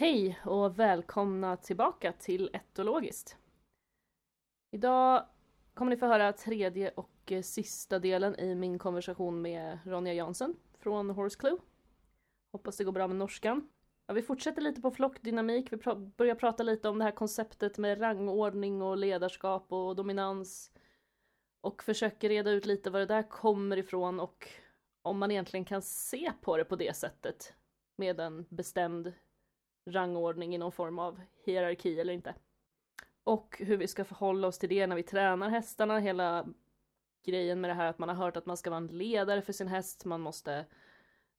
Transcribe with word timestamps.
Hej 0.00 0.40
och 0.44 0.78
välkomna 0.78 1.56
tillbaka 1.56 2.12
till 2.12 2.50
Etologiskt. 2.52 3.36
Idag 4.70 5.26
kommer 5.74 5.90
ni 5.90 5.96
få 5.96 6.06
höra 6.06 6.32
tredje 6.32 6.90
och 6.90 7.32
eh, 7.32 7.42
sista 7.42 7.98
delen 7.98 8.38
i 8.38 8.54
min 8.54 8.78
konversation 8.78 9.42
med 9.42 9.78
Ronja 9.84 10.12
Jansen 10.12 10.56
från 10.78 11.10
Horse 11.10 11.38
Clue. 11.38 11.58
Hoppas 12.52 12.76
det 12.76 12.84
går 12.84 12.92
bra 12.92 13.08
med 13.08 13.16
norskan. 13.16 13.68
Ja, 14.06 14.14
vi 14.14 14.22
fortsätter 14.22 14.62
lite 14.62 14.80
på 14.80 14.90
flockdynamik, 14.90 15.72
vi 15.72 15.76
pr 15.76 15.94
börjar 15.94 16.34
prata 16.34 16.62
lite 16.62 16.88
om 16.88 16.98
det 16.98 17.04
här 17.04 17.12
konceptet 17.12 17.78
med 17.78 18.00
rangordning 18.00 18.82
och 18.82 18.96
ledarskap 18.96 19.72
och 19.72 19.96
dominans. 19.96 20.72
Och 21.60 21.82
försöker 21.82 22.28
reda 22.28 22.50
ut 22.50 22.66
lite 22.66 22.90
var 22.90 23.00
det 23.00 23.06
där 23.06 23.28
kommer 23.28 23.76
ifrån 23.76 24.20
och 24.20 24.48
om 25.02 25.18
man 25.18 25.30
egentligen 25.30 25.64
kan 25.64 25.82
se 25.82 26.32
på 26.40 26.56
det 26.56 26.64
på 26.64 26.76
det 26.76 26.96
sättet 26.96 27.54
med 27.96 28.20
en 28.20 28.46
bestämd 28.48 29.12
rangordning 29.84 30.54
i 30.54 30.58
någon 30.58 30.72
form 30.72 30.98
av 30.98 31.20
hierarki 31.44 32.00
eller 32.00 32.12
inte. 32.12 32.34
Och 33.24 33.56
hur 33.58 33.76
vi 33.76 33.88
ska 33.88 34.04
förhålla 34.04 34.48
oss 34.48 34.58
till 34.58 34.68
det 34.68 34.86
när 34.86 34.96
vi 34.96 35.02
tränar 35.02 35.48
hästarna, 35.48 35.98
hela 35.98 36.46
grejen 37.24 37.60
med 37.60 37.70
det 37.70 37.74
här 37.74 37.86
att 37.86 37.98
man 37.98 38.08
har 38.08 38.16
hört 38.16 38.36
att 38.36 38.46
man 38.46 38.56
ska 38.56 38.70
vara 38.70 38.78
en 38.78 38.86
ledare 38.86 39.42
för 39.42 39.52
sin 39.52 39.68
häst, 39.68 40.04
man 40.04 40.20
måste 40.20 40.66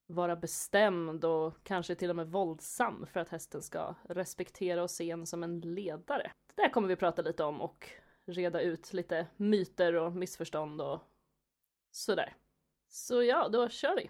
vara 0.08 0.36
bestämd 0.36 1.26
och 1.26 1.64
kanske 1.64 1.96
till 1.96 2.10
och 2.10 2.16
med 2.16 2.32
våldsam 2.32 3.06
för 3.06 3.20
att 3.20 3.30
hästen 3.30 3.62
ska 3.62 3.96
respektera 4.04 4.84
och 4.84 4.92
se 4.92 5.12
en 5.12 5.26
som 5.26 5.44
en 5.44 5.60
ledare. 5.60 6.32
Det 6.56 6.62
där 6.62 6.70
kommer 6.70 6.88
vi 6.88 6.96
prata 6.96 7.22
lite 7.22 7.44
om 7.44 7.62
och 7.62 7.90
reda 8.26 8.62
ut 8.62 8.94
lite 8.94 9.28
myter 9.38 9.96
och 9.96 10.14
missförstånd 10.14 10.82
och 10.82 11.00
sådär. 11.92 12.36
Så 12.88 13.24
ja, 13.24 13.50
då 13.50 13.70
kör 13.70 13.96
vi! 13.96 14.10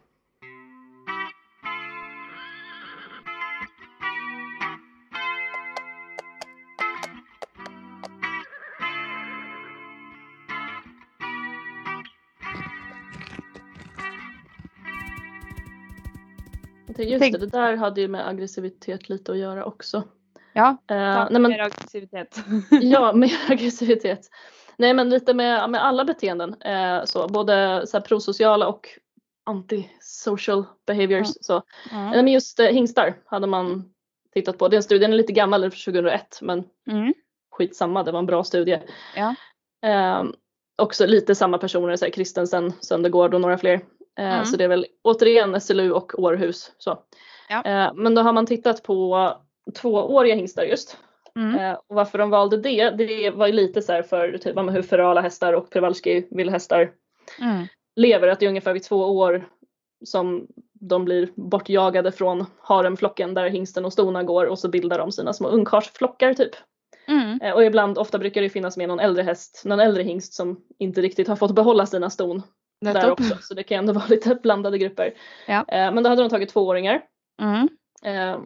Just 17.09 17.31
det, 17.31 17.38
det 17.38 17.45
där 17.52 17.75
hade 17.75 18.02
ju 18.02 18.07
med 18.07 18.27
aggressivitet 18.27 19.09
lite 19.09 19.31
att 19.31 19.38
göra 19.38 19.66
också. 19.66 20.03
Ja, 20.53 20.67
Eh, 20.88 20.97
nej, 20.97 21.27
men, 21.31 21.41
mer 21.43 21.59
aggressivitet. 21.61 22.35
ja, 22.81 23.13
mer 23.16 23.31
aggressivitet. 23.52 24.30
Nej 24.77 24.93
men 24.93 25.09
lite 25.09 25.33
med, 25.33 25.69
med 25.69 25.85
alla 25.85 26.05
beteenden, 26.05 26.61
eh, 26.61 27.03
så, 27.05 27.27
både 27.27 27.88
så 27.88 27.97
här, 27.97 28.02
prosociala 28.05 28.67
och 28.67 28.88
antisocial 29.43 30.66
behaviors. 30.88 31.27
Mm. 31.27 31.33
Så. 31.41 31.61
Mm. 31.91 32.05
Eh, 32.05 32.11
Men 32.11 32.27
just 32.27 32.59
eh, 32.59 32.66
hingstar 32.67 33.13
hade 33.25 33.47
man 33.47 33.93
tittat 34.33 34.58
på. 34.58 34.67
Den 34.67 34.83
studien 34.83 35.13
är 35.13 35.17
lite 35.17 35.33
gammal, 35.33 35.61
den 35.61 35.67
är 35.67 35.71
från 35.71 35.93
2001 35.93 36.39
men 36.41 36.63
Mm. 36.88 37.13
skitsamma, 37.52 38.03
det 38.03 38.11
var 38.11 38.19
en 38.19 38.25
bra 38.25 38.43
studie. 38.43 38.80
Ja. 39.15 39.36
Eh, 39.89 40.23
också 40.77 41.05
lite 41.05 41.36
samma 41.36 41.58
personer, 41.58 41.95
så 41.95 42.05
här, 42.05 42.11
Kristensen, 42.11 42.73
Söndergård 42.81 43.33
och 43.33 43.41
några 43.41 43.58
fler. 43.58 43.81
Mm. 44.20 44.45
Så 44.45 44.58
det 44.58 44.64
är 44.64 44.67
väl 44.67 44.86
återigen 45.02 45.62
SLU 45.62 45.92
och 45.92 46.20
Århus. 46.20 46.72
Så. 46.78 47.00
Ja. 47.50 47.64
Eh, 47.66 47.94
men 47.95 48.16
då 48.16 48.22
har 48.22 48.34
man 48.34 48.45
tittat 48.45 48.84
på 48.84 49.34
tvååriga 49.76 50.36
hingstar 50.36 50.64
just. 50.64 50.98
Mm. 51.36 51.56
Eh, 51.56 51.78
och 51.88 51.95
varför 51.95 52.17
de 52.17 52.30
valde 52.30 52.58
det, 52.58 52.89
det 52.89 53.30
var 53.30 53.48
ju 53.48 53.54
lite 53.54 53.82
så 53.82 53.92
här 53.92 54.02
för 54.02 54.38
typ, 54.38 54.58
hur 54.58 54.82
ferala 54.82 55.22
hästar 55.22 55.54
och 55.54 55.70
Przewalski 55.70 56.28
vildhästar 56.32 56.92
Mm. 57.39 57.67
lever. 57.95 58.28
Att 58.28 58.39
det 58.39 58.45
är 58.45 58.50
ungefär 58.50 58.73
vid 58.73 58.84
två 58.84 58.98
år 58.98 59.48
som 60.06 60.48
de 60.73 61.06
blir 61.06 61.30
bortjagade 61.36 62.12
från 62.12 62.45
haremflocken 62.62 63.34
där 63.34 63.50
hingsten 63.50 63.86
och 63.86 63.94
stona 63.94 64.23
går 64.23 64.45
och 64.45 64.59
så 64.59 64.70
bildar 64.70 64.98
de 64.98 65.12
sina 65.12 65.34
små 65.34 65.48
ungkarlsflockar 65.48 66.34
typ. 66.34 66.56
Mm. 67.08 67.54
Och 67.54 67.64
ibland, 67.64 67.98
ofta 67.98 68.20
brukar 68.20 68.42
det 68.42 68.50
finnas 68.50 68.78
med 68.78 68.88
någon 68.88 69.00
äldre 69.00 69.23
häst, 69.23 69.62
någon 69.66 69.80
äldre 69.80 70.04
hingst 70.04 70.34
som 70.34 70.64
inte 70.80 71.02
riktigt 71.02 71.27
har 71.27 71.36
fått 71.36 71.55
behålla 71.55 71.86
sina 71.86 72.10
ston 72.10 72.42
där 72.81 73.11
också. 73.11 73.37
Så 73.42 73.53
det 73.53 73.64
kan 73.64 73.77
ändå 73.77 73.93
vara 73.99 74.05
lite 74.08 74.36
blandade 74.36 74.77
grupper. 74.77 75.14
Ja. 75.47 75.65
Eh, 75.67 75.93
Men 75.93 76.03
då 76.03 76.09
hade 76.09 76.21
de 76.21 76.30
tagit 76.30 76.49
tvååringar. 76.49 77.02
Mm. 77.42 77.69
Eh, 78.05 78.42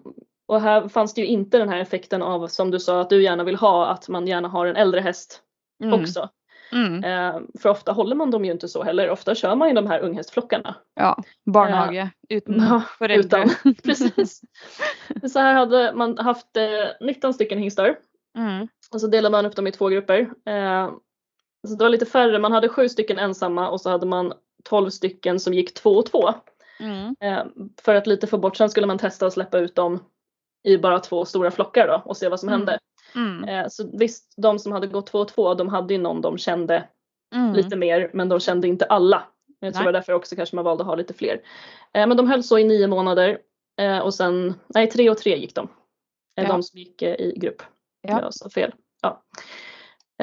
Och 0.47 0.61
här 0.61 0.87
fanns 0.89 1.13
det 1.13 1.21
ju 1.21 1.27
inte 1.27 1.57
den 1.57 1.69
här 1.69 1.79
effekten 1.79 2.21
av, 2.21 2.47
som 2.47 2.71
du 2.71 2.79
sa, 2.79 3.01
att 3.01 3.09
du 3.09 3.23
gärna 3.23 3.43
vill 3.43 3.55
ha, 3.55 3.87
att 3.87 4.09
man 4.09 4.27
gärna 4.27 4.47
har 4.47 4.65
en 4.65 4.75
äldre 4.75 5.01
häst 5.01 5.41
Mm. 5.83 6.01
också. 6.01 6.29
Mm. 6.71 7.03
Eh, 7.03 7.41
För 7.61 7.69
ofta 7.69 7.91
håller 7.91 8.15
man 8.15 8.31
dem 8.31 8.45
ju 8.45 8.51
inte 8.51 8.67
så 8.67 8.83
heller. 8.83 9.09
Ofta 9.09 9.35
kör 9.35 9.55
man 9.55 9.67
ju 9.67 9.73
de 9.73 9.87
här 9.87 9.99
unghästflockarna. 9.99 10.75
Ja, 10.95 11.23
barnhage 11.45 12.07
utan 12.29 12.55
Ja, 12.59 12.81
föräldrar. 12.97 13.43
utan- 13.45 13.73
Precis. 13.83 14.41
Så 15.31 15.39
här 15.39 15.53
hade 15.53 15.93
man 15.95 16.17
haft 16.17 16.57
eh, 16.57 17.05
19 17.07 17.33
stycken 17.33 17.57
hingstar 17.59 17.95
Mm. 18.37 18.67
och 18.91 19.01
så 19.01 19.07
delade 19.07 19.31
man 19.31 19.45
upp 19.45 19.55
dem 19.55 19.67
i 19.67 19.71
två 19.71 19.87
grupper. 19.87 20.19
Eh, 20.45 20.91
så 21.67 21.75
det 21.75 21.83
var 21.83 21.89
lite 21.89 22.05
färre, 22.05 22.39
man 22.39 22.51
hade 22.51 22.69
sju 22.69 22.89
stycken 22.89 23.19
ensamma 23.19 23.69
och 23.69 23.81
så 23.81 23.89
hade 23.89 24.05
man 24.05 24.33
12 24.63 24.89
stycken 24.89 25.39
som 25.39 25.53
gick 25.53 25.73
två 25.73 25.89
och 25.89 26.05
två. 26.05 26.33
Mm. 26.79 27.15
Eh, 27.19 27.45
för 27.81 27.95
att 27.95 28.07
lite 28.07 28.27
få 28.27 28.37
bort, 28.37 28.57
sen 28.57 28.69
skulle 28.69 28.87
man 28.87 28.97
testa 28.97 29.25
att 29.27 29.33
släppa 29.33 29.57
ut 29.57 29.75
dem 29.75 30.03
i 30.63 30.77
bara 30.77 30.99
två 30.99 31.25
stora 31.25 31.51
flockar 31.51 31.87
då 31.87 32.01
och 32.05 32.17
se 32.17 32.29
vad 32.29 32.39
som 32.39 32.49
Mm. 32.49 32.59
hände. 32.59 32.79
Mm. 33.15 33.43
Eh, 33.43 33.67
så 33.69 33.97
visst, 33.97 34.33
de 34.37 34.59
som 34.59 34.71
hade 34.71 34.87
gått 34.87 35.07
två 35.07 35.19
och 35.19 35.27
två, 35.27 35.53
de 35.53 35.67
hade 35.69 35.93
ju 35.93 35.99
någon 35.99 36.21
de 36.21 36.37
kände 36.37 36.87
Mm. 37.35 37.53
lite 37.53 37.75
mer, 37.75 38.09
men 38.13 38.29
de 38.29 38.39
kände 38.39 38.67
inte 38.67 38.85
alla. 38.85 39.23
Jag 39.59 39.73
tror 39.73 39.79
Nej. 39.79 39.83
det 39.83 39.87
var 39.87 39.93
därför 39.99 40.13
också 40.13 40.35
kanske 40.35 40.55
man 40.55 40.65
valde 40.65 40.83
att 40.83 40.87
ha 40.87 40.95
lite 40.95 41.13
fler. 41.13 41.41
Eh, 41.93 42.07
men 42.07 42.17
de 42.17 42.29
höll 42.29 42.43
så 42.43 42.57
i 42.59 42.63
nio 42.63 42.87
månader 42.87 43.37
eh, 43.79 43.99
och 43.99 44.13
sen, 44.13 44.53
nej 44.67 44.89
tre 44.89 45.09
och 45.09 45.17
tre 45.17 45.37
gick 45.37 45.55
de. 45.55 45.67
Eh, 46.37 46.43
Ja. 46.43 46.51
De 46.51 46.63
som 46.63 46.79
gick 46.79 47.01
eh, 47.01 47.15
i 47.15 47.33
grupp. 47.37 47.61
Ja. 48.01 48.21
Jag 48.21 48.33
sa 48.33 48.49
fel. 48.49 48.73
Ja. 49.01 49.23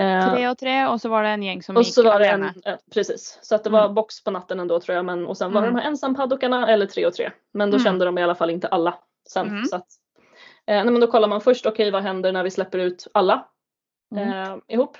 Eh, 0.00 0.30
Tre 0.34 0.48
och 0.48 0.58
tre 0.58 0.86
och 0.86 1.00
så 1.00 1.08
var 1.08 1.22
det 1.22 1.28
en 1.28 1.42
gäng 1.42 1.62
som 1.62 1.76
och 1.76 1.82
gick 1.82 1.94
så 1.94 2.02
var 2.02 2.18
det 2.18 2.26
en, 2.26 2.42
alene. 2.42 2.52
ja, 2.64 2.78
precis. 2.94 3.38
Så 3.42 3.54
att 3.54 3.64
det 3.64 3.70
var 3.70 3.82
Mm. 3.84 3.94
box 3.94 4.24
på 4.24 4.30
natten 4.30 4.60
ändå 4.60 4.80
tror 4.80 4.96
jag. 4.96 5.04
Men, 5.04 5.26
och 5.26 5.36
sen 5.36 5.52
var 5.52 5.60
det 5.62 5.66
Mm. 5.68 5.76
de 5.76 5.80
här 5.82 5.88
ensampaddokarna 5.88 6.68
eller 6.68 6.86
tre 6.86 7.06
och 7.06 7.14
tre. 7.14 7.30
Men 7.52 7.70
då 7.70 7.76
Mm. 7.76 7.84
kände 7.84 8.04
de 8.04 8.18
i 8.18 8.22
alla 8.22 8.34
fall 8.34 8.50
inte 8.50 8.68
alla 8.68 8.94
sen. 9.28 9.48
Mm. 9.48 9.64
Så 9.64 9.76
att, 9.76 9.86
eh, 10.66 10.84
men 10.84 11.00
då 11.00 11.06
kollar 11.06 11.28
man 11.28 11.40
först, 11.40 11.66
okej 11.66 11.90
vad 11.90 12.02
händer 12.02 12.32
när 12.32 12.42
vi 12.42 12.50
släpper 12.50 12.78
ut 12.78 13.06
alla 13.14 13.48
Mm. 14.14 14.28
eh, 14.52 14.56
ihop? 14.68 14.96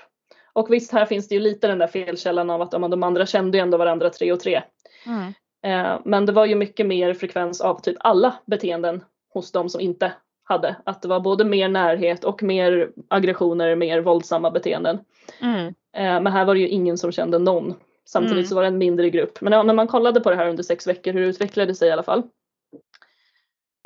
Och 0.53 0.73
visst, 0.73 0.91
här 0.91 1.05
finns 1.05 1.27
det 1.27 1.35
ju 1.35 1.41
lite 1.41 1.67
den 1.67 1.77
där 1.79 1.87
felkällan 1.87 2.49
av 2.49 2.61
att 2.61 2.71
de 2.71 3.03
andra 3.03 3.25
kände 3.25 3.57
ju 3.57 3.61
ändå 3.61 3.77
varandra 3.77 4.09
tre 4.09 4.31
och 4.31 4.39
tre. 4.39 4.63
Mm. 5.05 5.33
Eh, 5.65 5.99
men 6.05 6.25
det 6.25 6.31
var 6.31 6.45
ju 6.45 6.55
mycket 6.55 6.85
mer 6.85 7.13
frekvens 7.13 7.61
av 7.61 7.81
typ 7.81 7.97
alla 7.99 8.33
beteenden 8.45 9.03
hos 9.33 9.51
de 9.51 9.69
som 9.69 9.81
inte 9.81 10.13
hade. 10.43 10.75
Att 10.83 11.01
det 11.01 11.07
var 11.07 11.19
både 11.19 11.45
mer 11.45 11.69
närhet 11.69 12.23
och 12.23 12.43
mer 12.43 12.91
aggressioner, 13.07 13.75
mer 13.75 13.99
våldsamma 14.01 14.51
beteenden. 14.51 14.99
Mm. 15.41 15.65
Eh, 15.67 16.21
men 16.21 16.27
här 16.27 16.45
var 16.45 16.53
det 16.53 16.59
ju 16.61 16.67
ingen 16.67 16.97
som 16.97 17.11
kände 17.11 17.39
någon. 17.39 17.73
Samtidigt 18.05 18.37
Mm. 18.37 18.45
så 18.45 18.55
var 18.55 18.61
det 18.61 18.67
en 18.67 18.77
mindre 18.77 19.09
grupp. 19.09 19.41
Men 19.41 19.53
ja, 19.53 19.63
när 19.63 19.73
man 19.73 19.87
kollade 19.87 20.21
på 20.21 20.29
det 20.29 20.35
här 20.35 20.49
under 20.49 20.63
sex 20.63 20.87
veckor, 20.87 21.13
hur 21.13 21.21
det 21.21 21.27
utvecklade 21.27 21.75
sig 21.75 21.87
i 21.87 21.91
alla 21.91 22.03
fall. 22.03 22.23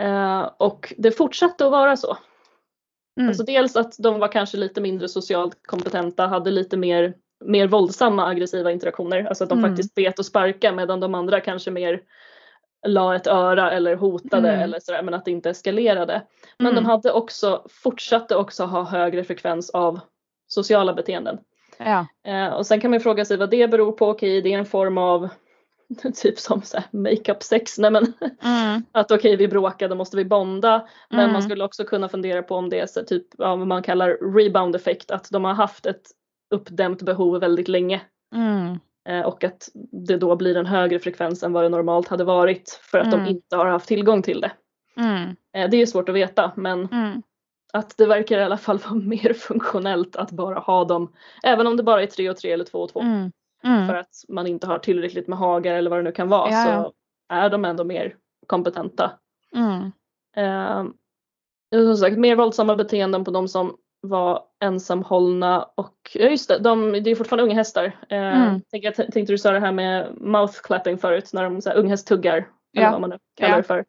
Eh, 0.01 0.49
och 0.57 0.93
det 0.97 1.11
fortsatte 1.11 1.65
att 1.65 1.71
vara 1.71 1.97
så. 1.97 2.17
Mm. 3.19 3.27
Alltså 3.29 3.43
dels 3.43 3.75
att 3.75 3.95
de 3.99 4.19
var 4.19 4.27
kanske 4.27 4.57
lite 4.57 4.81
mindre 4.81 5.07
socialt 5.07 5.59
kompetenta, 5.67 6.27
hade 6.27 6.51
lite 6.51 6.77
mer, 6.77 7.13
mer 7.45 7.67
våldsamma 7.67 8.27
aggressiva 8.27 8.71
interaktioner. 8.71 9.23
Alltså 9.25 9.43
att 9.43 9.49
de 9.49 9.59
Mm. 9.59 9.69
faktiskt 9.71 9.95
bet 9.95 10.19
och 10.19 10.25
sparka 10.25 10.71
medan 10.71 10.99
de 10.99 11.15
andra 11.15 11.39
kanske 11.39 11.71
mer 11.71 12.01
la 12.87 13.15
ett 13.15 13.27
öra 13.27 13.71
eller 13.71 13.95
hotade 13.95 14.49
Mm. 14.49 14.61
eller 14.61 14.79
sådär 14.79 15.01
men 15.03 15.13
att 15.13 15.25
det 15.25 15.31
inte 15.31 15.49
eskalerade. 15.49 16.21
Men 16.57 16.67
Mm. 16.71 16.83
de 16.83 16.89
hade 16.89 17.11
också, 17.11 17.65
fortsatte 17.69 18.35
också 18.35 18.63
ha 18.65 18.83
högre 18.83 19.23
frekvens 19.23 19.69
av 19.69 19.99
sociala 20.47 20.93
beteenden. 20.93 21.37
Ja. 21.77 22.07
Eh, 22.27 22.47
och 22.53 22.65
sen 22.67 22.81
kan 22.81 22.91
man 22.91 22.95
ju 22.99 23.03
fråga 23.03 23.25
sig 23.25 23.37
vad 23.37 23.49
det 23.49 23.67
beror 23.71 23.91
på. 23.91 24.07
Okej, 24.09 24.41
det 24.41 24.53
är 24.53 24.57
en 24.57 24.65
form 24.65 24.97
av 24.97 25.29
typ 26.15 26.39
som 26.39 26.61
makeup 26.91 27.43
sex. 27.43 27.77
Nej, 27.77 27.91
men 27.91 28.13
Mm. 28.43 28.83
att 28.91 29.11
okej, 29.11 29.35
vi 29.35 29.47
bråkade, 29.47 29.95
måste 29.95 30.17
vi 30.17 30.25
bonda. 30.25 30.87
Men 31.09 31.19
Mm. 31.19 31.33
man 31.33 31.41
skulle 31.43 31.63
också 31.63 31.83
kunna 31.83 32.09
fundera 32.09 32.43
på 32.43 32.55
om 32.55 32.69
det 32.69 32.79
är 32.79 32.87
så 32.87 33.03
typ 33.03 33.27
ja, 33.37 33.55
vad 33.55 33.67
man 33.67 33.83
kallar 33.83 34.33
rebound 34.35 34.75
effekt. 34.75 35.11
Att 35.11 35.29
de 35.31 35.45
har 35.45 35.53
haft 35.53 35.85
ett 35.85 36.01
uppdämt 36.51 37.01
behov 37.01 37.39
väldigt 37.39 37.67
länge. 37.67 38.01
Mm. 38.35 38.79
Eh, 39.07 39.21
och 39.21 39.43
att 39.43 39.69
det 40.07 40.17
då 40.17 40.35
blir 40.35 40.57
en 40.57 40.65
högre 40.65 40.99
frekvens 40.99 41.43
än 41.43 41.53
vad 41.53 41.63
det 41.63 41.69
normalt 41.69 42.07
hade 42.07 42.23
varit. 42.23 42.79
För 42.83 42.97
att 42.99 43.07
Mm. 43.13 43.23
de 43.25 43.29
inte 43.29 43.55
har 43.55 43.65
haft 43.65 43.87
tillgång 43.87 44.21
till 44.21 44.41
det. 44.41 44.51
Mm. 44.97 45.35
Eh, 45.55 45.69
det 45.69 45.77
är 45.81 45.85
svårt 45.85 46.09
att 46.09 46.15
veta 46.15 46.51
men 46.55 46.87
Mm. 46.91 47.21
att 47.73 47.97
det 47.97 48.05
verkar 48.05 48.39
i 48.39 48.43
alla 48.43 48.57
fall 48.57 48.77
vara 48.89 48.93
mer 48.95 49.33
funktionellt 49.33 50.15
att 50.15 50.31
bara 50.31 50.59
ha 50.59 50.85
dem. 50.85 51.13
Även 51.43 51.67
om 51.67 51.77
det 51.77 51.83
bara 51.83 52.03
är 52.03 52.07
tre 52.07 52.29
och 52.29 52.37
tre 52.37 52.51
eller 52.51 52.65
två 52.65 52.79
och 52.79 52.89
två. 52.89 53.01
Mm. 53.01 53.31
Mm. 53.63 53.87
för 53.87 53.95
att 53.95 54.11
man 54.29 54.47
inte 54.47 54.67
har 54.67 54.79
tillräckligt 54.79 55.27
med 55.27 55.37
hagar 55.37 55.73
eller 55.73 55.89
vad 55.89 55.99
det 55.99 56.03
nu 56.03 56.11
kan 56.11 56.29
vara 56.29 56.51
Ja, 56.51 56.65
så 56.65 56.93
är 57.33 57.49
de 57.49 57.65
ändå 57.65 57.83
mer 57.83 58.15
kompetenta. 58.47 59.11
Mm. 59.55 59.91
Eh, 60.35 60.85
som 61.71 61.97
sagt, 61.97 62.17
mer 62.17 62.35
våldsamma 62.35 62.75
beteenden 62.75 63.23
på 63.25 63.31
de 63.31 63.47
som 63.47 63.77
var 64.07 64.43
ensamhållna 64.63 65.63
och 65.75 65.95
ja 66.13 66.29
just 66.29 66.47
det, 66.49 66.59
de, 66.59 66.91
det 66.91 67.11
är 67.11 67.15
fortfarande 67.15 67.43
unga 67.43 67.55
hästar. 67.55 67.85
Eh, 68.09 68.17
Mm. 68.41 68.61
tänk, 68.71 68.83
jag 68.83 68.95
tänkte 68.95 69.21
du 69.21 69.37
sa 69.37 69.51
det 69.51 69.59
här 69.59 69.71
med 69.71 70.07
mouth 70.21 70.53
clapping 70.63 70.97
förut 70.97 71.29
när 71.33 71.43
de 71.43 71.61
så 71.61 71.69
här, 71.69 71.77
unghästtuggar 71.77 72.35
eller 72.37 72.85
Ja. 72.85 72.91
vad 72.91 73.01
man 73.01 73.09
nu 73.09 73.17
kallar 73.37 73.51
Ja. 73.53 73.57
det 73.57 73.63
för. 73.63 73.85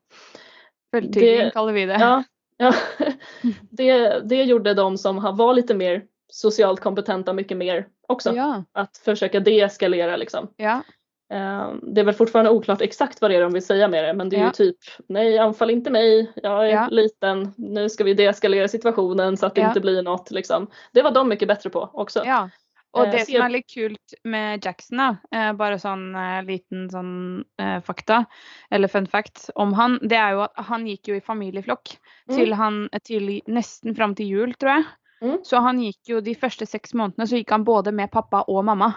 Fulltydning 0.95 1.39
Det- 1.39 1.51
kallar 1.51 1.73
vi 1.73 1.87
det. 1.87 1.97
Ja, 2.01 2.23
Ja, 2.61 2.73
det, 3.71 4.21
det 4.29 4.43
gjorde 4.45 4.75
de 4.75 4.99
som 4.99 5.37
var 5.37 5.55
lite 5.55 5.75
mer 5.75 6.03
socialt 6.33 6.81
kompetenta 6.81 7.33
mycket 7.33 7.57
mer 7.57 7.87
också. 8.09 8.35
Ja. 8.37 8.65
Att 8.73 8.97
försöka 8.97 9.41
deeskalera 9.41 10.17
liksom. 10.17 10.49
Ja. 10.57 10.83
Eh, 11.31 11.73
Det 11.83 12.01
är 12.01 12.05
väl 12.05 12.15
fortfarande 12.15 12.51
oklart 12.51 12.81
exakt 12.81 13.21
vad 13.21 13.31
det 13.31 13.37
är 13.37 13.41
de 13.41 13.53
vill 13.53 13.67
säga 13.67 13.89
med 13.89 14.05
det 14.05 14.13
men 14.13 14.29
det 14.29 14.37
är 14.37 14.41
Ja. 14.41 14.47
ju 14.47 14.53
typ 14.53 14.77
nej 15.09 15.39
anfall 15.39 15.71
inte 15.71 15.91
mig, 15.91 16.33
jag 16.43 16.67
är 16.69 16.73
Ja. 16.75 16.89
liten, 16.91 17.53
nu 17.57 17.89
ska 17.89 18.05
vi 18.05 18.15
deeskalera 18.15 18.69
situationen 18.69 19.37
så 19.37 19.47
att 19.47 19.55
det 19.55 19.61
Ja. 19.61 19.69
inte 19.69 19.81
blir 19.81 20.03
något 20.03 20.31
liksom. 20.31 20.67
Det 20.93 21.03
var 21.03 21.11
de 21.11 21.29
mycket 21.29 21.49
bättre 21.49 21.71
på 21.71 21.91
också. 21.93 22.23
ja. 22.25 22.49
Og 22.93 23.05
Eh, 23.07 23.11
det 23.13 23.27
som 23.27 23.35
er 23.43 23.49
litt 23.49 23.67
kult 23.75 24.15
med 24.25 24.65
Jackson, 24.65 25.01
eh, 25.33 25.53
bare 25.53 25.77
sånn 25.79 26.15
eh, 26.17 26.43
liten 26.43 26.89
sånn 26.91 27.45
eh, 27.61 27.81
fakta, 27.81 28.25
eller 28.71 28.89
fun 28.89 29.07
fact 29.07 29.51
om 29.55 29.73
han, 29.75 29.99
det 30.03 30.17
er 30.17 30.31
jo 30.33 30.41
at 30.41 30.53
han 30.57 30.87
gikk 30.87 31.09
jo 31.09 31.15
i 31.15 31.21
familieflokk 31.21 31.99
Mm. 32.31 32.53
han 32.57 32.89
til 33.05 33.43
nesten 33.47 33.95
fram 33.95 34.15
til 34.15 34.27
jul, 34.27 34.55
tror 34.55 34.71
jeg. 34.71 34.85
Mm. 35.23 35.39
Så 35.45 35.61
han 35.61 35.79
gikk 35.81 35.99
jo 36.09 36.21
de 36.21 36.35
første 36.35 36.67
seks 36.67 36.95
månedene 36.95 37.27
så 37.29 37.37
gikk 37.37 37.51
han 37.51 37.65
både 37.65 37.93
med 37.93 38.11
pappa 38.11 38.45
og 38.49 38.65
mamma. 38.65 38.95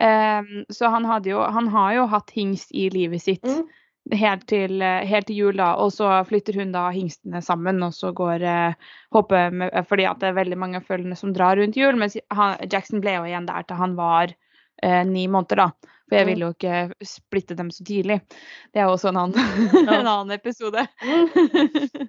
Ehm, 0.00 0.64
så 0.72 0.90
han, 0.92 1.04
hadde 1.08 1.30
jo, 1.30 1.40
han 1.40 1.68
har 1.68 1.94
jo 1.94 2.06
hatt 2.12 2.30
hingst 2.34 2.74
i 2.74 2.88
livet 2.90 3.22
sitt 3.22 3.44
Mm. 3.44 3.64
helt, 4.12 4.46
til, 4.46 4.82
eh, 4.82 5.06
helt 5.08 5.26
til 5.26 5.36
jul, 5.36 5.56
da. 5.56 5.74
Og 5.80 5.92
så 5.92 6.10
flytter 6.28 6.58
hun 6.60 6.72
da 6.72 6.90
hingstene 6.92 7.40
sammen, 7.42 7.82
og 7.82 7.94
så 7.96 8.12
går 8.12 8.42
eh, 8.42 8.74
håper 9.14 9.50
med, 9.50 9.70
eh, 9.72 9.82
Fordi 9.82 10.04
at 10.04 10.20
det 10.20 10.28
er 10.28 10.40
veldig 10.40 10.58
mange 10.58 10.76
av 10.76 10.84
følgene 10.84 11.16
som 11.16 11.32
drar 11.32 11.56
rundt 11.56 11.76
jul. 11.76 11.96
Mens 11.96 12.16
han, 12.30 12.58
Jackson 12.70 13.00
ble 13.00 13.16
jo 13.16 13.24
igjen 13.24 13.46
der 13.46 13.62
til 13.62 13.76
han 13.80 13.96
var 13.96 14.34
eh, 14.82 15.04
ni 15.04 15.26
måneder, 15.26 15.56
da. 15.56 15.70
For 16.14 16.20
jeg 16.20 16.26
Mm. 16.26 16.30
ville 16.30 16.46
jo 16.46 16.54
ikke 16.54 17.08
splitte 17.10 17.56
dem 17.58 17.70
så 17.74 17.84
tidlig. 17.84 18.20
Det 18.72 18.80
er 18.82 18.86
også 18.86 19.10
en 19.10 19.16
annen, 19.18 19.34
Ja. 19.74 19.96
en 20.00 20.06
annen 20.06 20.30
episode. 20.36 20.86
Mm. 21.02 21.28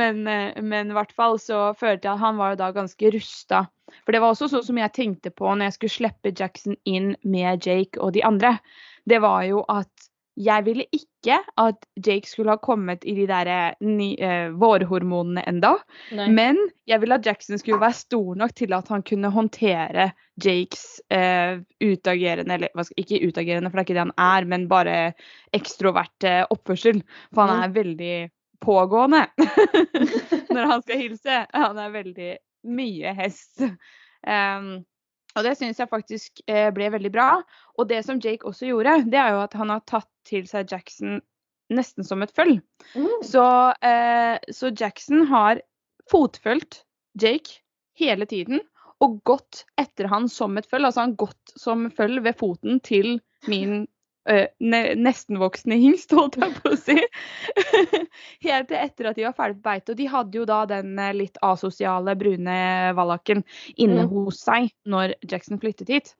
men, 0.00 0.20
eh, 0.28 0.60
men 0.62 0.90
i 0.92 0.96
hvert 0.96 1.12
fall 1.16 1.38
så 1.40 1.72
følte 1.78 2.08
jeg 2.08 2.14
at 2.14 2.20
han 2.22 2.36
var 2.36 2.52
jo 2.52 2.60
da 2.60 2.70
ganske 2.76 3.12
rusta. 3.14 3.64
For 4.04 4.12
det 4.12 4.20
var 4.20 4.34
også 4.34 4.50
sånn 4.52 4.66
som 4.66 4.78
jeg 4.78 4.92
tenkte 4.92 5.32
på 5.32 5.48
når 5.48 5.70
jeg 5.70 5.76
skulle 5.78 5.96
slippe 5.96 6.34
Jackson 6.36 6.76
inn 6.84 7.14
med 7.24 7.64
Jake 7.64 7.96
og 8.00 8.12
de 8.18 8.22
andre. 8.28 8.58
Det 9.08 9.22
var 9.24 9.46
jo 9.48 9.64
at 9.72 9.88
jeg 10.38 10.64
ville 10.66 10.84
ikke 10.94 11.38
at 11.58 11.86
Jake 11.98 12.28
skulle 12.30 12.54
ha 12.54 12.60
kommet 12.62 13.02
i 13.08 13.14
de 13.16 13.26
der 13.26 13.74
ny, 13.82 14.12
eh, 14.22 14.52
vårhormonene 14.54 15.42
enda. 15.50 15.74
Men 16.30 16.60
jeg 16.86 17.02
ville 17.02 17.18
at 17.18 17.26
Jackson 17.26 17.58
skulle 17.58 17.80
være 17.82 17.98
stor 17.98 18.38
nok 18.38 18.54
til 18.54 18.72
at 18.76 18.88
han 18.88 19.02
kunne 19.02 19.32
håndtere 19.34 20.10
Jakes 20.44 21.00
eh, 21.10 21.58
utagerende, 21.82 22.54
eller 22.54 22.92
ikke 22.96 23.22
utagerende, 23.26 23.70
for 23.70 23.78
det 23.78 23.82
er 23.82 23.88
ikke 23.88 23.98
det 23.98 24.06
han 24.06 24.18
er, 24.18 24.46
men 24.46 24.68
bare 24.70 24.98
ekstroverte 25.56 26.44
oppførsel. 26.54 27.02
For 27.34 27.50
han 27.50 27.64
er 27.66 27.74
veldig 27.74 28.16
pågående 28.62 29.26
når 30.54 30.70
han 30.74 30.84
skal 30.86 31.02
hilse. 31.02 31.40
Han 31.54 31.82
er 31.82 31.96
veldig 31.98 32.30
mye 32.78 33.14
hest. 33.18 33.66
Um, 34.26 34.84
og 35.36 35.44
det 35.44 35.54
syns 35.58 35.80
jeg 35.80 35.90
faktisk 35.90 36.40
eh, 36.48 36.68
ble 36.74 36.88
veldig 36.94 37.10
bra. 37.14 37.28
Og 37.78 37.88
det 37.90 38.00
som 38.06 38.20
Jake 38.22 38.46
også 38.48 38.70
gjorde, 38.70 39.02
det 39.10 39.20
er 39.20 39.34
jo 39.34 39.42
at 39.44 39.56
han 39.58 39.72
har 39.74 39.84
tatt 39.88 40.08
til 40.28 40.48
seg 40.48 40.70
Jackson 40.72 41.20
nesten 41.74 42.06
som 42.06 42.24
et 42.24 42.32
føll. 42.36 42.56
Mm. 42.96 43.20
Så, 43.26 43.44
eh, 43.84 44.38
så 44.54 44.72
Jackson 44.72 45.26
har 45.28 45.60
fotfølgt 46.10 46.82
Jake 47.20 47.60
hele 47.98 48.28
tiden 48.28 48.62
og 49.04 49.20
gått 49.28 49.64
etter 49.78 50.08
han 50.10 50.26
som 50.32 50.56
et 50.58 50.66
føll. 50.70 50.88
Altså 50.88 51.04
han 51.04 51.16
gått 51.20 51.54
som 51.60 51.86
føll 51.94 52.22
ved 52.24 52.38
foten 52.40 52.80
til 52.84 53.18
min 53.50 53.84
eh, 54.28 54.48
ne 54.60 54.80
nestenvoksne 55.00 55.76
hingst, 55.80 56.12
holdt 56.18 56.36
jeg 56.40 56.54
på 56.60 56.72
å 56.74 56.78
si. 56.78 56.96
Helt 58.46 58.68
til 58.70 58.78
etter 58.78 59.08
at 59.10 59.18
de 59.18 59.24
var 59.26 59.36
ferdig 59.36 59.58
på 59.58 59.66
beite. 59.68 59.92
Og 59.94 59.98
de 60.00 60.06
hadde 60.12 60.38
jo 60.40 60.44
da 60.48 60.60
den 60.70 60.92
eh, 61.00 61.12
litt 61.16 61.38
asosiale 61.44 62.14
brune 62.20 62.58
vallaken 62.98 63.44
inne 63.76 64.04
Mm. 64.06 64.12
hos 64.12 64.40
seg 64.44 64.70
når 64.86 65.14
Jackson 65.28 65.58
flyttet 65.62 65.88
hit. 65.92 66.14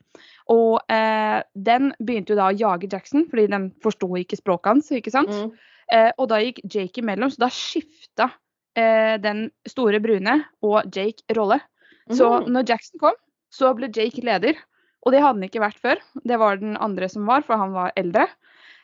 Og 0.51 0.81
eh, 0.91 1.43
den 1.55 1.93
begynte 2.01 2.35
jo 2.35 2.41
da 2.41 2.49
å 2.51 2.57
jage 2.59 2.89
Jackson, 2.91 3.27
fordi 3.31 3.47
den 3.53 3.71
forsto 3.85 4.09
ikke 4.19 4.39
språket 4.41 4.73
hans. 4.73 4.91
ikke 4.93 5.13
sant? 5.15 5.31
Mm. 5.31 5.53
Eh, 5.93 6.11
og 6.19 6.29
da 6.33 6.41
gikk 6.43 6.61
Jake 6.69 7.01
imellom, 7.03 7.31
så 7.33 7.45
da 7.47 7.49
skifta 7.53 8.31
eh, 8.77 9.17
den 9.23 9.47
store 9.69 10.01
brune 10.05 10.41
og 10.63 10.91
Jake 10.95 11.25
rolle. 11.37 11.61
Så 12.11 12.25
Mhm. 12.41 12.53
når 12.55 12.69
Jackson 12.69 12.99
kom, 13.01 13.15
så 13.53 13.75
ble 13.77 13.89
Jake 13.93 14.21
leder. 14.25 14.57
Og 15.07 15.13
det 15.15 15.21
hadde 15.23 15.39
han 15.39 15.47
ikke 15.49 15.63
vært 15.63 15.79
før. 15.83 16.01
Det 16.25 16.39
var 16.41 16.59
den 16.61 16.77
andre 16.77 17.09
som 17.09 17.27
var, 17.29 17.43
for 17.47 17.57
han 17.61 17.73
var 17.77 17.93
eldre. 17.97 18.27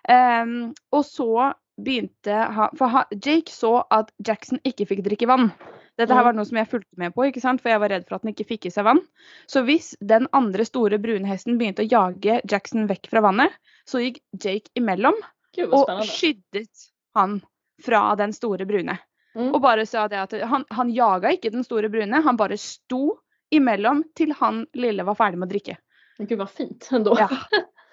Ehm, 0.08 0.72
og 0.92 1.04
så 1.08 1.52
begynte 1.80 2.30
han 2.54 2.70
For 2.78 3.04
Jake 3.10 3.50
så 3.50 3.80
at 3.90 4.12
Jackson 4.24 4.60
ikke 4.64 4.86
fikk 4.86 5.02
drikke 5.06 5.26
vann. 5.26 5.48
Dette 5.98 6.10
her 6.14 6.22
Mm. 6.22 6.26
var 6.26 6.32
noe 6.34 6.44
som 6.44 6.56
jeg 6.58 6.68
fulgte 6.70 6.98
med 6.98 7.14
på, 7.14 7.24
ikke 7.26 7.40
sant? 7.42 7.60
for 7.62 7.70
jeg 7.70 7.80
var 7.80 7.88
redd 7.88 8.06
for 8.08 8.16
at 8.16 8.22
han 8.22 8.32
ikke 8.32 8.46
fikk 8.46 8.66
i 8.66 8.70
seg 8.70 8.84
vann. 8.84 9.00
Så 9.46 9.62
hvis 9.64 9.96
den 10.02 10.26
andre 10.32 10.64
store 10.66 10.98
brune 10.98 11.26
hesten 11.26 11.58
begynte 11.58 11.82
å 11.82 11.90
jage 11.90 12.40
Jackson 12.50 12.86
vekk 12.86 13.08
fra 13.10 13.20
vannet, 13.22 13.50
så 13.86 14.02
gikk 14.02 14.18
Jake 14.34 14.70
imellom 14.76 15.14
Gud 15.54 15.70
vad 15.70 15.80
og 15.80 15.86
spännande. 15.86 16.10
skyddet 16.10 16.90
han 17.14 17.42
fra 17.82 18.14
den 18.16 18.32
store 18.32 18.66
brune. 18.66 18.98
Mm. 19.36 19.52
Og 19.54 19.60
bare 19.62 19.86
sa 19.86 20.06
det 20.08 20.18
at 20.18 20.32
han, 20.46 20.64
han 20.70 20.90
jaga 20.94 21.30
ikke 21.34 21.50
den 21.52 21.64
store 21.64 21.88
brune, 21.90 22.22
han 22.22 22.36
bare 22.36 22.58
sto 22.58 23.18
imellom 23.52 24.04
til 24.16 24.32
han 24.32 24.66
lille 24.74 25.02
var 25.06 25.14
ferdig 25.14 25.38
med 25.38 25.48
å 25.48 25.52
drikke. 25.54 25.76
Gud 26.18 26.38
vad 26.38 26.50
fint 26.50 26.88
ändå. 26.92 27.16
Ja. 27.18 27.28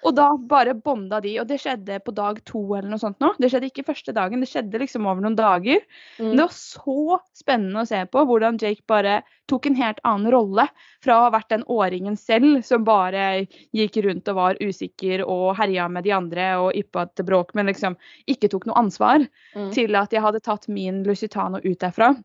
Og 0.02 0.14
da 0.18 0.32
bare 0.50 0.72
bonda 0.74 1.20
de, 1.22 1.36
og 1.38 1.46
det 1.46 1.60
skjedde 1.62 2.00
på 2.02 2.10
dag 2.10 2.40
to 2.44 2.58
eller 2.74 2.88
noe 2.90 2.98
sånt 2.98 3.20
nå. 3.22 3.28
Det 3.38 3.46
skjedde 3.52 3.68
ikke 3.70 3.84
første 3.86 4.10
dagen, 4.12 4.40
det 4.42 4.48
skjedde 4.50 4.80
liksom 4.82 5.04
noen 5.06 5.36
dager. 5.38 5.78
Men 6.18 6.26
Mm. 6.32 6.36
det 6.36 6.42
var 6.42 6.56
så 6.56 7.18
spennende 7.38 7.84
å 7.84 7.86
se 7.86 8.00
på 8.10 8.24
hvordan 8.26 8.58
Jake 8.58 8.82
bare 8.90 9.22
tok 9.46 9.66
en 9.70 9.76
helt 9.78 10.00
annen 10.04 10.32
rolle. 10.34 10.66
Fra 11.04 11.14
å 11.20 11.22
ha 11.28 11.30
vært 11.30 11.50
den 11.54 11.62
åringen 11.70 12.16
selv 12.18 12.64
som 12.64 12.82
bare 12.82 13.46
gikk 13.72 14.02
rundt 14.02 14.26
og 14.28 14.34
var 14.34 14.58
usikker 14.60 15.22
og 15.22 15.54
herja 15.56 15.86
med 15.88 16.02
de 16.02 16.10
andre 16.18 16.48
og 16.58 16.74
yppa 16.74 17.06
til 17.14 17.24
bråk, 17.24 17.54
men 17.54 17.66
liksom 17.70 17.94
ikke 18.26 18.50
tok 18.50 18.66
noe 18.66 18.78
ansvar, 18.82 19.28
Mm. 19.54 19.70
til 19.72 19.94
at 19.94 20.10
jeg 20.10 20.20
hadde 20.22 20.40
tatt 20.42 20.66
min 20.68 21.04
Lusitano 21.04 21.58
ut 21.62 21.78
derfra. 21.78 22.16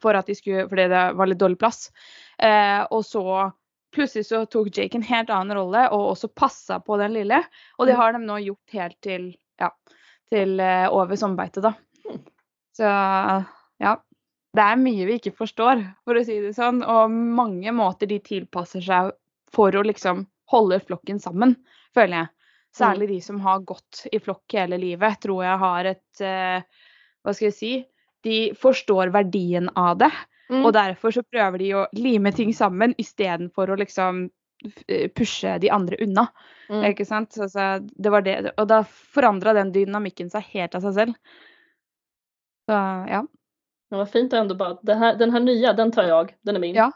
For 0.00 0.14
at 0.16 0.26
de 0.26 0.34
skulle, 0.34 0.66
fordi 0.68 0.88
det 0.88 1.14
var 1.16 1.26
litt 1.26 1.38
dårlig 1.38 1.58
plass. 1.58 1.90
Eh, 2.38 2.86
og 2.90 3.02
så 3.04 3.52
plutselig 3.92 4.26
så 4.28 4.44
tok 4.50 4.70
Jake 4.76 4.98
en 4.98 5.04
helt 5.06 5.30
annen 5.30 5.56
rolle 5.56 5.86
og 5.92 6.12
også 6.14 6.30
passa 6.34 6.78
på 6.80 6.96
den 7.00 7.12
lille. 7.16 7.42
Og 7.78 7.86
det 7.86 7.94
Mm. 7.94 8.00
har 8.00 8.12
de 8.12 8.18
nå 8.26 8.38
gjort 8.46 8.76
helt 8.78 9.00
til, 9.04 9.34
ja, 9.60 9.70
til 10.32 10.60
eh, 10.60 10.88
over 10.90 11.16
sommerbeite, 11.16 11.60
da. 11.64 11.74
Mm. 12.08 12.22
Så 12.76 12.88
ja. 13.80 13.96
Det 14.54 14.60
er 14.60 14.76
mye 14.76 15.06
vi 15.08 15.14
ikke 15.16 15.32
forstår, 15.32 15.80
for 16.04 16.14
å 16.14 16.24
si 16.24 16.34
det 16.44 16.52
sånn. 16.56 16.82
Og 16.84 17.10
mange 17.10 17.72
måter 17.72 18.06
de 18.06 18.18
tilpasser 18.20 18.82
seg 18.84 19.12
for 19.52 19.72
å 19.72 19.82
liksom 19.84 20.26
holde 20.52 20.78
flokken 20.84 21.20
sammen, 21.20 21.54
føler 21.96 22.18
jeg. 22.18 22.28
Særlig 22.76 23.08
de 23.08 23.20
som 23.20 23.40
har 23.40 23.60
gått 23.68 24.06
i 24.12 24.18
flokk 24.20 24.52
hele 24.52 24.76
livet, 24.80 25.20
tror 25.20 25.42
jeg 25.44 25.58
har 25.58 25.84
et 25.84 26.20
eh, 26.20 26.62
Hva 27.24 27.32
skal 27.34 27.46
jeg 27.50 27.54
si? 27.56 27.72
De 28.22 28.54
forstår 28.54 29.10
verdien 29.14 29.68
av 29.74 29.96
det. 29.98 30.10
Mm. 30.50 30.64
Og 30.66 30.72
derfor 30.76 31.10
så 31.14 31.22
prøver 31.22 31.58
de 31.58 31.70
å 31.74 31.86
lime 31.96 32.32
ting 32.32 32.52
sammen 32.54 32.94
istedenfor 33.00 33.70
å 33.72 33.76
liksom 33.80 34.26
f- 34.66 35.08
pushe 35.16 35.54
de 35.62 35.70
andre 35.70 35.96
unna. 36.04 36.26
Mm. 36.68 36.84
Ikke 36.92 37.06
sant? 37.08 37.32
Så, 37.32 37.48
så 37.48 37.78
det 37.82 38.10
var 38.12 38.22
det. 38.26 38.52
Og 38.56 38.68
da 38.68 38.82
forandra 38.84 39.54
den 39.56 39.72
dynamikken 39.72 40.30
seg 40.30 40.44
helt 40.52 40.74
av 40.78 40.84
seg 40.84 40.94
selv. 40.98 41.14
Så 42.68 42.76
ja. 43.12 43.22
Ja, 43.92 43.96
vad 43.98 44.10
fint 44.10 44.32
ändå 44.32 44.54
bara, 44.54 44.78
det 44.82 44.94
här, 44.94 45.16
den 45.16 45.30
här 45.30 45.40
nya 45.40 45.72
den 45.72 45.92
tar 45.92 46.02
jag, 46.04 46.34
den 46.42 46.56
är 46.56 46.60
min. 46.60 46.74
Ja. 46.74 46.92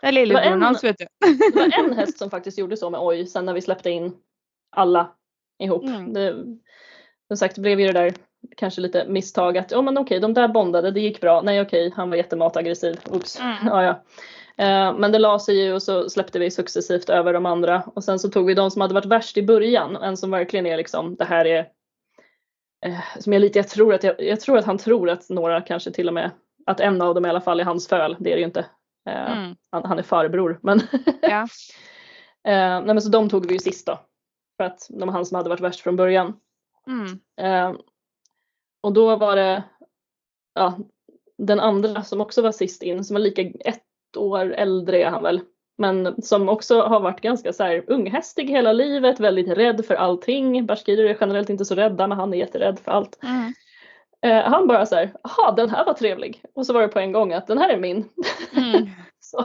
Det 0.00 0.06
är 0.08 0.12
Det 0.12 0.18
var 0.18 0.24
lillebroren 0.26 0.52
en- 0.52 0.62
hans, 0.62 0.84
vet 0.84 0.98
du. 0.98 1.06
Det 1.52 1.56
var 1.56 1.84
en 1.84 1.92
häst 1.98 2.18
som 2.18 2.30
faktiskt 2.30 2.58
gjorde 2.58 2.76
så 2.76 2.90
med 2.90 3.00
Oj 3.00 3.26
sen 3.26 3.44
när 3.46 3.54
vi 3.54 3.60
släppte 3.60 3.90
in 3.90 4.12
alla 4.76 5.10
ihop. 5.62 5.84
Mm. 5.84 6.12
Det, 6.12 6.34
som 7.28 7.36
sagt 7.36 7.54
det 7.54 7.60
blev 7.62 7.80
ju 7.80 7.86
det 7.86 7.92
där 7.92 8.14
kanske 8.56 8.80
lite 8.80 9.04
misstag 9.08 9.58
att 9.58 9.70
ja 9.70 9.82
men 9.82 9.98
okej 9.98 10.20
de 10.20 10.34
där 10.34 10.48
bondade 10.48 10.90
det 10.90 11.00
gick 11.00 11.20
bra. 11.20 11.40
Nej 11.42 11.60
okej 11.60 11.92
han 11.96 12.10
var 12.10 12.16
jättemataggressiv. 12.16 13.00
Oops. 13.10 13.40
Mm. 13.40 13.56
Ja, 13.66 13.82
ja. 13.82 14.02
Eh, 14.64 14.98
men 14.98 15.12
det 15.12 15.18
la 15.18 15.38
sig 15.38 15.60
ju 15.60 15.72
och 15.72 15.82
så 15.82 16.10
släppte 16.10 16.38
vi 16.38 16.50
successivt 16.50 17.08
över 17.10 17.32
de 17.32 17.46
andra 17.46 17.82
och 17.94 18.04
sen 18.04 18.18
så 18.18 18.28
tog 18.28 18.46
vi 18.46 18.54
de 18.54 18.70
som 18.70 18.80
hade 18.80 18.94
varit 18.94 19.04
värst 19.04 19.36
i 19.36 19.42
början. 19.42 19.96
En 19.96 20.16
som 20.16 20.30
verkligen 20.30 20.66
är 20.66 20.76
liksom 20.76 21.16
det 21.16 21.24
här 21.24 21.44
är 21.44 21.68
eh, 22.86 23.00
som 23.18 23.32
jag 23.32 23.40
lite, 23.40 23.58
jag 23.58 23.68
tror 23.68 23.94
att 23.94 24.02
jag, 24.04 24.22
jag 24.22 24.40
tror 24.40 24.58
att 24.58 24.64
han 24.64 24.78
tror 24.78 25.10
att 25.10 25.30
några 25.30 25.60
kanske 25.60 25.90
till 25.90 26.08
och 26.08 26.14
med 26.14 26.30
att 26.66 26.80
en 26.80 27.02
av 27.02 27.14
dem 27.14 27.26
i 27.26 27.28
alla 27.28 27.40
fall 27.40 27.60
är 27.60 27.64
hans 27.64 27.88
föl. 27.88 28.16
Det 28.20 28.30
är 28.30 28.34
det 28.34 28.40
ju 28.40 28.46
inte. 28.46 28.66
Eh, 29.08 29.32
Mm. 29.32 29.56
han, 29.70 29.84
han 29.84 29.98
är 29.98 30.02
farbror 30.02 30.58
men 30.62 30.80
Ja. 31.22 31.40
Eh, 32.44 32.80
nej 32.80 32.84
men 32.84 33.02
så 33.02 33.08
de 33.08 33.28
tog 33.28 33.46
vi 33.46 33.52
ju 33.52 33.58
sist 33.58 33.86
då. 33.86 34.00
För 34.56 34.64
att 34.64 34.86
de 34.90 35.06
var 35.08 35.12
han 35.12 35.26
som 35.26 35.36
hade 35.36 35.48
varit 35.48 35.60
värst 35.60 35.80
från 35.80 35.96
början. 35.96 36.32
Mm. 36.86 37.18
Och 38.82 38.92
då 38.92 39.16
var 39.16 39.36
det 39.36 39.62
ja, 40.54 40.78
den 41.38 41.60
andra 41.60 42.02
som 42.02 42.20
också 42.20 42.42
var 42.42 42.52
sist 42.52 42.82
in 42.82 43.04
som 43.04 43.14
var 43.14 43.20
lika 43.20 43.42
ett 43.42 43.82
år 44.16 44.54
äldre 44.54 45.02
är 45.02 45.10
han 45.10 45.22
väl. 45.22 45.40
Men 45.78 46.22
som 46.22 46.48
också 46.48 46.80
har 46.80 47.00
varit 47.00 47.20
ganska 47.20 47.52
så 47.52 47.64
här 47.64 47.84
unghästig 47.86 48.50
hela 48.50 48.72
livet, 48.72 49.20
väldigt 49.20 49.48
rädd 49.48 49.84
för 49.84 49.94
allting. 49.94 50.66
Bashkirer 50.66 51.04
är 51.04 51.16
generellt 51.20 51.50
inte 51.50 51.64
så 51.64 51.74
rädda 51.74 52.06
men 52.06 52.18
han 52.18 52.34
är 52.34 52.38
jätterädd 52.38 52.78
för 52.78 52.92
allt. 52.92 53.18
Mm. 53.22 53.52
Eh, 54.22 54.50
han 54.50 54.66
bara 54.66 54.86
så 54.86 54.94
här, 54.94 55.12
jaha 55.22 55.52
den 55.52 55.70
här 55.70 55.84
var 55.84 55.94
trevlig. 55.94 56.42
Och 56.54 56.66
så 56.66 56.72
var 56.72 56.82
det 56.82 56.88
på 56.88 56.98
en 56.98 57.12
gång 57.12 57.32
att 57.32 57.46
den 57.46 57.58
här 57.58 57.68
är 57.68 57.78
min. 57.78 58.08
Mm. 58.56 58.88
så. 59.20 59.44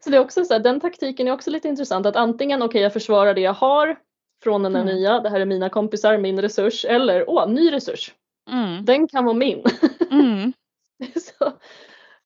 så 0.00 0.10
det 0.10 0.16
är 0.16 0.20
också 0.20 0.44
så 0.44 0.54
här, 0.54 0.60
den 0.60 0.80
taktiken 0.80 1.28
är 1.28 1.32
också 1.32 1.50
lite 1.50 1.68
intressant 1.68 2.06
att 2.06 2.16
antingen 2.16 2.62
okej 2.62 2.68
okay, 2.68 2.82
jag 2.82 2.92
försvarar 2.92 3.34
det 3.34 3.40
jag 3.40 3.54
har 3.54 3.96
från 4.42 4.62
den 4.62 4.74
här 4.74 4.82
Mm. 4.82 4.94
nya, 4.94 5.20
det 5.20 5.28
här 5.28 5.40
är 5.40 5.44
mina 5.44 5.68
kompisar, 5.68 6.18
min 6.18 6.42
resurs 6.42 6.84
eller 6.84 7.30
åh, 7.30 7.48
ny 7.48 7.72
resurs. 7.72 8.14
Mm. 8.48 8.84
Den 8.86 9.08
kan 9.08 9.24
vara 9.24 9.36
min. 9.36 9.62
Mm. 10.10 10.52
så, 11.26 11.52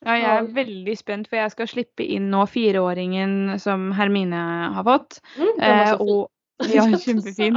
Ja, 0.04 0.14
jeg 0.16 0.24
er 0.24 0.42
Ja. 0.42 0.52
veldig 0.56 0.96
spent, 0.96 1.28
for 1.28 1.36
jeg 1.36 1.50
skal 1.52 1.66
slippe 1.68 2.04
inn 2.08 2.30
nå 2.32 2.46
fireåringen 2.48 3.58
som 3.60 3.90
Hermine 3.92 4.72
har 4.74 4.84
fått. 4.86 5.18
mm, 5.36 5.58
Eh, 5.60 5.86
så 5.92 5.98
fin. 5.98 6.06
og, 6.08 6.30
ja, 6.72 6.84
kjempefin. 7.02 7.56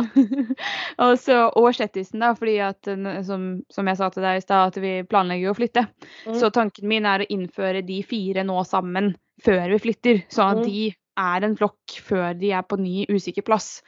og, 0.99 1.13
så, 1.19 1.37
og 1.55 1.69
Shettisen, 1.75 2.19
da, 2.19 2.33
fordi 2.33 2.57
at 2.59 2.81
den- 2.83 3.23
som, 3.23 3.63
som 3.71 3.87
jeg 3.87 3.97
sa 3.97 4.09
til 4.09 4.23
deg 4.23 4.37
i 4.37 4.41
stad, 4.43 4.67
at 4.67 4.81
vi 4.83 5.03
planlegger 5.03 5.51
å 5.51 5.55
flytte. 5.55 5.85
Mm. 6.27 6.35
Så 6.39 6.51
tanken 6.51 6.87
min 6.87 7.05
er 7.05 7.19
å 7.23 7.29
innføre 7.31 7.81
de 7.85 8.01
fire 8.03 8.43
nå 8.43 8.59
sammen 8.67 9.13
før 9.43 9.63
vi 9.71 9.79
flytter, 9.79 10.23
sånn 10.29 10.51
at 10.51 10.57
Mm. 10.57 10.67
de 10.67 10.93
er 11.19 11.45
en 11.45 11.55
flokk 11.57 11.95
før 12.05 12.33
de 12.37 12.51
er 12.55 12.65
på 12.67 12.79
ny 12.81 13.05
usikker 13.11 13.45
plass. 13.45 13.81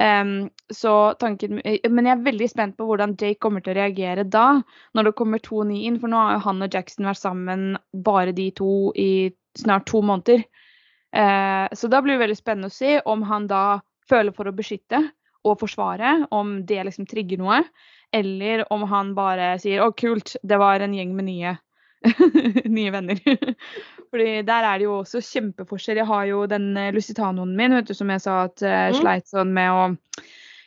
Um, 0.00 0.50
så 0.74 1.14
tanken, 1.20 1.60
eh, 1.62 1.84
men 1.90 2.08
jeg 2.08 2.16
er 2.16 2.26
veldig 2.26 2.48
spent 2.50 2.76
på 2.78 2.86
hvordan 2.88 3.14
Jake 3.20 3.38
kommer 3.42 3.62
til 3.62 3.74
å 3.74 3.78
reagere 3.78 4.26
da, 4.26 4.60
når 4.94 5.10
det 5.10 5.16
kommer 5.20 5.42
to 5.42 5.62
nye 5.68 5.86
inn. 5.88 6.00
For 6.02 6.10
nå 6.10 6.18
har 6.18 6.36
jo 6.38 6.44
han 6.48 6.66
og 6.66 6.74
Jackson 6.74 7.06
vært 7.06 7.22
sammen, 7.22 7.66
bare 7.94 8.34
de 8.34 8.50
to, 8.58 8.90
i 8.98 9.30
snart 9.58 9.86
to 9.90 10.02
måneder. 10.02 10.46
Uh, 11.14 11.70
så 11.74 11.90
da 11.90 12.02
blir 12.02 12.16
det 12.16 12.24
veldig 12.24 12.40
spennende 12.40 12.72
å 12.72 12.74
se 12.74 12.96
om 13.06 13.22
han 13.28 13.46
da 13.50 13.80
føler 14.10 14.34
for 14.34 14.50
å 14.50 14.56
beskytte 14.56 15.00
og 15.44 15.60
forsvare, 15.60 16.24
om 16.34 16.56
det 16.66 16.82
liksom 16.88 17.06
trigger 17.06 17.40
noe. 17.40 17.60
Eller 18.14 18.64
om 18.72 18.84
han 18.90 19.14
bare 19.14 19.54
sier 19.62 19.82
'å, 19.82 19.92
kult, 19.92 20.36
det 20.42 20.58
var 20.58 20.80
en 20.80 20.94
gjeng 20.94 21.14
med 21.16 21.28
nye, 21.28 21.56
nye 22.78 22.90
venner'. 22.94 23.22
Fordi 24.14 24.44
der 24.46 24.62
er 24.68 24.78
det 24.78 24.86
jo 24.86 25.00
også 25.00 25.18
kjempeforskjell. 25.26 25.98
Jeg 25.98 26.06
har 26.06 26.24
jo 26.30 26.44
den 26.46 26.68
eh, 26.78 26.92
Lusitanoen 26.94 27.56
min, 27.58 27.74
vet 27.74 27.88
du, 27.90 27.94
som 27.98 28.12
jeg 28.14 28.22
sa 28.22 28.44
at 28.46 28.62
Mm. 28.62 29.00
sleit 29.00 29.26
sånn 29.26 29.50
med 29.52 29.70
å 29.74 29.84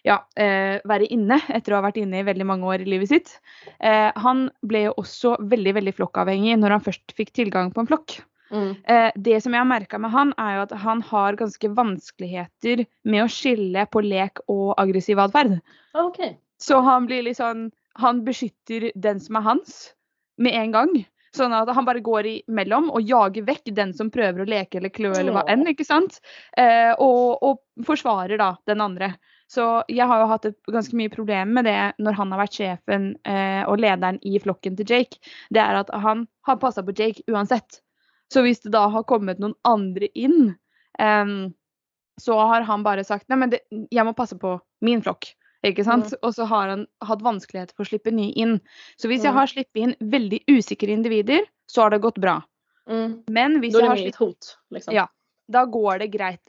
ja, 0.07 0.17
eh, 0.39 0.79
være 0.87 1.07
inne 1.11 1.39
etter 1.49 1.73
å 1.73 1.79
ha 1.79 1.85
vært 1.87 1.99
inne 2.01 2.19
i 2.21 2.25
veldig 2.27 2.45
mange 2.47 2.67
år 2.67 2.83
i 2.83 2.89
livet 2.91 3.09
sitt. 3.11 3.31
Eh, 3.79 4.11
han 4.15 4.49
ble 4.63 4.85
jo 4.87 4.93
også 5.01 5.35
veldig 5.39 5.73
veldig 5.79 5.93
flokkavhengig 5.97 6.57
når 6.59 6.75
han 6.75 6.83
først 6.85 7.15
fikk 7.17 7.33
tilgang 7.35 7.71
på 7.73 7.83
en 7.83 7.89
flokk. 7.89 8.19
Mm. 8.51 8.69
Eh, 8.87 9.11
det 9.19 9.41
som 9.43 9.51
jeg 9.55 9.59
har 9.59 9.67
merka 9.67 9.99
med 9.99 10.11
han, 10.13 10.33
er 10.39 10.55
jo 10.55 10.61
at 10.67 10.75
han 10.83 11.01
har 11.01 11.35
ganske 11.39 11.71
vanskeligheter 11.75 12.85
med 13.03 13.25
å 13.25 13.31
skille 13.31 13.83
på 13.91 14.03
lek 14.05 14.39
og 14.47 14.75
aggressiv 14.79 15.19
atferd. 15.19 15.57
Okej. 15.95 16.37
Så 16.59 16.79
han 16.83 17.07
blir 17.09 17.23
litt 17.23 17.37
sånn 17.37 17.71
Han 17.97 18.19
beskytter 18.21 18.91
den 18.93 19.19
som 19.19 19.39
er 19.39 19.41
hans, 19.41 19.93
med 20.37 20.53
en 20.53 20.71
gang. 20.71 20.91
Sånn 21.37 21.53
at 21.55 21.69
han 21.73 21.85
bare 21.87 22.03
går 22.03 22.27
imellom 22.33 22.89
og 22.91 23.05
jager 23.05 23.45
vekk 23.47 23.71
den 23.77 23.93
som 23.95 24.11
prøver 24.13 24.43
å 24.43 24.49
leke 24.49 24.79
eller 24.79 24.93
klø 24.93 25.13
eller 25.13 25.35
hva 25.35 25.45
enn. 25.51 25.65
ikke 25.69 25.85
sant? 25.87 26.19
Eh, 26.57 26.93
og, 26.93 27.37
og 27.45 27.85
forsvarer 27.87 28.39
da 28.41 28.53
den 28.69 28.83
andre. 28.83 29.13
Så 29.47 29.65
jeg 29.87 30.07
har 30.09 30.21
jo 30.21 30.29
hatt 30.31 30.45
et 30.49 30.57
ganske 30.73 30.95
mye 30.99 31.11
problem 31.13 31.53
med 31.55 31.67
det 31.69 31.79
når 32.03 32.17
han 32.19 32.33
har 32.33 32.41
vært 32.43 32.57
sjefen 32.59 33.11
eh, 33.23 33.63
og 33.63 33.79
lederen 33.79 34.19
i 34.27 34.35
flokken 34.43 34.75
til 34.79 34.89
Jake. 34.91 35.21
Det 35.53 35.61
er 35.63 35.79
at 35.79 35.91
han 35.93 36.25
har 36.47 36.59
passa 36.59 36.83
på 36.83 36.95
Jake 36.97 37.23
uansett. 37.31 37.79
Så 38.33 38.43
hvis 38.43 38.59
det 38.65 38.73
da 38.75 38.87
har 38.91 39.07
kommet 39.07 39.39
noen 39.39 39.55
andre 39.67 40.09
inn, 40.19 40.51
em, 40.99 41.53
så 42.19 42.35
har 42.49 42.65
han 42.67 42.83
bare 42.83 43.05
sagt 43.07 43.29
nei, 43.31 43.39
men 43.39 43.53
det, 43.53 43.61
jeg 43.93 44.03
må 44.03 44.15
passe 44.17 44.35
på 44.41 44.57
min 44.83 45.03
flokk. 45.05 45.29
Ikke 45.71 45.85
sant? 45.85 46.13
Og 46.23 46.33
så 46.35 46.45
har 46.47 46.69
han 46.69 46.85
hatt 47.03 47.23
vanskeligheter 47.25 47.75
for 47.75 47.85
å 47.85 47.89
slippe 47.89 48.13
nye 48.13 48.33
inn. 48.35 48.59
Så 48.97 49.09
hvis 49.09 49.23
jeg 49.23 49.33
Mm. 49.33 49.37
har 49.39 49.47
sluppet 49.47 49.81
inn 49.83 49.95
veldig 50.01 50.43
usikre 50.47 50.93
individer, 50.93 51.41
så 51.67 51.83
har 51.83 51.89
det 51.91 52.01
gått 52.01 52.19
bra. 52.19 52.41
Mm. 52.89 53.23
Men 53.29 53.59
hvis 53.61 53.75
är 53.75 53.95
jeg 53.95 54.13
det 54.13 54.15
hot. 54.15 54.57
Liksom. 54.71 54.93
Ja. 54.93 55.07
da 55.49 55.65
går 55.65 55.99
det 55.99 56.11
greit. 56.11 56.39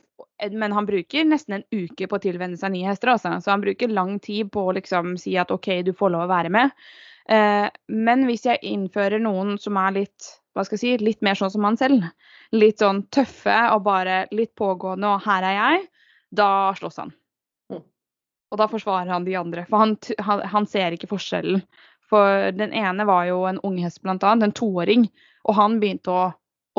Men 0.50 0.72
han 0.72 0.87
bruker 0.87 1.25
nesten 1.25 1.54
en 1.54 1.64
uke 1.72 2.08
på 2.08 2.16
å 2.18 2.20
tilvenne 2.20 2.58
seg 2.58 2.72
nye 2.72 2.87
hester. 2.87 3.08
Altså. 3.08 3.40
Så 3.40 3.50
han 3.50 3.60
bruker 3.62 3.88
lang 3.88 4.18
tid 4.18 4.50
på 4.50 4.66
å 4.66 4.75
liksom 4.75 5.16
si 5.18 5.37
at 5.37 5.50
OK, 5.50 5.82
du 5.82 5.92
får 5.92 6.10
lov 6.10 6.26
å 6.26 6.32
være 6.32 6.50
med. 6.50 6.70
Eh, 7.28 7.68
men 7.88 8.25
hvis 8.26 8.42
jeg 8.44 8.58
innfører 8.62 9.20
noen 9.20 9.58
som 9.60 9.76
er 9.76 9.92
litt 9.92 10.40
hva 10.54 10.64
skal 10.64 10.78
jeg 10.78 10.98
si, 10.98 11.04
litt 11.04 11.22
mer 11.22 11.34
sånn 11.38 11.52
som 11.52 11.62
han 11.62 11.76
selv, 11.76 12.02
litt 12.52 12.78
sånn 12.82 13.04
tøffe 13.14 13.54
og 13.75 13.84
bare 13.84 14.26
litt 14.32 14.56
pågående 14.56 15.06
og 15.06 15.22
'her 15.22 15.44
er 15.44 15.54
jeg', 15.54 15.87
da 16.34 16.72
slåss 16.75 16.96
han. 16.96 17.12
Og 18.50 18.59
da 18.61 18.69
forsvarer 18.71 19.11
han 19.12 19.26
de 19.26 19.37
andre. 19.37 19.67
For 19.69 19.83
han, 19.83 19.97
han, 20.25 20.43
han 20.49 20.67
ser 20.67 20.97
ikke 20.97 21.11
forskjellen. 21.11 21.62
For 22.09 22.50
den 22.57 22.73
ene 22.73 23.05
var 23.09 23.26
jo 23.28 23.43
en 23.49 23.61
unghest, 23.67 24.00
blant 24.02 24.25
annet, 24.25 24.49
en 24.49 24.57
toåring. 24.57 25.09
Og 25.45 25.57
han 25.59 25.76
begynte 25.83 26.14
å, 26.14 26.23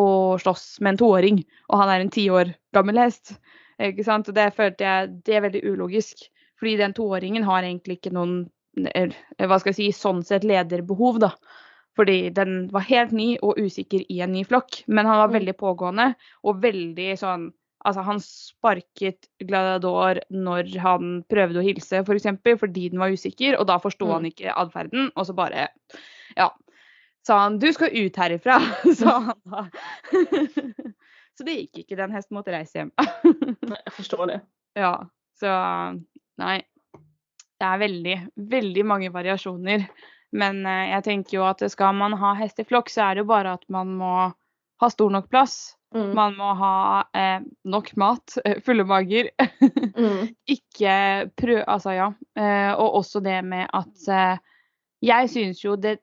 å 0.01 0.07
slåss 0.41 0.79
med 0.81 0.95
en 0.95 1.01
toåring, 1.03 1.41
og 1.69 1.81
han 1.81 1.93
er 1.93 2.03
en 2.03 2.13
ti 2.13 2.25
år 2.33 2.55
gammel 2.73 2.97
hest. 3.03 3.35
Ikke 3.79 4.05
sant? 4.07 4.27
Og 4.29 4.35
det 4.35 4.49
følte 4.57 4.85
jeg 4.87 5.11
det 5.25 5.37
er 5.37 5.45
veldig 5.45 5.63
ulogisk. 5.69 6.25
Fordi 6.59 6.75
den 6.81 6.95
toåringen 6.97 7.45
har 7.47 7.63
egentlig 7.63 7.99
ikke 7.99 8.15
noen 8.15 8.39
hva 8.79 9.57
skal 9.59 9.71
jeg 9.73 9.77
si, 9.79 9.87
sånn 9.95 10.21
sett 10.23 10.45
lederbehov, 10.47 11.19
da. 11.21 11.33
Fordi 11.97 12.29
den 12.31 12.67
var 12.71 12.85
helt 12.87 13.11
ny 13.11 13.33
og 13.43 13.57
usikker 13.59 14.05
i 14.07 14.19
en 14.23 14.31
ny 14.31 14.43
flokk. 14.47 14.83
Men 14.87 15.05
han 15.09 15.17
var 15.19 15.29
Mm. 15.29 15.35
veldig 15.37 15.55
pågående 15.57 16.15
og 16.43 16.61
veldig 16.61 17.09
sånn 17.19 17.49
Altså, 17.85 18.01
han 18.03 18.19
sparket 18.19 19.29
Gladiador 19.39 20.19
når 20.31 20.73
han 20.83 21.23
prøvde 21.31 21.61
å 21.61 21.63
hilse, 21.63 22.01
f.eks., 22.01 22.05
for 22.09 22.15
eksempel, 22.19 22.57
fordi 22.59 22.89
den 22.91 22.99
var 22.99 23.13
usikker, 23.15 23.55
og 23.59 23.67
da 23.67 23.77
forsto 23.79 24.05
Mm. 24.07 24.11
han 24.13 24.25
ikke 24.25 24.55
atferden, 24.55 25.11
og 25.15 25.25
så 25.25 25.33
bare 25.35 25.67
Ja. 26.37 26.49
Sa 27.27 27.37
han 27.43 27.59
'du 27.59 27.71
skal 27.73 27.89
ut 27.93 28.15
herifra', 28.15 28.59
sa 28.95 29.19
han 29.19 29.39
da. 29.45 29.67
så 31.37 31.43
det 31.45 31.55
gikk 31.57 31.83
ikke. 31.83 31.97
Den 31.99 32.11
hesten 32.15 32.35
måtte 32.37 32.51
reise 32.51 32.79
hjem. 32.79 32.91
Nej, 33.69 33.81
Jag 33.85 33.93
förstår 33.93 34.27
det. 34.27 34.41
ja. 34.75 35.07
Så 35.39 35.47
nei. 36.37 36.61
Det 37.59 37.65
er 37.67 37.77
veldig, 37.79 38.15
veldig 38.35 38.85
mange 38.85 39.09
variasjoner. 39.11 39.87
Men 40.31 40.65
eh, 40.65 40.89
jeg 40.93 41.03
tenker 41.03 41.37
jo 41.37 41.43
at 41.43 41.63
skal 41.71 41.93
man 41.95 42.13
ha 42.13 42.33
hest 42.39 42.59
i 42.59 42.63
flokk, 42.63 42.89
så 42.89 43.01
er 43.09 43.15
det 43.15 43.23
jo 43.23 43.29
bare 43.31 43.53
at 43.53 43.63
man 43.69 43.87
må 43.99 44.33
ha 44.81 44.89
stor 44.89 45.09
nok 45.11 45.29
plass. 45.29 45.75
Mm. 45.95 46.11
Man 46.15 46.35
må 46.37 46.51
ha 46.59 46.73
eh, 47.17 47.39
nok 47.65 47.95
mat, 47.97 48.37
eh, 48.45 48.59
fulle 48.65 48.85
mager. 48.85 49.31
Mm. 49.97 50.29
Ikke 50.55 50.93
prøv... 51.39 51.63
Altså, 51.65 51.95
ja. 51.97 52.11
Eh, 52.37 52.71
og 52.75 52.99
også 53.01 53.23
det 53.25 53.39
med 53.45 53.65
at 53.73 54.05
eh, 54.13 54.37
Jeg 55.01 55.31
syns 55.33 55.63
jo 55.63 55.73
det 55.79 55.97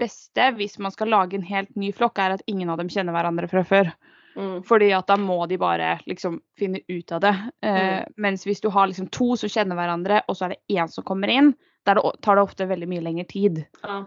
beste 0.00 0.50
hvis 0.58 0.76
man 0.82 0.92
skal 0.92 1.08
lage 1.12 1.38
en 1.38 1.46
helt 1.46 1.72
ny 1.78 1.92
flokk, 1.94 2.18
er 2.18 2.36
at 2.36 2.44
ingen 2.50 2.70
av 2.72 2.80
dem 2.80 2.90
kjenner 2.92 3.14
hverandre 3.16 3.48
fra 3.48 3.62
før. 3.64 3.92
Mm. 4.36 4.58
Fordi 4.68 4.90
at 4.92 5.06
da 5.08 5.16
må 5.16 5.38
de 5.48 5.56
bare 5.60 5.94
liksom 6.04 6.40
finne 6.58 6.82
ut 6.88 7.12
av 7.12 7.22
det. 7.24 7.34
Eh, 7.64 8.02
Mens 8.20 8.44
hvis 8.46 8.60
du 8.60 8.68
har 8.74 8.90
liksom 8.90 9.08
to 9.14 9.32
som 9.40 9.52
kjenner 9.52 9.78
hverandre, 9.78 10.20
og 10.28 10.36
så 10.36 10.46
er 10.46 10.56
det 10.56 10.76
én 10.76 10.90
som 10.92 11.06
kommer 11.06 11.32
inn, 11.32 11.54
der 11.86 11.96
det, 11.96 12.12
tar 12.26 12.36
det 12.36 12.44
ofte 12.44 12.68
veldig 12.68 12.90
mye 12.90 13.04
lengre 13.06 13.24
tid. 13.30 13.62
Ja. 13.86 14.02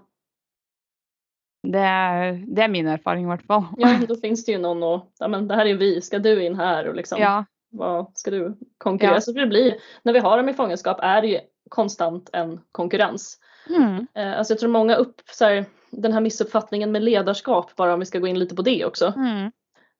Det 1.64 1.80
er, 1.80 2.46
det 2.48 2.64
er 2.64 2.68
min 2.72 2.88
erfaring, 2.88 3.24
i 3.24 3.28
hvert 3.28 3.46
fall. 3.48 3.64
ja, 3.78 4.00
då 4.08 4.16
finns 4.16 4.46
det 4.46 4.52
ju 4.52 4.58
någon 4.58 4.84
och, 4.84 5.12
ja 5.20 5.28
men 5.28 5.48
det 5.48 5.56
här 5.56 5.66
är 5.66 5.74
vi, 5.74 6.02
ska 6.02 6.20
du 6.20 6.44
in 6.44 6.56
här 6.56 6.88
och 6.88 6.96
liksom, 6.96 7.20
Ja. 7.22 7.46
vad 7.72 8.18
ska 8.18 8.32
du 8.32 8.58
konkurrera? 8.78 9.16
Ja. 9.16 9.22
Så 9.22 9.32
det 9.32 9.48
blir, 9.48 9.76
när 10.04 10.14
vi 10.14 10.20
har 10.20 10.38
dem 10.38 10.50
i 10.50 10.54
fångenskap 10.54 11.00
är 11.02 11.22
det 11.22 11.28
ju 11.28 11.40
konstant 11.70 12.30
en 12.34 12.60
konkurrens. 12.72 13.38
Mm. 13.70 14.08
Eh, 14.16 14.38
alltså 14.38 14.54
jag 14.54 14.60
tror 14.60 14.70
många 14.70 14.96
upp, 14.96 15.22
så 15.32 15.46
här, 15.46 15.66
den 15.92 16.14
här 16.14 16.22
missuppfattningen 16.22 16.92
med 16.92 17.04
ledarskap, 17.04 17.76
bara 17.76 17.94
om 17.94 18.00
vi 18.00 18.06
ska 18.06 18.20
gå 18.20 18.28
in 18.28 18.40
lite 18.40 18.56
på 18.56 18.62
det 18.62 18.86
också. 18.86 19.14
Mm. 19.18 19.52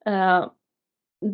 Eh, 0.06 0.46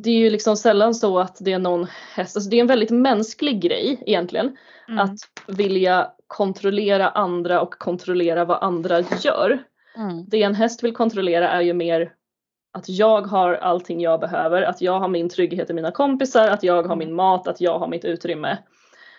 det 0.01 0.09
är 0.09 0.17
ju 0.17 0.29
liksom 0.29 0.57
sällan 0.57 0.95
så 0.95 1.19
att 1.19 1.37
det 1.39 1.53
är 1.53 1.59
någon 1.59 1.87
häst, 2.13 2.37
alltså 2.37 2.49
det 2.49 2.57
är 2.57 2.61
en 2.61 2.67
väldigt 2.67 2.89
mänsklig 2.89 3.61
grej 3.61 4.03
egentligen. 4.05 4.57
Mm. 4.87 4.99
Att 4.99 5.17
vilja 5.47 6.11
kontrollera 6.27 7.09
andra 7.09 7.61
och 7.61 7.73
kontrollera 7.73 8.45
vad 8.45 8.63
andra 8.63 9.01
gör. 9.01 9.63
Mm. 9.95 10.25
Det 10.27 10.43
en 10.43 10.55
häst 10.55 10.83
vill 10.83 10.93
kontrollera 10.93 11.49
är 11.49 11.61
ju 11.61 11.73
mer 11.73 12.13
att 12.73 12.89
jag 12.89 13.21
har 13.21 13.53
allting 13.53 14.01
jag 14.01 14.19
behöver, 14.19 14.61
att 14.61 14.81
jag 14.81 14.99
har 14.99 15.07
min 15.07 15.29
trygghet 15.29 15.69
i 15.69 15.73
mina 15.73 15.91
kompisar, 15.91 16.47
att 16.47 16.63
jag 16.63 16.83
har 16.83 16.95
min 16.95 17.13
mat, 17.13 17.47
att 17.47 17.61
jag 17.61 17.79
har 17.79 17.87
mitt 17.87 18.05
utrymme. 18.05 18.57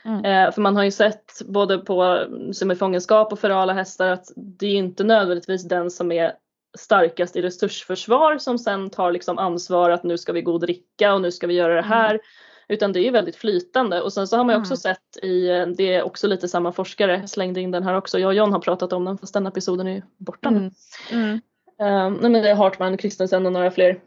Mm. 0.04 0.24
Eh, 0.24 0.52
för 0.52 0.62
man 0.62 0.76
har 0.76 0.84
ju 0.84 0.90
sett 0.90 1.42
både 1.46 1.78
på 1.78 2.26
semifångenskap 2.52 3.32
och 3.32 3.38
ferala 3.38 3.72
hästar 3.72 4.08
att 4.08 4.26
det 4.36 4.66
är 4.66 4.74
inte 4.74 5.04
nödvändigtvis 5.04 5.68
den 5.68 5.90
som 5.90 6.12
är 6.12 6.32
starkast 6.78 7.36
i 7.36 7.42
resursförsvar 7.42 8.38
som 8.38 8.58
sen 8.58 8.90
tar 8.90 9.12
liksom 9.12 9.38
ansvar 9.38 9.90
att 9.90 10.04
nu 10.04 10.18
ska 10.18 10.32
vi 10.32 10.42
gå 10.42 10.52
och 10.52 10.60
dricka 10.60 11.14
och 11.14 11.20
nu 11.20 11.32
ska 11.32 11.46
vi 11.46 11.54
göra 11.54 11.74
det 11.74 11.82
här. 11.82 12.20
Utan 12.68 12.92
det 12.92 13.00
är 13.00 13.10
väldigt 13.12 13.36
flytande 13.36 14.02
och 14.02 14.12
sen 14.12 14.26
så 14.28 14.36
har 14.36 14.44
man 14.44 14.54
ju 14.54 14.60
också 14.60 14.72
Mm. 14.72 14.76
sett 14.76 15.24
i, 15.24 15.46
det 15.76 15.94
är 15.94 16.02
också 16.02 16.26
lite 16.26 16.48
samma 16.48 16.72
forskare, 16.72 17.28
slängde 17.28 17.60
in 17.60 17.70
den 17.70 17.82
här 17.82 17.94
också, 17.96 18.18
jag 18.18 18.28
och 18.28 18.34
John 18.34 18.52
har 18.52 18.60
pratat 18.60 18.92
om 18.92 19.04
den 19.04 19.18
fast 19.18 19.34
den 19.34 19.46
episoden 19.46 19.86
är 19.86 19.94
ju 19.94 20.02
borta 20.16 20.50
nu. 20.50 20.70
Mm. 21.12 21.40
Mm. 21.78 22.06
Um, 22.06 22.14
men 22.14 22.32
det 22.32 22.50
är 22.50 22.54
Hartman, 22.54 22.98
Christensen 22.98 23.46
och 23.46 23.52
några 23.52 23.70
fler 23.70 24.00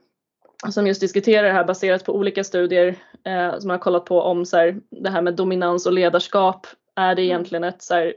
som 0.70 0.88
just 0.88 1.02
diskuterar 1.02 1.48
det 1.48 1.54
här 1.54 1.64
baserat 1.64 2.06
på 2.06 2.16
olika 2.16 2.44
studier 2.44 2.96
eh, 3.24 3.60
som 3.60 3.70
har 3.70 3.78
kollat 3.78 4.06
på 4.06 4.22
om 4.22 4.46
så 4.46 4.58
här, 4.58 4.80
det 4.90 5.10
här 5.10 5.22
med 5.22 5.34
dominans 5.36 5.86
och 5.86 5.94
ledarskap. 5.94 6.68
Är 6.96 7.16
det 7.16 7.22
Mm. 7.22 7.32
egentligen 7.32 7.64
ett 7.64 7.82
så 7.82 7.94
här, 7.94 8.14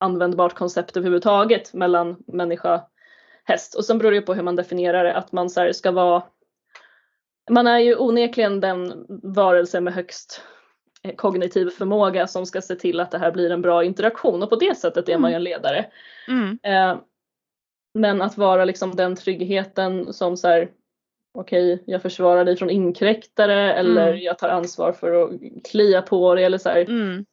användbart 0.00 0.54
koncept 0.54 0.96
överhuvudtaget 0.96 1.74
mellan 1.74 2.16
människa 2.26 2.82
häst. 3.44 3.74
Och 3.74 3.84
sen 3.84 3.98
beror 3.98 4.10
det 4.10 4.16
ju 4.16 4.22
på 4.22 4.34
hur 4.34 4.42
man 4.42 4.56
definierar 4.56 5.04
det, 5.04 5.14
att 5.14 5.32
man 5.32 5.50
så 5.50 5.60
här, 5.60 5.72
ska 5.72 5.90
vara 5.90 6.22
man 7.50 7.66
är 7.66 7.78
ju 7.78 7.96
onekligen 7.96 8.60
den 8.60 9.06
varelse 9.22 9.80
med 9.80 9.94
högst 9.94 10.42
eh, 11.02 11.14
kognitiv 11.14 11.70
förmåga 11.70 12.26
som 12.26 12.46
ska 12.46 12.60
se 12.60 12.74
till 12.74 13.00
att 13.00 13.10
det 13.10 13.18
här 13.18 13.32
blir 13.32 13.50
en 13.50 13.62
bra 13.62 13.84
interaktion 13.84 14.42
och 14.42 14.50
på 14.50 14.56
det 14.56 14.78
sättet 14.78 15.08
är 15.08 15.18
man 15.18 15.30
ju 15.30 15.36
en 15.36 15.44
ledare. 15.44 15.86
Mm. 16.28 16.58
Eh, 16.62 17.00
men 17.94 18.22
att 18.22 18.38
vara 18.38 18.64
liksom 18.64 18.96
den 18.96 19.16
tryggheten 19.16 20.12
som 20.12 20.36
så 20.36 20.48
här, 20.48 20.70
okej, 21.34 21.74
okay, 21.74 21.84
jag 21.86 22.02
försvarar 22.02 22.44
dig 22.44 22.56
från 22.56 22.70
inkräktare 22.70 23.74
eller 23.74 24.08
Mm. 24.08 24.22
jag 24.22 24.38
tar 24.38 24.48
ansvar 24.48 24.92
för 24.92 25.22
att 25.22 25.30
klia 25.70 26.02
på 26.02 26.34
dig 26.34 26.44
eller 26.44 26.58
så 26.58 26.68
här. 26.68 26.80
Mm. 26.80 27.24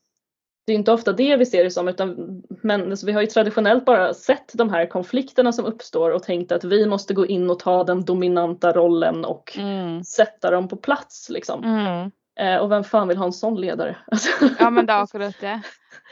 Det 0.68 0.74
är 0.74 0.76
inte 0.76 0.92
ofta 0.92 1.14
det 1.14 1.38
vi 1.38 1.46
ser 1.46 1.64
det 1.64 1.72
som 1.72 1.88
utan 1.88 2.42
men, 2.62 2.82
alltså, 2.90 3.06
vi 3.06 3.12
har 3.12 3.22
ju 3.22 3.28
traditionellt 3.28 3.86
bara 3.86 4.14
sett 4.14 4.52
de 4.54 4.70
här 4.70 4.86
konflikterna 4.86 5.52
som 5.52 5.66
uppstår 5.66 6.12
och 6.12 6.24
tänkt 6.24 6.52
att 6.52 6.64
vi 6.64 6.86
måste 6.86 7.14
gå 7.14 7.26
in 7.26 7.50
och 7.50 7.60
ta 7.60 7.84
den 7.84 8.06
dominanta 8.06 8.72
rollen 8.74 9.26
och 9.26 9.58
Mm. 9.58 10.04
sätta 10.04 10.52
dem 10.52 10.68
på 10.68 10.76
plats 10.76 11.30
liksom. 11.30 11.64
Mm. 11.64 12.12
Eh, 12.40 12.58
och 12.58 12.72
vem 12.72 12.84
fan 12.84 13.08
vill 13.08 13.18
ha 13.18 13.26
en 13.26 13.34
sån 13.34 13.62
ledare? 13.62 13.96
Alltså, 14.12 14.30
Ja 14.60 14.70
men 14.70 14.86
det 14.86 14.94
är 14.94 15.04
akkurat 15.04 15.36
det. 15.42 15.62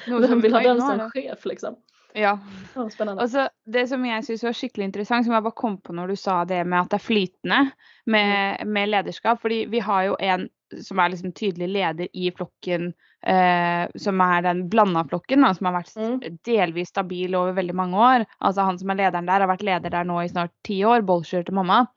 Vem 0.07 0.41
vill 0.41 0.53
ha 0.53 0.59
den 0.61 0.81
som 0.81 1.11
chef 1.11 1.45
liksom? 1.45 1.75
Ja. 2.13 2.39
Ja, 2.75 2.89
spännande. 2.89 3.23
Og 3.23 3.29
så 3.29 3.49
Det 3.65 3.87
som 3.87 4.05
jeg 4.05 4.23
syns 4.25 4.43
var 4.43 4.53
skikkelig 4.53 4.85
interessant, 4.85 5.25
som 5.25 5.33
jeg 5.33 5.43
bare 5.43 5.51
kom 5.55 5.81
på 5.81 5.93
når 5.93 6.07
du 6.07 6.15
sa 6.15 6.45
det 6.45 6.63
med 6.67 6.79
at 6.79 6.89
det 6.89 6.95
er 6.95 7.07
flytende 7.07 7.71
med, 8.05 8.65
med 8.65 8.89
lederskap. 8.89 9.41
fordi 9.41 9.65
vi 9.65 9.79
har 9.79 10.03
jo 10.03 10.15
en 10.19 10.49
som 10.81 10.99
er 10.99 11.09
liksom 11.09 11.31
tydelig 11.31 11.67
leder 11.69 12.07
i 12.13 12.31
flokken, 12.31 12.93
eh, 13.25 13.87
som 13.97 14.21
er 14.21 14.41
den 14.45 14.67
blanda 14.69 15.03
flokken, 15.09 15.41
da, 15.41 15.53
som 15.53 15.65
har 15.69 15.81
vært 15.81 15.95
Mm. 15.95 16.37
delvis 16.45 16.89
stabil 16.89 17.35
over 17.35 17.53
veldig 17.57 17.75
mange 17.75 17.97
år. 17.97 18.25
Altså 18.41 18.65
Han 18.65 18.77
som 18.79 18.89
er 18.91 18.95
lederen 18.95 19.25
der, 19.25 19.39
har 19.39 19.47
vært 19.47 19.63
leder 19.63 19.89
der 19.89 20.03
nå 20.05 20.21
i 20.23 20.27
snart 20.29 20.51
ti 20.63 20.81
år. 20.83 21.01
Bolsjer 21.05 21.45
til 21.45 21.55
mamma. 21.55 21.87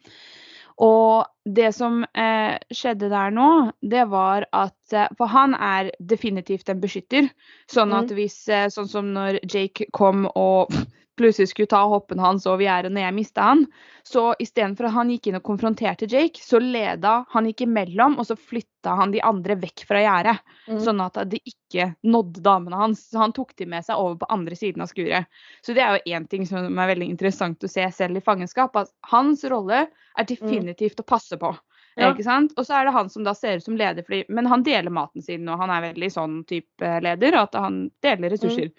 Og 0.79 1.27
det 1.45 1.73
som 1.75 2.05
eh, 2.15 2.59
skjedde 2.71 3.09
der 3.11 3.31
nå, 3.35 3.73
det 3.83 4.05
var 4.11 4.45
at 4.53 4.93
eh, 4.93 5.09
For 5.19 5.27
han 5.27 5.55
er 5.55 5.91
definitivt 5.99 6.69
en 6.69 6.81
beskytter. 6.81 7.31
At 7.77 8.11
Mm. 8.11 8.15
hvis 8.15 8.49
eh, 8.49 8.69
Sånn 8.69 8.89
som 8.89 9.13
når 9.13 9.41
Jake 9.45 9.87
kom 9.93 10.27
og 10.37 10.71
plutselig 11.19 11.51
skulle 11.51 11.71
ta 11.71 11.83
hoppen 11.91 12.21
hans 12.23 12.47
over 12.49 12.63
gjerdet 12.65 12.93
når 12.95 13.05
jeg 13.05 13.17
mista 13.17 13.47
han, 13.51 13.65
så 14.07 14.31
istedenfor 14.41 14.89
at 14.89 14.95
han 14.95 15.11
gikk 15.13 15.29
inn 15.29 15.39
og 15.39 15.45
konfronterte 15.45 16.09
Jake, 16.09 16.41
så 16.41 16.61
leda 16.63 17.25
Han 17.35 17.49
gikk 17.51 17.67
imellom, 17.67 18.17
og 18.19 18.27
så 18.29 18.37
flytta 18.39 18.95
han 18.97 19.13
de 19.13 19.21
andre 19.27 19.59
vekk 19.61 19.85
fra 19.89 20.01
gjerdet. 20.01 20.39
Mm. 20.69 20.81
Sånn 20.87 21.03
at 21.05 21.19
det 21.29 21.43
ikke 21.45 21.91
nådde 22.09 22.43
damene 22.47 22.81
hans. 22.81 23.03
Så 23.11 23.21
han 23.21 23.35
tok 23.37 23.53
de 23.59 23.67
med 23.69 23.85
seg 23.85 24.01
over 24.01 24.21
på 24.23 24.31
andre 24.33 24.57
siden 24.57 24.85
av 24.85 24.93
skuret. 24.93 25.29
Så 25.67 25.77
det 25.77 25.85
er 25.85 25.99
jo 25.99 26.17
én 26.17 26.29
ting 26.31 26.47
som 26.49 26.67
er 26.71 26.93
veldig 26.95 27.11
interessant 27.11 27.65
å 27.65 27.71
se 27.71 27.85
selv 27.93 28.21
i 28.21 28.25
fangenskap. 28.25 28.77
At 28.81 28.95
hans 29.13 29.45
rolle 29.51 29.85
er 29.89 30.29
definitivt 30.29 31.03
å 31.03 31.09
passe 31.09 31.37
på. 31.41 31.53
Ja. 31.99 32.13
Ikke 32.13 32.25
sant? 32.25 32.55
Og 32.57 32.67
så 32.67 32.79
er 32.79 32.87
det 32.87 32.95
han 32.95 33.11
som 33.11 33.25
da 33.27 33.35
ser 33.35 33.59
ut 33.59 33.65
som 33.65 33.77
leder, 33.77 34.07
fordi, 34.07 34.23
men 34.31 34.47
han 34.47 34.63
deler 34.67 34.95
maten 34.95 35.25
sin, 35.25 35.49
og 35.51 35.59
han 35.59 35.73
er 35.75 35.89
veldig 35.91 36.11
sånn 36.15 36.37
type 36.47 36.93
leder, 37.03 37.35
at 37.41 37.59
han 37.59 37.89
deler 38.05 38.31
ressurser. 38.37 38.71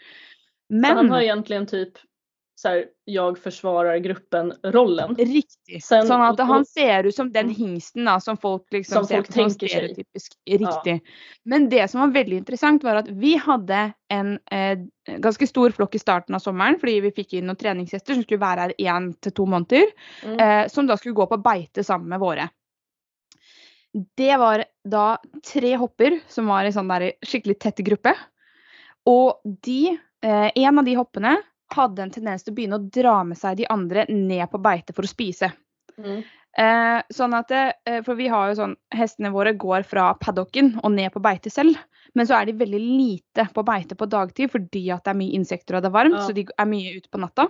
Så 0.70 0.86
han 0.86 0.96
Men 0.96 1.12
har 1.12 1.26
egentligen 1.26 1.68
typ 1.68 2.00
så 2.60 2.68
här, 2.70 2.86
jag 3.06 3.38
försvarar 3.38 3.98
gruppen-rollen. 3.98 5.16
Riktig. 5.16 5.84
Sen- 5.84 6.08
sånn 6.08 6.22
at 6.26 6.40
og- 6.40 6.46
han 6.48 6.66
ser 6.66 7.04
ut 7.08 7.16
som 7.16 7.32
den 7.32 7.46
Mm. 7.46 7.56
hingsten 7.56 8.06
da, 8.06 8.20
som 8.20 8.38
folk 8.38 8.66
liksom 8.72 8.94
Som 8.98 9.06
ser 9.06 9.16
folk 9.16 9.28
på 9.28 9.34
som 9.34 9.44
tenker 9.44 9.68
seg. 9.68 9.70
stereotypisk 9.70 10.32
riktig. 10.50 11.02
Men 11.46 11.70
det 11.70 11.88
som 11.90 12.02
var 12.02 12.08
veldig 12.24 12.38
interessant, 12.38 12.84
var 12.84 12.96
at 12.96 13.08
vi 13.08 13.38
hadde 13.38 13.94
en 14.10 14.40
eh, 14.52 14.76
ganske 15.08 15.48
stor 15.48 15.70
flokk 15.72 15.96
i 15.96 16.00
starten 16.00 16.36
av 16.36 16.40
sommeren, 16.40 16.80
fordi 16.80 17.00
vi 17.02 17.12
fikk 17.12 17.34
inn 17.34 17.46
noen 17.48 17.56
treningsgjester 17.58 18.14
som 18.14 18.24
skulle 18.24 18.40
være 18.44 18.60
her 18.60 18.74
én 18.78 19.14
til 19.22 19.32
to 19.32 19.46
måneder, 19.46 19.88
Mm. 20.24 20.40
eh, 20.42 20.68
som 20.68 20.86
da 20.86 20.96
skulle 20.98 21.16
gå 21.16 21.30
på 21.30 21.42
beite 21.42 21.84
sammen 21.84 22.10
med 22.10 22.20
våre. 22.20 22.50
Det 24.18 24.38
var 24.38 24.66
da 24.88 25.18
tre 25.44 25.76
hopper 25.78 26.20
som 26.28 26.46
var 26.48 26.66
i 26.66 26.72
sånn 26.76 26.90
der 26.92 27.14
skikkelig 27.26 27.58
tett 27.60 27.78
gruppe. 27.78 28.14
Og 29.08 29.40
de, 29.64 29.98
eh, 30.22 30.52
en 30.56 30.78
av 30.80 30.86
de 30.86 30.96
hoppene 30.96 31.38
hadde 31.76 32.04
en 32.06 32.12
tendens 32.14 32.46
til 32.46 32.54
å 32.54 32.58
begynne 32.58 32.80
å 32.80 32.90
dra 33.00 33.20
med 33.28 33.40
seg 33.40 33.60
de 33.60 33.68
andre 33.70 34.06
ned 34.10 34.46
på 34.52 34.62
beite 34.64 34.96
for 34.96 35.08
å 35.08 35.12
spise. 35.12 35.52
Mm. 36.00 36.22
Eh, 36.58 37.00
sånn 37.14 37.36
at 37.38 37.52
eh, 37.54 38.00
For 38.06 38.18
vi 38.18 38.26
har 38.32 38.50
jo 38.50 38.56
sånn 38.58 38.72
Hestene 38.96 39.30
våre 39.34 39.52
går 39.60 39.84
fra 39.86 40.14
paddocken 40.18 40.74
og 40.82 40.92
ned 40.96 41.12
på 41.14 41.22
beite 41.24 41.52
selv. 41.54 41.78
Men 42.18 42.26
så 42.26 42.40
er 42.40 42.50
de 42.50 42.58
veldig 42.58 42.80
lite 42.82 43.46
på 43.54 43.64
beite 43.68 43.96
på 44.00 44.08
dagtid 44.10 44.50
fordi 44.52 44.88
at 44.96 45.06
det 45.06 45.14
er 45.14 45.20
mye 45.20 45.38
insekter 45.38 45.78
og 45.78 45.86
det 45.86 45.92
er 45.92 45.98
varmt. 46.00 46.18
Ja. 46.18 46.26
Så 46.26 46.36
de 46.36 46.48
er 46.50 46.70
mye 46.70 46.96
ute 46.98 47.12
på 47.12 47.22
natta. 47.22 47.48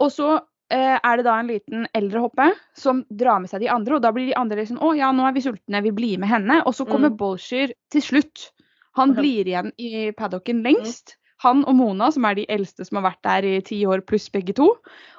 Og 0.00 0.12
så 0.14 0.30
eh, 0.36 0.96
er 0.96 1.18
det 1.18 1.26
da 1.26 1.36
en 1.40 1.50
liten 1.50 1.88
eldre 1.96 2.22
hoppe 2.24 2.46
som 2.78 3.02
drar 3.10 3.42
med 3.42 3.50
seg 3.52 3.64
de 3.64 3.72
andre. 3.74 3.98
Og 3.98 4.04
da 4.06 4.14
blir 4.14 4.30
de 4.30 4.38
andre 4.38 4.62
liksom 4.62 4.80
Å 4.80 4.94
ja, 4.98 5.10
nå 5.12 5.26
er 5.26 5.36
vi 5.36 5.44
sultne, 5.44 5.82
vi 5.84 5.94
blir 5.96 6.22
med 6.22 6.30
henne. 6.30 6.62
Og 6.64 6.76
så 6.78 6.86
kommer 6.88 7.10
Mm. 7.10 7.18
Bolsjer 7.20 7.74
til 7.92 8.06
slutt. 8.06 8.50
Han 8.98 9.14
blir 9.18 9.50
igjen 9.50 9.74
i 9.82 10.10
paddocken 10.16 10.62
lengst. 10.66 11.16
Han 11.44 11.62
og 11.64 11.76
Mona, 11.78 12.10
som 12.12 12.26
er 12.28 12.36
de 12.36 12.44
eldste 12.52 12.84
som 12.84 12.98
har 12.98 13.06
vært 13.10 13.22
der 13.24 13.46
i 13.48 13.54
ti 13.64 13.78
år 13.88 14.02
pluss 14.08 14.28
begge 14.32 14.52
to. 14.56 14.68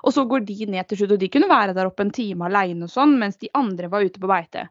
Og 0.06 0.14
så 0.14 0.26
går 0.30 0.46
de 0.46 0.68
ned 0.70 0.88
til 0.90 1.02
slutt, 1.02 1.16
og 1.16 1.24
de 1.24 1.32
kunne 1.34 1.50
være 1.50 1.74
der 1.78 1.90
oppe 1.90 2.06
en 2.06 2.14
time 2.14 2.46
alene 2.46 2.86
og 2.86 2.94
sånn, 2.94 3.18
mens 3.22 3.42
de 3.42 3.50
andre 3.58 3.90
var 3.90 4.06
ute 4.06 4.22
på 4.22 4.30
beite. 4.30 4.68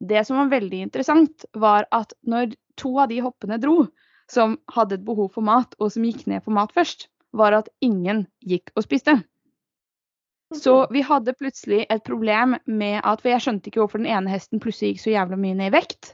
Det 0.00 0.24
som 0.28 0.40
var 0.40 0.52
veldig 0.52 0.80
interessant, 0.86 1.46
var 1.56 1.88
at 1.92 2.12
når 2.24 2.56
to 2.80 2.96
av 3.00 3.12
de 3.12 3.20
hoppene 3.24 3.60
dro, 3.60 3.86
som 4.28 4.56
hadde 4.72 4.98
et 4.98 5.06
behov 5.06 5.30
for 5.36 5.44
mat, 5.46 5.76
og 5.80 5.92
som 5.92 6.04
gikk 6.04 6.26
ned 6.28 6.44
for 6.44 6.56
mat 6.56 6.72
først, 6.76 7.08
var 7.36 7.56
at 7.56 7.70
ingen 7.84 8.26
gikk 8.44 8.72
og 8.76 8.84
spiste. 8.86 9.20
Så 10.54 10.86
vi 10.94 11.02
hadde 11.02 11.34
plutselig 11.34 11.86
et 11.90 12.04
problem 12.06 12.54
med 12.70 13.00
at 13.02 13.22
For 13.22 13.32
jeg 13.32 13.42
skjønte 13.42 13.66
ikke 13.70 13.80
hvorfor 13.82 13.98
den 13.98 14.12
ene 14.14 14.30
hesten 14.30 14.62
plutselig 14.62 14.92
gikk 14.92 15.02
så 15.02 15.14
jævla 15.16 15.38
mye 15.42 15.56
ned 15.58 15.72
i 15.72 15.74
vekt 15.74 16.12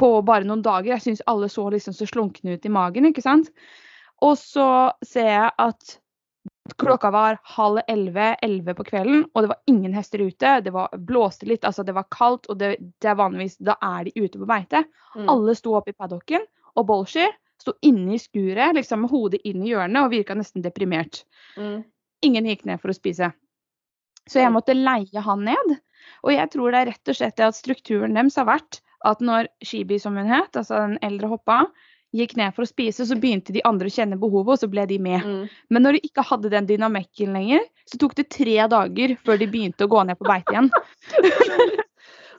på 0.00 0.08
bare 0.24 0.46
noen 0.48 0.62
dager. 0.64 0.94
Jeg 0.94 1.04
syns 1.04 1.24
alle 1.30 1.50
så 1.52 1.66
liksom 1.70 1.94
så 1.96 2.08
slunkne 2.08 2.56
ut 2.56 2.64
i 2.64 2.72
magen, 2.72 3.10
ikke 3.10 3.24
sant. 3.24 3.50
Og 4.22 4.38
så 4.38 4.68
ser 5.04 5.30
jeg 5.30 5.52
at 5.58 5.98
klokka 6.80 7.10
var 7.12 7.38
halv 7.56 7.82
elleve, 7.88 8.34
elleve 8.42 8.74
på 8.78 8.86
kvelden, 8.88 9.24
og 9.34 9.44
det 9.44 9.50
var 9.50 9.60
ingen 9.70 9.94
hester 9.94 10.22
ute. 10.24 10.60
Det 10.64 10.72
var 10.72 10.94
blåste 10.96 11.48
litt, 11.48 11.64
altså 11.64 11.84
det 11.84 11.94
var 11.96 12.08
kaldt, 12.14 12.48
og 12.48 12.58
det, 12.60 12.76
det 13.02 13.10
er 13.10 13.18
vanligvis 13.20 13.58
Da 13.60 13.76
er 13.82 14.06
de 14.06 14.14
ute 14.16 14.40
på 14.40 14.48
beite. 14.48 14.84
Mm. 15.14 15.28
Alle 15.28 15.56
sto 15.58 15.74
oppe 15.76 15.92
i 15.92 15.98
paddocken, 15.98 16.46
og 16.74 16.86
Bolsjer 16.88 17.34
sto 17.60 17.76
inne 17.86 18.16
i 18.16 18.20
skuret 18.20 18.74
liksom 18.76 19.04
med 19.04 19.12
hodet 19.12 19.40
inn 19.46 19.62
i 19.64 19.72
hjørnet 19.72 20.06
og 20.06 20.12
virka 20.12 20.36
nesten 20.36 20.64
deprimert. 20.64 21.22
Mm. 21.56 21.84
Ingen 22.24 22.48
gikk 22.50 22.64
ned 22.68 22.80
for 22.82 22.92
å 22.92 22.96
spise. 22.96 23.30
Så 24.24 24.40
jeg 24.40 24.52
måtte 24.52 24.76
leie 24.76 25.20
han 25.20 25.44
ned. 25.44 25.76
Og 26.24 26.32
jeg 26.32 26.50
tror 26.52 26.72
det 26.72 26.80
er 26.80 26.90
rett 26.92 27.12
og 27.12 27.16
slett 27.16 27.36
det 27.38 27.46
at 27.46 27.56
strukturen 27.58 28.16
deres 28.16 28.36
har 28.40 28.48
vært 28.48 28.80
at 29.04 29.20
når 29.20 29.50
Shibi, 29.64 29.98
som 30.00 30.16
hun 30.16 30.30
het, 30.32 30.56
altså 30.56 30.80
den 30.80 30.96
eldre 31.04 31.28
hoppa, 31.34 31.64
gikk 32.14 32.36
ned 32.38 32.54
for 32.54 32.62
å 32.64 32.70
spise, 32.70 33.06
så 33.08 33.16
begynte 33.18 33.52
de 33.54 33.62
andre 33.66 33.90
å 33.90 33.94
kjenne 33.94 34.18
behovet, 34.20 34.54
og 34.54 34.62
så 34.62 34.68
ble 34.70 34.86
de 34.86 34.98
med. 35.02 35.24
Mm. 35.26 35.48
Men 35.74 35.82
når 35.86 35.98
de 35.98 36.04
ikke 36.08 36.24
hadde 36.28 36.52
den 36.52 36.68
dynamikken 36.68 37.34
lenger, 37.34 37.64
så 37.90 37.98
tok 37.98 38.14
det 38.20 38.28
tre 38.30 38.56
dager 38.70 39.16
før 39.26 39.40
de 39.42 39.48
begynte 39.50 39.86
å 39.86 39.90
gå 39.90 40.04
ned 40.06 40.18
på 40.20 40.28
beite 40.28 40.54
igjen. 40.54 40.70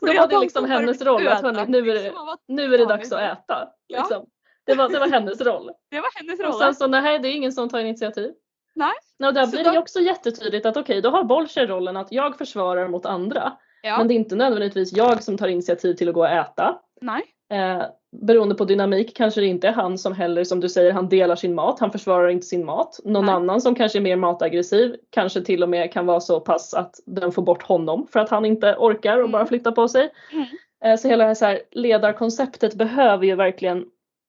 Var 0.01 0.27
det 0.27 0.39
liksom 0.39 0.65
hennes 0.65 1.01
roll 1.01 1.27
att 1.27 1.41
hörni, 1.41 1.65
nu 1.67 1.89
är 1.91 1.93
det, 1.93 2.13
nu 2.47 2.73
är 2.73 2.77
det 2.77 2.85
dags 2.85 3.11
att 3.11 3.21
äta. 3.21 3.69
Liksom. 3.89 4.25
Det, 4.65 4.75
var, 4.75 4.89
det 4.89 4.99
var 4.99 5.07
hennes 5.07 5.41
roll. 5.41 5.71
Det 5.91 5.99
var 5.99 6.09
hennes 6.19 6.39
Och 6.39 6.45
rolle. 6.45 6.59
sen 6.65 6.75
så 6.75 6.87
nej, 6.87 7.19
det 7.19 7.27
är 7.27 7.31
ingen 7.31 7.51
som 7.51 7.69
tar 7.69 7.79
initiativ. 7.79 8.31
Nej. 8.75 8.93
Och 9.27 9.33
där 9.33 9.45
Så 9.45 9.51
blir 9.51 9.63
då- 9.63 9.71
det 9.71 9.79
också 9.79 9.99
jättetydligt 9.99 10.65
att 10.65 10.77
okej, 10.77 11.01
då 11.01 11.09
har 11.09 11.23
Bolsjer 11.23 11.67
rollen 11.67 11.97
att 11.97 12.11
jag 12.11 12.37
försvarar 12.37 12.87
mot 12.87 13.05
andra. 13.05 13.53
Ja. 13.81 13.97
Men 13.97 14.07
det 14.07 14.13
är 14.13 14.15
inte 14.15 14.35
nödvändigtvis 14.35 14.93
jag 14.93 15.23
som 15.23 15.37
tar 15.37 15.47
initiativ 15.47 15.93
till 15.93 16.09
att 16.09 16.15
gå 16.15 16.21
och 16.21 16.29
äta. 16.29 16.79
Nei. 17.01 17.21
Eh, 17.53 17.83
beroende 18.21 18.55
på 18.55 18.65
dynamik 18.65 19.15
kanske 19.15 19.41
det 19.41 19.47
inte 19.47 19.67
är 19.67 19.71
han 19.71 19.97
som 19.97 20.13
heller, 20.13 20.43
som 20.43 20.59
du 20.59 20.69
säger, 20.69 20.91
han 20.91 21.09
delar 21.09 21.35
sin 21.35 21.55
mat. 21.55 21.79
Han 21.79 21.91
försvarar 21.91 22.29
inte 22.29 22.45
sin 22.45 22.65
mat. 22.65 22.99
Någon 23.03 23.25
Nej. 23.25 23.35
annan 23.35 23.61
som 23.61 23.75
kanske 23.75 23.99
är 23.99 24.01
mer 24.01 24.15
mataggressiv 24.15 24.95
kanske 25.09 25.41
till 25.41 25.63
och 25.63 25.69
med 25.69 25.91
kan 25.93 26.05
vara 26.05 26.19
så 26.19 26.39
pass 26.39 26.73
att 26.73 26.95
den 27.05 27.31
får 27.31 27.41
bort 27.41 27.63
honom 27.63 28.07
för 28.11 28.19
att 28.19 28.29
han 28.29 28.45
inte 28.45 28.75
orkar 28.79 29.17
och 29.23 29.29
bara 29.29 29.41
Mm. 29.41 29.47
flyttar 29.47 29.71
på 29.71 29.87
sig. 29.87 30.09
Mm. 30.33 30.45
Eh, 30.85 30.97
så 30.99 31.07
hela 31.07 31.23
det 31.23 31.27
här, 31.27 31.35
så 31.35 31.45
här 31.45 31.59
ledarkonceptet 31.71 32.73
behöver 32.75 33.25
ju 33.25 33.35
verkligen 33.35 33.85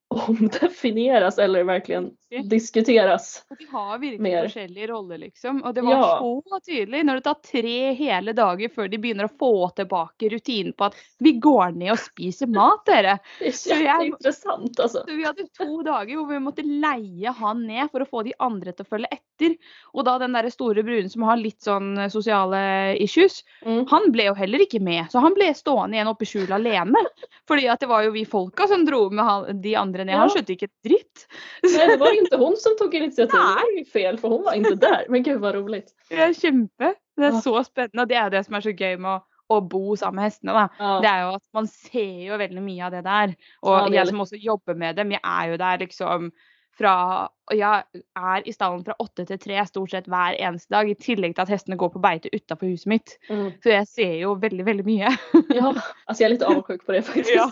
omdefinieras 0.29 1.39
eller 1.39 1.65
verkligen. 1.65 2.11
Diskuteras. 2.45 3.45
Og 3.51 3.59
de 3.59 3.67
har 3.71 3.99
virkelig 3.99 4.21
Mer. 4.21 4.49
forskjellige 4.49 4.89
roller, 4.91 5.19
liksom. 5.19 5.63
Og 5.65 5.75
det 5.75 5.83
var 5.85 5.93
Ja. 5.93 6.19
så 6.21 6.61
tydelig 6.67 7.05
når 7.05 7.15
det 7.15 7.25
tar 7.25 7.35
tre 7.43 7.95
hele 7.95 8.33
dager 8.33 8.69
før 8.69 8.91
de 8.91 8.99
begynner 8.99 9.25
å 9.29 9.39
få 9.39 9.75
tilbake 9.77 10.31
rutinen 10.33 10.73
på 10.77 10.87
at 10.87 10.95
vi 11.21 11.33
går 11.41 11.77
ned 11.77 11.91
og 11.93 11.99
spiser 11.99 12.47
mat, 12.49 12.85
dere. 12.87 13.19
Det 13.39 13.47
är 13.49 13.53
Så 13.53 13.71
jag- 13.71 14.05
jätteintressant 14.07 14.81
alltså. 14.81 15.05
Så 15.07 15.17
vi 15.17 15.25
hadde 15.25 15.49
to 15.57 15.83
dager 15.83 16.17
hvor 16.17 16.29
vi 16.29 16.39
måtte 16.39 16.63
leie 16.65 17.31
han 17.33 17.67
ned 17.67 17.91
for 17.91 18.01
å 18.01 18.09
få 18.09 18.25
de 18.25 18.35
andre 18.41 18.73
til 18.73 18.85
å 18.85 18.89
følge 18.89 19.07
etter. 19.13 19.57
Og 19.95 20.05
da 20.05 20.19
den 20.19 20.33
der 20.33 20.49
store 20.51 20.83
bruden 20.83 21.11
som 21.11 21.23
har 21.23 21.37
litt 21.37 21.61
sånn 21.61 21.99
eh, 21.99 22.09
sosiale 22.09 22.97
issues, 23.01 23.43
Mm. 23.65 23.87
han 23.89 24.11
ble 24.13 24.25
jo 24.27 24.35
heller 24.35 24.59
ikke 24.59 24.81
med. 24.81 25.07
Så 25.11 25.21
han 25.21 25.35
ble 25.35 25.53
stående 25.55 25.95
igjen 25.97 26.09
oppe 26.09 26.23
i 26.23 26.27
skjulet 26.27 26.51
alene. 26.57 26.95
Fordi 27.49 27.69
at 27.71 27.81
det 27.81 27.89
var 27.89 28.03
jo 28.05 28.11
vi 28.13 28.25
folka 28.25 28.67
som 28.69 28.85
dro 28.85 29.11
med 29.11 29.25
han, 29.25 29.61
de 29.61 29.75
andre 29.77 30.05
ned. 30.05 30.15
Han 30.17 30.29
Ja. 30.29 30.35
skjønte 30.35 30.57
ikke 30.57 30.65
et 30.65 30.83
dritt. 30.85 31.27
Nej, 31.63 31.87
det 31.89 31.99
var 31.99 32.13
inte 32.27 32.37
hon 32.43 32.57
som 32.57 32.77
tog 32.79 32.95
initiativet. 32.95 33.31
Det 33.33 33.39
Nej. 33.39 33.55
var 33.55 33.79
ju 33.79 33.85
fel 33.85 34.19
för 34.19 34.29
hon 34.29 34.43
var 34.45 34.53
inte 34.59 34.75
där. 34.75 35.07
Men 35.09 35.23
gud 35.23 35.41
vad 35.41 35.55
roligt. 35.55 35.95
Det 36.11 36.17
er 36.19 36.33
kjempe. 36.35 36.93
Det 37.17 37.25
er 37.25 37.33
Ja. 37.33 37.41
så 37.41 37.63
spennende. 37.65 38.03
Og 38.03 38.09
det 38.09 38.17
er 38.21 38.29
det 38.31 38.45
som 38.47 38.55
er 38.55 38.61
så 38.67 38.73
gøy 38.77 38.97
med 38.99 39.11
å, 39.11 39.21
å 39.57 39.61
bo 39.61 39.97
sammen 39.97 40.15
med 40.21 40.25
hestene. 40.31 40.53
da. 40.53 40.69
Ja. 40.79 41.01
Det 41.01 41.09
er 41.09 41.23
jo 41.23 41.31
at 41.39 41.43
man 41.55 41.67
ser 41.67 42.27
jo 42.27 42.37
veldig 42.39 42.63
mye 42.63 42.85
av 42.85 42.91
det 42.93 43.05
der. 43.05 43.35
Og 43.63 43.73
Ja, 43.79 43.85
det 43.87 43.93
er 43.93 43.95
jeg 43.95 44.05
litt- 44.07 44.11
som 44.15 44.21
også 44.27 44.43
jobber 44.43 44.75
med 44.75 44.97
dem, 44.97 45.11
jeg 45.11 45.21
er 45.25 45.51
jo 45.51 45.57
der 45.57 45.79
liksom 45.87 46.31
fra 46.79 47.29
Og 47.51 47.57
jeg 47.57 47.85
er 48.17 48.43
i 48.45 48.53
stallen 48.53 48.85
fra 48.85 48.95
åtte 49.01 49.25
til 49.27 49.39
tre 49.39 49.65
stort 49.67 49.91
sett 49.91 50.05
hver 50.11 50.35
eneste 50.37 50.69
dag. 50.75 50.91
I 50.91 50.95
tillegg 50.95 51.35
til 51.37 51.43
at 51.43 51.49
hestene 51.49 51.77
går 51.79 51.89
på 51.95 52.01
beite 52.03 52.29
utafor 52.35 52.67
huset 52.69 52.87
mitt. 52.87 53.17
Mm. 53.31 53.53
Så 53.63 53.71
jeg 53.71 53.87
ser 53.87 54.15
jo 54.21 54.35
veldig, 54.35 54.65
veldig 54.67 54.85
mye. 54.85 55.09
ja, 55.55 55.73
alltså 56.07 56.23
jag 56.23 56.29
är 56.29 56.29
lite 56.35 56.47
avundsjuk 56.47 56.85
på 56.87 56.93
det 56.93 57.03
faktiskt. 57.07 57.31
Ja, 57.35 57.51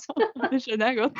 det 0.50 0.60
skjønner 0.60 0.86
jeg 0.86 0.96
godt. 0.98 1.16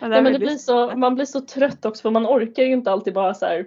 Ja, 0.00 0.08
Nej, 0.08 0.22
men 0.22 0.32
det 0.32 0.38
blir 0.38 0.56
så, 0.56 0.96
man 0.96 1.14
blir 1.14 1.24
så 1.24 1.40
trött 1.40 1.84
också 1.84 2.02
för 2.02 2.10
man 2.10 2.26
orkar 2.26 2.62
ju 2.62 2.72
inte 2.72 2.90
alltid 2.90 3.14
bara 3.14 3.34
så 3.34 3.46
här. 3.46 3.66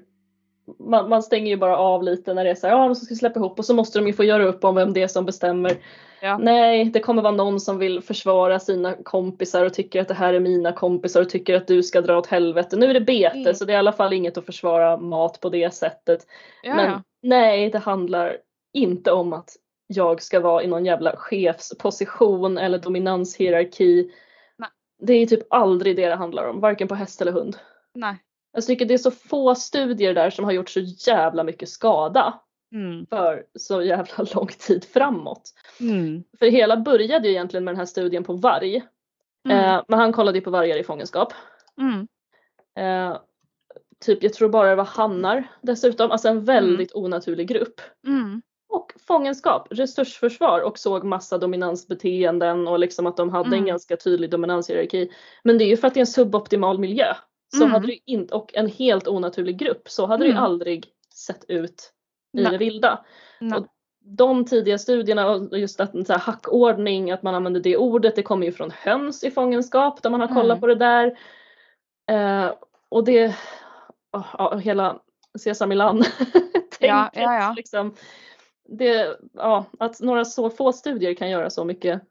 Man, 0.80 1.10
man 1.10 1.24
stänger 1.24 1.48
ju 1.48 1.58
bara 1.58 1.78
av 1.78 2.04
lite 2.04 2.34
när 2.34 2.44
det 2.44 2.50
är 2.50 2.56
så 2.56 2.68
här, 2.68 2.74
ja 2.78 2.86
de 2.86 2.96
ska 2.96 3.16
släppa 3.16 3.40
ihop 3.40 3.60
och 3.60 3.66
så 3.66 3.74
måste 3.74 4.00
de 4.00 4.08
ju 4.08 4.14
få 4.14 4.24
göra 4.24 4.46
upp 4.46 4.64
om 4.64 4.76
vem 4.76 4.94
det 4.94 5.02
är 5.02 5.08
som 5.08 5.26
bestämmer. 5.26 5.72
Ja. 6.22 6.38
Nej, 6.38 6.86
det 6.86 7.00
kommer 7.00 7.22
vara 7.22 7.34
någon 7.34 7.60
som 7.60 7.78
vill 7.78 8.02
försvara 8.02 8.60
sina 8.60 8.96
kompisar 9.04 9.66
och 9.66 9.74
tycker 9.74 10.02
att 10.02 10.08
det 10.08 10.14
här 10.14 10.34
är 10.34 10.40
mina 10.40 10.72
kompisar 10.72 11.22
och 11.22 11.30
tycker 11.30 11.56
att 11.56 11.68
du 11.68 11.84
ska 11.84 12.02
dra 12.02 12.18
åt 12.18 12.28
helvete. 12.28 12.76
Nu 12.76 12.86
är 12.86 12.94
det 12.94 13.02
bete 13.02 13.38
Mm. 13.40 13.54
så 13.54 13.66
det 13.66 13.74
är 13.74 13.76
i 13.76 13.80
alla 13.80 13.94
fall 13.94 14.14
inget 14.14 14.38
att 14.38 14.46
försvara 14.46 14.98
mat 14.98 15.40
på 15.40 15.50
det 15.50 15.74
sättet. 15.74 16.28
Ja, 16.64 16.76
Men 16.76 17.04
nej, 17.22 17.70
det 17.70 17.80
handlar 17.80 18.38
inte 18.74 19.12
om 19.12 19.34
att 19.34 19.50
jag 19.88 20.22
ska 20.22 20.40
vara 20.40 20.64
i 20.64 20.68
någon 20.68 20.86
jävla 20.86 21.16
chefsposition 21.16 22.58
eller 22.58 22.78
dominanshierarki. 22.78 24.12
Nej. 25.00 25.08
Det 25.08 25.14
är 25.14 25.28
typ 25.28 25.48
aldrig 25.50 25.96
det 25.96 26.10
det 26.10 26.16
handlar 26.16 26.48
om, 26.48 26.60
varken 26.60 26.88
på 26.88 26.96
häst 26.96 27.22
eller 27.22 27.32
hund. 27.32 27.58
Nei. 27.96 28.16
Jag 28.52 28.66
tycker 28.66 28.86
det 28.86 28.94
är 28.94 28.98
så 28.98 29.12
få 29.12 29.56
studier 29.56 30.14
där 30.14 30.30
som 30.30 30.46
har 30.46 30.52
gjort 30.52 30.70
så 30.70 30.80
jävla 30.80 31.44
mycket 31.44 31.70
skada 31.70 32.40
Mm. 32.72 33.06
för 33.06 33.44
så 33.60 33.82
jävla 33.82 34.26
lång 34.36 34.48
tid 34.48 34.86
framåt. 34.86 35.54
Mm. 35.80 36.24
För 36.40 36.46
hela 36.46 36.78
började 36.78 37.28
ju 37.28 37.34
egentligen 37.34 37.64
med 37.64 37.74
den 37.74 37.80
här 37.80 37.86
studien 37.86 38.24
på 38.24 38.34
varg. 38.34 38.84
Mm. 39.46 39.58
Eh, 39.58 39.84
men 39.88 40.00
han 40.00 40.14
kollade 40.14 40.38
ju 40.38 40.44
på 40.44 40.52
vargar 40.52 40.78
i 40.78 40.84
fångenskap. 40.84 41.34
Mm. 41.78 42.08
Eh, 42.80 43.18
typ, 44.06 44.24
jag 44.24 44.34
tror 44.34 44.50
bara 44.50 44.70
det 44.70 44.76
var 44.76 44.86
hannar 44.86 45.44
dessutom, 45.62 46.12
alltså 46.12 46.28
en 46.28 46.46
väldigt 46.46 46.96
onaturlig 46.96 47.48
grupp. 47.48 47.82
Fångenskap, 49.08 49.68
resursförsvar 49.70 50.62
och 50.62 50.80
såg 50.80 51.04
massa 51.04 51.38
dominansbeteenden 51.38 52.68
och 52.68 52.80
liksom 52.80 53.08
att 53.08 53.18
de 53.18 53.30
hade 53.30 53.48
en 53.48 53.54
Mm. 53.54 53.66
ganska 53.66 53.94
ganska 53.94 54.04
tydlig 54.04 54.30
dominanshierarki. 54.30 55.12
Men 55.44 55.58
det 55.58 55.64
är 55.64 55.68
ju 55.68 55.78
för 55.78 55.88
att 55.88 55.94
det 55.94 55.98
är 55.98 56.02
en 56.02 56.08
suboptimal 56.08 56.80
miljö. 56.80 57.14
Så 57.56 57.64
Mm. 57.64 57.72
hade 57.72 57.88
det 57.88 58.00
inte, 58.06 58.36
och 58.36 58.56
en 58.56 58.68
helt 58.68 59.08
onaturlig 59.08 59.58
grupp, 59.58 59.90
så 59.90 60.06
hade 60.06 60.24
det 60.24 60.30
Mm. 60.30 60.38
ju 60.38 60.44
aldrig 60.44 60.88
sett 61.14 61.46
ut 61.48 61.92
i 62.38 62.42
Nej. 62.42 62.52
det 62.52 62.58
vilda. 62.58 63.06
Nei. 63.42 63.60
Och 63.60 63.66
de 64.02 64.46
tidiga 64.46 64.78
studierna 64.78 65.28
och 65.30 65.60
just 65.60 65.80
att 65.80 65.94
en 65.96 66.06
så 66.06 66.14
här 66.14 66.20
hackordning, 66.20 67.12
att 67.12 67.24
man 67.24 67.36
använder 67.36 67.60
det 67.62 67.78
ordet, 67.78 68.16
det 68.16 68.24
kommer 68.24 68.46
ju 68.46 68.52
från 68.52 68.72
höns 68.72 69.24
i 69.24 69.32
fångenskap 69.32 70.02
där 70.04 70.10
man 70.10 70.20
har 70.22 70.28
kollat 70.28 70.46
Mm. 70.58 70.60
på 70.60 70.68
det 70.68 70.76
där. 70.76 71.18
Eh, 72.12 72.52
och 72.90 73.04
det, 73.04 73.36
ja, 74.12 74.26
ja, 74.38 74.58
hela 74.58 75.00
Sesamiland 75.40 76.06
Ja, 76.80 77.10
ja, 77.14 77.34
ja. 77.40 77.54
Liksom, 77.58 77.96
det, 78.72 79.18
ja, 79.34 79.66
att 79.80 80.02
några 80.02 80.26
så 80.26 80.50
få 80.50 80.72
studier 80.74 81.14
kan 81.14 81.30
göra 81.30 81.50
så 81.50 81.66
mycket 81.66 82.02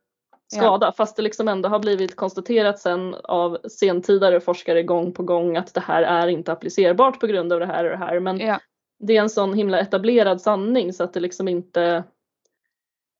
Ja. 0.50 0.58
skada 0.60 0.92
fast 0.92 1.16
det 1.16 1.22
liksom 1.22 1.48
ändå 1.48 1.68
har 1.68 1.78
blivit 1.78 2.16
konstaterat 2.16 2.78
sen 2.78 3.14
av 3.14 3.58
sentidare 3.68 4.40
forskare 4.40 4.82
gång 4.82 5.12
på 5.12 5.22
gång 5.22 5.56
att 5.56 5.74
det 5.74 5.80
här 5.80 6.02
är 6.02 6.28
inte 6.28 6.52
applicerbart 6.52 7.20
på 7.20 7.26
grund 7.26 7.52
av 7.52 7.60
det 7.60 7.66
här 7.66 7.84
och 7.84 7.90
det 7.90 7.96
här. 7.96 8.20
Men 8.20 8.38
Ja. 8.40 8.60
det 8.98 9.16
är 9.16 9.22
en 9.22 9.30
sån 9.30 9.54
himla 9.54 9.80
etablerad 9.80 10.40
sanning 10.40 10.92
så 10.92 11.04
att 11.04 11.12
det 11.12 11.20
liksom 11.20 11.48
inte 11.48 12.04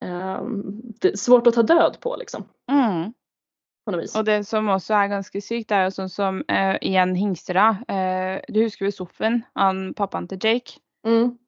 ehm, 0.04 0.82
det 1.00 1.08
är 1.08 1.16
svårt 1.16 1.46
att 1.46 1.54
ta 1.54 1.62
död 1.62 1.96
på 2.00 2.16
liksom. 2.16 2.44
Mm. 2.70 3.12
På. 3.84 3.92
Og 4.18 4.24
det 4.24 4.44
som 4.44 4.68
også 4.68 4.94
er 4.94 5.08
ganske 5.08 5.40
sykt, 5.40 5.68
det 5.70 5.76
er 5.78 5.86
jo 5.88 5.92
sånn 5.96 6.10
som 6.12 6.42
eh, 6.48 6.76
igjen 6.84 7.14
hingster, 7.16 7.56
da. 7.56 7.68
Eh, 7.88 8.40
du 8.52 8.60
husker 8.60 8.84
jo 8.84 8.92
Soffen, 8.92 9.38
han 9.56 9.94
pappaen 9.96 10.28
til 10.28 10.38
Jake. 10.44 10.76
Mm, 11.06 11.38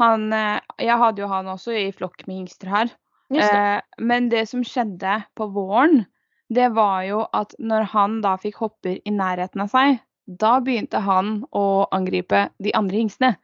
Han, 0.00 0.32
eh, 0.32 0.60
jeg 0.78 0.98
hadde 0.98 1.22
jo 1.22 1.28
han 1.28 1.46
også 1.46 1.72
i 1.76 1.92
flokk 1.92 2.26
med 2.26 2.36
hingster 2.36 2.68
her. 2.68 2.90
det. 3.30 3.42
Eh, 3.42 3.80
men 3.98 4.28
det 4.28 4.48
som 4.48 4.62
skjedde 4.64 5.24
på 5.36 5.48
våren, 5.52 6.06
det 6.52 6.68
var 6.74 7.02
jo 7.02 7.26
at 7.34 7.54
når 7.58 7.82
han 7.92 8.20
da 8.22 8.36
fikk 8.36 8.56
hopper 8.62 9.00
i 9.04 9.10
nærheten 9.10 9.60
av 9.60 9.68
seg, 9.68 10.00
da 10.26 10.60
begynte 10.60 11.00
han 11.02 11.44
å 11.54 11.86
angripe 11.92 12.48
de 12.62 12.72
andre 12.74 12.96
hingstene. 12.96 13.36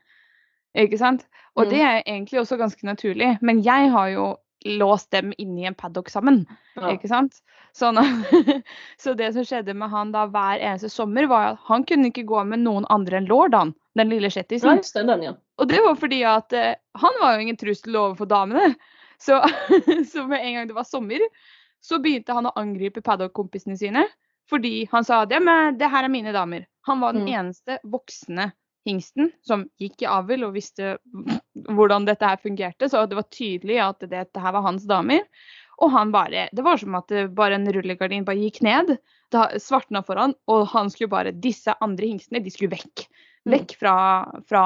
Ikke 0.78 0.98
sant? 0.98 1.26
Og 1.56 1.66
Mm. 1.66 1.70
det 1.70 1.80
er 1.82 2.02
egentlig 2.06 2.40
også 2.40 2.56
ganske 2.58 2.82
naturlig. 2.86 3.38
Men 3.42 3.60
jeg 3.62 3.90
har 3.90 4.08
jo 4.08 4.36
låst 4.64 5.10
dem 5.10 5.32
inne 5.38 5.60
i 5.62 5.66
en 5.70 5.74
paddock 5.74 6.10
sammen. 6.10 6.42
Ja. 6.74 6.92
Ikke 6.92 7.08
sant? 7.10 7.40
Sånn, 7.76 7.96
så 9.02 9.14
det 9.16 9.30
som 9.32 9.46
skjedde 9.48 9.74
med 9.74 9.90
han 9.92 10.12
da 10.12 10.26
hver 10.28 10.60
eneste 10.60 10.90
sommer, 10.92 11.26
var 11.30 11.54
at 11.54 11.62
han 11.68 11.86
kunne 11.88 12.10
ikke 12.10 12.26
gå 12.28 12.42
med 12.44 12.64
noen 12.64 12.86
andre 12.92 13.20
enn 13.20 13.30
lord, 13.30 13.54
han. 13.56 13.74
Den 13.98 14.08
lille 14.12 14.30
ja, 14.32 14.44
just 14.48 14.94
det, 14.94 15.04
den 15.08 15.22
ja. 15.22 15.34
Og 15.60 15.68
det 15.68 15.80
var 15.84 15.96
fordi 16.00 16.22
at 16.24 16.52
eh, 16.56 16.74
han 16.96 17.18
var 17.20 17.34
jo 17.34 17.44
ingen 17.44 17.58
trussel 17.60 17.96
overfor 17.96 18.28
damene. 18.28 18.74
Så, 19.20 19.40
så 20.12 20.24
med 20.26 20.40
en 20.40 20.54
gang 20.54 20.68
det 20.70 20.76
var 20.76 20.88
sommer, 20.88 21.20
så 21.82 21.98
begynte 22.02 22.32
han 22.32 22.48
å 22.48 22.54
angripe 22.56 23.02
paddock-kompisene 23.04 23.76
sine. 23.78 24.06
Fordi 24.50 24.86
han 24.90 25.04
sa 25.04 25.22
at 25.22 25.32
ja, 25.32 25.40
men 25.40 25.76
det 25.78 25.90
her 25.92 26.04
er 26.04 26.12
mine 26.12 26.32
damer. 26.34 26.66
Han 26.88 27.00
var 27.00 27.12
den 27.14 27.28
Mm. 27.28 27.34
eneste 27.38 27.78
voksne 27.84 28.50
hingsten 28.88 29.30
som 29.46 29.64
gikk 29.80 30.02
i 30.02 30.10
avl 30.10 30.46
og 30.46 30.56
visste 30.56 30.96
hvordan 31.68 32.06
dette 32.08 32.26
her 32.26 32.40
fungerte. 32.42 32.88
Så 32.90 33.04
det 33.06 33.18
var 33.18 33.28
tydelig 33.30 33.80
at 33.82 34.04
dette 34.10 34.42
her 34.42 34.54
var 34.56 34.66
hans 34.66 34.86
damer. 34.88 35.24
Og 35.82 35.90
han 35.90 36.12
bare 36.14 36.48
Det 36.52 36.62
var 36.62 36.76
som 36.78 36.94
at 36.94 37.12
bare 37.34 37.58
en 37.58 37.72
rullegardin 37.72 38.24
bare 38.24 38.42
gikk 38.42 38.60
ned. 38.62 38.96
Det 39.32 39.62
svartna 39.62 40.02
for 40.06 40.20
han, 40.20 40.34
og 40.46 40.68
han 40.74 40.90
skulle 40.90 41.10
bare 41.10 41.32
Disse 41.32 41.74
andre 41.80 42.06
hingstene, 42.06 42.42
de 42.44 42.52
skulle 42.52 42.74
vekk. 42.74 43.06
Mm. 43.42 43.52
Vekk 43.56 43.74
fra, 43.80 43.96
fra 44.46 44.64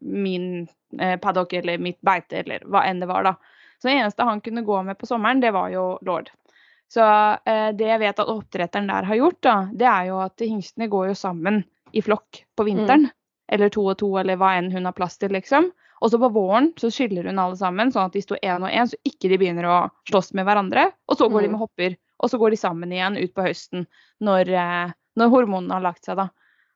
min 0.00 0.66
eh, 0.98 1.18
paddock 1.20 1.52
eller 1.52 1.78
mitt 1.82 2.00
beite 2.00 2.40
eller 2.40 2.64
hva 2.64 2.86
enn 2.88 3.02
det 3.02 3.10
var, 3.10 3.26
da. 3.26 3.34
Så 3.76 3.90
det 3.90 3.98
eneste 3.98 4.24
han 4.24 4.40
kunne 4.40 4.64
gå 4.64 4.78
med 4.82 4.96
på 4.96 5.08
sommeren, 5.08 5.42
det 5.42 5.52
var 5.52 5.68
jo 5.74 5.98
lord. 6.06 6.30
Så 6.88 7.02
eh, 7.02 7.72
det 7.76 7.90
jeg 7.90 8.00
vet 8.00 8.22
at 8.22 8.30
oppdretteren 8.30 8.88
der 8.88 9.08
har 9.10 9.20
gjort, 9.20 9.40
da, 9.44 9.56
det 9.74 9.88
er 9.90 10.08
jo 10.08 10.20
at 10.24 10.44
hingstene 10.44 10.88
går 10.88 11.10
jo 11.10 11.18
sammen 11.18 11.64
i 11.92 12.02
flokk 12.04 12.44
på 12.56 12.66
vinteren. 12.66 13.08
Eller 13.48 13.70
to 13.70 13.84
og 13.86 13.98
to, 13.98 14.08
eller 14.18 14.36
hva 14.40 14.54
enn 14.58 14.72
hun 14.72 14.84
har 14.88 14.92
plass 14.96 15.18
til, 15.18 15.30
liksom. 15.30 15.70
Og 16.02 16.10
så 16.10 16.18
på 16.20 16.28
våren 16.34 16.72
så 16.76 16.90
skiller 16.92 17.24
hun 17.30 17.38
alle 17.38 17.56
sammen, 17.56 17.92
sånn 17.94 18.10
at 18.10 18.12
de 18.16 18.20
står 18.24 18.42
én 18.42 18.64
og 18.66 18.68
én, 18.72 18.88
så 18.90 18.98
ikke 19.06 19.30
de 19.32 19.38
begynner 19.38 19.64
å 19.70 19.76
slåss 20.10 20.32
med 20.34 20.44
hverandre. 20.48 20.90
Og 21.08 21.16
så 21.16 21.28
går 21.30 21.42
de 21.46 21.48
Mm. 21.48 21.52
med 21.52 21.60
hopper, 21.60 21.96
og 22.20 22.30
så 22.30 22.38
går 22.38 22.50
de 22.50 22.56
sammen 22.56 22.92
igjen 22.92 23.16
ut 23.16 23.32
på 23.34 23.46
høsten 23.46 23.86
når, 24.20 24.48
eh, 24.50 24.92
når 25.16 25.30
hormonene 25.30 25.72
har 25.72 25.80
lagt 25.86 26.04
seg, 26.04 26.16
da. 26.16 26.28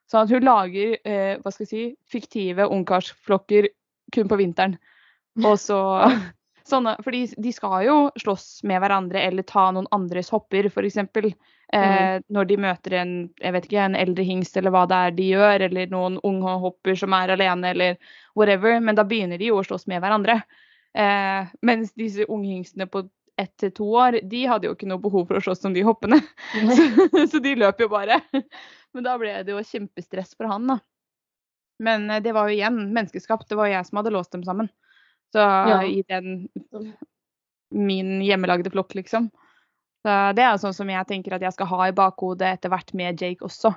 Sånn 0.09 0.23
at 0.23 0.29
hun 0.29 0.41
lager 0.43 0.97
eh, 1.05 1.37
hva 1.37 1.51
skal 1.51 1.65
jeg 1.65 1.69
si, 1.69 1.97
fiktive 2.09 2.65
ungkarsflokker 2.69 3.67
kun 4.11 4.27
på 4.27 4.37
vinteren. 4.37 4.77
Og 5.45 5.55
så 5.59 5.77
sånne, 6.67 6.95
For 7.03 7.15
de, 7.15 7.51
skal 7.53 7.85
jo 7.85 7.97
slåss 8.21 8.63
med 8.67 8.81
hverandre 8.83 9.21
eller 9.27 9.45
ta 9.47 9.69
noen 9.73 9.89
andres 9.95 10.31
hopper, 10.33 10.67
f.eks. 10.69 10.97
Eh, 11.73 12.15
Når 12.27 12.49
de 12.49 12.57
møter 12.59 12.97
en 12.99 13.13
jeg 13.39 13.55
vet 13.55 13.67
ikke, 13.69 13.85
en 13.85 13.95
eldre 13.95 14.25
hingst 14.27 14.57
eller 14.59 14.73
hva 14.75 14.83
det 14.89 14.97
er 14.97 15.15
de 15.17 15.29
gjør, 15.31 15.67
eller 15.69 15.93
noen 15.93 16.19
unge 16.27 16.57
hopper 16.65 16.97
som 16.99 17.15
er 17.17 17.33
alene, 17.35 17.71
eller 17.71 18.13
whatever. 18.35 18.79
Men 18.79 18.99
da 18.99 19.07
begynner 19.07 19.41
de 19.41 19.51
jo 19.51 19.61
å 19.61 19.65
slåss 19.65 19.87
med 19.91 20.03
hverandre. 20.03 20.41
Eh, 20.97 21.51
mens 21.63 21.95
disse 21.95 22.27
unge 22.27 22.51
hingstene 22.51 22.89
på 22.91 23.05
ett 23.39 23.53
til 23.57 23.71
to 23.73 23.87
år, 23.97 24.19
de 24.27 24.43
hadde 24.45 24.67
jo 24.67 24.75
ikke 24.75 24.89
noe 24.89 25.01
behov 25.01 25.29
for 25.29 25.39
å 25.39 25.43
slåss 25.43 25.63
som 25.63 25.73
de 25.73 25.83
hoppene. 25.87 26.19
Så, 26.75 27.25
så 27.31 27.41
de 27.43 27.55
løp 27.57 27.79
jo 27.81 27.89
bare. 27.91 28.19
Men 28.93 29.07
da 29.07 29.15
ble 29.19 29.37
det 29.47 29.53
jo 29.53 29.63
kjempestress 29.63 30.35
for 30.35 30.51
han, 30.51 30.67
da. 30.67 30.81
Men 31.81 32.09
eh, 32.09 32.21
det 32.23 32.35
var 32.37 32.49
jo 32.49 32.57
igjen 32.59 32.83
menneskeskapt. 32.93 33.49
Det 33.49 33.57
var 33.57 33.69
jo 33.69 33.77
jeg 33.77 33.87
som 33.87 34.01
hadde 34.01 34.13
låst 34.13 34.35
dem 34.35 34.45
sammen. 34.47 34.69
Så 35.31 35.39
Ja. 35.39 35.81
i 35.83 36.03
den 36.07 36.49
min 37.71 38.21
hjemmelagde 38.21 38.69
flokk, 38.71 38.95
liksom. 38.95 39.29
Så 40.03 40.15
det 40.35 40.43
er 40.43 40.57
sånn 40.57 40.73
som 40.73 40.89
jeg 40.89 41.07
tenker 41.07 41.33
at 41.37 41.41
jeg 41.45 41.53
skal 41.53 41.69
ha 41.71 41.87
i 41.87 41.93
bakhodet 41.95 42.57
etter 42.57 42.69
hvert 42.73 42.93
med 42.97 43.21
Jake 43.21 43.45
også. 43.45 43.71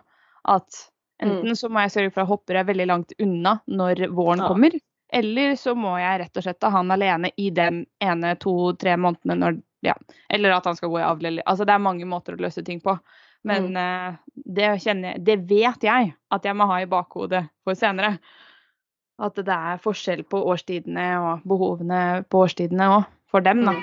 At 0.48 0.88
enten 1.22 1.54
så 1.56 1.68
må 1.70 1.84
jeg 1.84 1.92
sørge 1.94 2.12
for 2.14 2.24
at 2.24 2.28
hopper 2.28 2.56
er 2.58 2.64
veldig 2.64 2.86
langt 2.90 3.12
unna 3.20 3.60
når 3.68 4.08
våren 4.10 4.40
Ja. 4.42 4.48
kommer. 4.48 4.70
Eller 5.12 5.54
så 5.54 5.76
må 5.76 5.96
jeg 6.00 6.20
rett 6.20 6.36
og 6.36 6.42
slett 6.42 6.62
ha 6.64 6.70
han 6.70 6.90
alene 6.90 7.30
i 7.38 7.50
den 7.50 7.86
ene 8.00 8.34
to-tre 8.36 8.96
månedene 8.96 9.38
når 9.38 9.62
ja. 9.82 9.94
Eller 10.30 10.50
at 10.50 10.64
han 10.64 10.74
skal 10.76 10.88
gå 10.88 10.98
i 10.98 11.02
avl. 11.04 11.42
Altså 11.46 11.66
det 11.66 11.74
er 11.74 11.78
mange 11.78 12.04
måter 12.08 12.34
å 12.34 12.40
løse 12.40 12.64
ting 12.64 12.80
på. 12.80 12.98
Men 13.44 13.76
eh, 13.76 14.16
det 14.34 14.80
kjenner 14.80 15.22
Det 15.22 15.36
vet 15.46 15.84
jeg 15.84 16.14
at 16.32 16.42
jeg 16.42 16.56
må 16.56 16.66
ha 16.66 16.80
i 16.80 16.86
bakhodet 16.86 17.50
for 17.62 17.74
senere. 17.74 18.18
At 19.18 19.36
det 19.38 19.54
er 19.54 19.82
forskjell 19.82 20.24
på 20.26 20.40
årstidene 20.50 21.04
og 21.22 21.44
behovene 21.46 22.24
på 22.30 22.46
årstidene 22.46 22.88
òg. 22.96 23.04
For 23.30 23.42
dem, 23.42 23.64
da. 23.66 23.74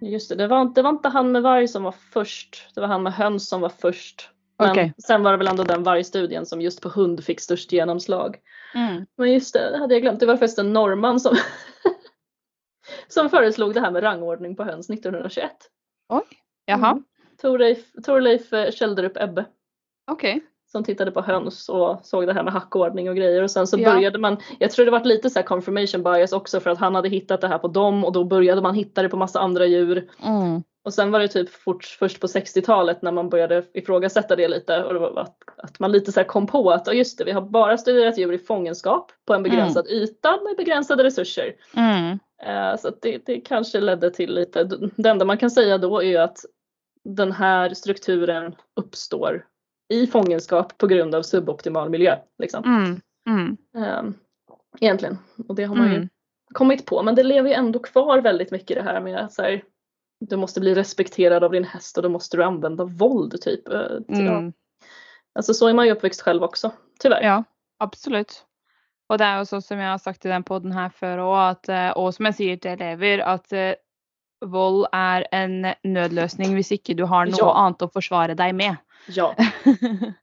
Just 0.00 0.28
det, 0.28 0.36
det 0.36 0.46
var, 0.46 0.64
det 0.74 0.82
var 0.82 0.90
inte 0.90 1.08
han 1.08 1.32
med 1.32 1.42
varg 1.42 1.68
som 1.68 1.82
var 1.82 1.94
först. 2.12 2.68
Det 2.74 2.80
var 2.80 2.88
han 2.88 3.02
med 3.02 3.12
höns 3.12 3.48
som 3.48 3.60
var 3.60 3.68
först. 3.68 4.30
Men 4.58 4.70
Okej. 4.70 4.92
sen 4.98 5.22
var 5.22 5.30
det 5.30 5.38
väl 5.38 5.48
ändå 5.48 5.64
den 5.64 5.82
vargstudien 5.82 6.46
som 6.46 6.60
just 6.60 6.80
på 6.82 6.88
hund 6.88 7.24
fick 7.24 7.40
störst 7.40 7.72
genomslag. 7.72 8.36
Mm. 8.74 9.06
Men 9.16 9.32
just 9.32 9.54
det, 9.54 9.70
det 9.70 9.78
hade 9.78 9.94
jag 9.94 10.02
glömt. 10.02 10.20
Det 10.20 10.26
var 10.26 10.36
förresten 10.36 10.66
en 10.66 10.72
norrman 10.72 11.20
som, 11.20 11.36
som 13.08 13.30
föreslog 13.30 13.74
det 13.74 13.80
här 13.80 13.90
med 13.90 14.02
rangordning 14.02 14.56
på 14.56 14.64
höns 14.64 14.90
1921. 14.90 15.52
Jaha, 16.66 16.90
Mm. 16.90 17.04
Torleif, 17.42 17.92
Torleif 18.04 18.52
eh, 18.52 18.70
Kälderup 18.70 19.16
Ebbe 19.16 19.44
okej. 20.10 20.40
som 20.72 20.84
tittade 20.84 21.10
på 21.10 21.20
höns 21.20 21.68
och 21.68 21.98
såg 22.02 22.26
det 22.26 22.32
här 22.32 22.42
med 22.42 22.52
hackordning 22.52 23.08
och 23.10 23.16
grejer 23.16 23.42
och 23.42 23.50
sen 23.50 23.66
så 23.66 23.78
Ja. 23.80 23.94
började 23.94 24.18
man, 24.18 24.36
jag 24.58 24.70
tror 24.70 24.84
det 24.84 24.90
var 24.90 25.04
lite 25.04 25.30
så 25.30 25.42
confirmation 25.42 26.02
bias 26.02 26.32
också 26.32 26.60
för 26.60 26.70
att 26.70 26.78
han 26.78 26.94
hade 26.94 27.08
hittat 27.08 27.40
det 27.40 27.48
här 27.48 27.58
på 27.58 27.68
dem 27.68 28.04
och 28.04 28.12
då 28.12 28.24
började 28.24 28.60
man 28.62 28.74
hitta 28.74 29.02
det 29.02 29.08
på 29.08 29.16
massa 29.16 29.40
andra 29.40 29.66
djur. 29.66 30.10
Mm. 30.24 30.62
Och 30.84 30.94
sen 30.94 31.10
var 31.10 31.20
det 31.20 31.28
typ 31.28 31.48
fort, 31.50 31.84
först 31.84 32.20
på 32.20 32.26
60-talet 32.26 33.02
när 33.02 33.12
man 33.12 33.28
började 33.28 33.64
ifrågasätta 33.74 34.36
det 34.36 34.48
lite 34.48 34.84
och 34.84 34.92
det 34.94 35.00
var 35.00 35.18
att, 35.20 35.36
att 35.56 35.78
man 35.78 35.92
lite 35.92 36.12
så 36.12 36.24
kom 36.24 36.46
på 36.46 36.70
att 36.70 36.86
"Ja, 36.86 36.92
just 36.92 37.18
det, 37.18 37.24
vi 37.24 37.30
har 37.32 37.40
bara 37.40 37.78
studerat 37.78 38.18
djur 38.18 38.32
i 38.32 38.38
fångenskap 38.38 39.12
på 39.26 39.34
en 39.34 39.42
begränsad 39.42 39.86
yta 39.88 40.30
med 40.44 40.56
begränsade 40.56 41.04
resurser. 41.04 41.54
Mm. 41.76 42.18
Eh, 42.42 42.76
så 42.78 42.90
det, 43.02 43.26
det 43.26 43.40
kanske 43.40 43.80
ledde 43.80 44.10
till 44.10 44.34
lite, 44.34 44.64
det 44.96 45.08
enda 45.08 45.24
man 45.24 45.38
kan 45.38 45.50
säga 45.50 45.78
då 45.78 45.98
är 46.00 46.06
ju 46.06 46.16
att 46.16 46.38
den 47.14 47.32
här 47.32 47.74
strukturen 47.74 48.54
uppstår 48.76 49.46
i 49.88 50.06
fångenskap 50.06 50.78
på 50.78 50.86
grund 50.86 51.14
av 51.14 51.22
suboptimal 51.22 51.90
miljö. 51.90 52.18
Liksom. 52.38 52.64
Mm. 52.64 53.00
Mm. 53.28 53.56
Eh, 53.76 54.02
egentligen. 54.80 55.18
Och 55.48 55.54
det 55.54 55.64
har 55.64 55.76
man 55.76 55.90
ju 55.90 55.96
Mm. 55.96 56.08
kommit 56.54 56.86
på. 56.86 57.02
Men 57.02 57.14
det 57.14 57.22
lever 57.22 57.48
ju 57.48 57.54
ändå 57.54 57.78
kvar 57.78 58.20
väldigt 58.20 58.50
mycket 58.50 58.76
det 58.76 58.82
här 58.82 59.00
med 59.00 59.18
att 59.18 59.32
så 59.32 59.42
här, 59.42 59.62
du 60.20 60.36
måste 60.36 60.60
bli 60.60 60.74
respekterad 60.74 61.44
av 61.44 61.52
din 61.52 61.64
häst 61.64 61.96
och 61.96 62.02
då 62.02 62.08
måste 62.08 62.36
du 62.36 62.44
använda 62.44 62.84
våld 62.84 63.40
typ. 63.40 63.68
Eh, 63.68 64.00
till-. 64.08 64.26
Mm. 64.26 64.52
Alltså 65.34 65.54
så 65.54 65.68
är 65.68 65.74
man 65.74 65.86
ju 65.86 65.92
uppväxt 65.92 66.22
själv 66.22 66.42
också. 66.42 66.72
Tyvärr. 67.00 67.22
Ja, 67.22 67.44
absolutt. 67.78 68.42
Og 69.08 69.18
det 69.18 69.24
er 69.24 69.36
jo 69.38 69.44
sånn 69.46 69.62
som 69.62 69.78
jeg 69.78 69.86
har 69.86 69.98
sagt 70.02 70.24
i 70.26 70.28
den 70.28 70.42
podden 70.42 70.72
her 70.74 70.88
før 70.90 71.20
òg, 71.22 71.50
at 71.50 71.68
eh, 71.70 71.90
og 71.94 72.08
som 72.14 72.26
jeg 72.26 72.34
sier 72.34 72.56
til 72.58 72.72
elever, 72.72 73.20
at 73.22 73.52
eh, 73.52 73.76
vold 74.52 74.86
er 74.92 75.26
en 75.32 75.66
nødløsning 75.84 76.54
hvis 76.56 76.72
ikke 76.78 76.96
du 76.96 77.04
har 77.06 77.26
noe 77.26 77.38
Ja. 77.38 77.52
annet 77.66 77.82
å 77.86 77.90
forsvare 77.92 78.34
deg 78.36 78.54
med. 78.54 78.78
Ja. 79.14 79.32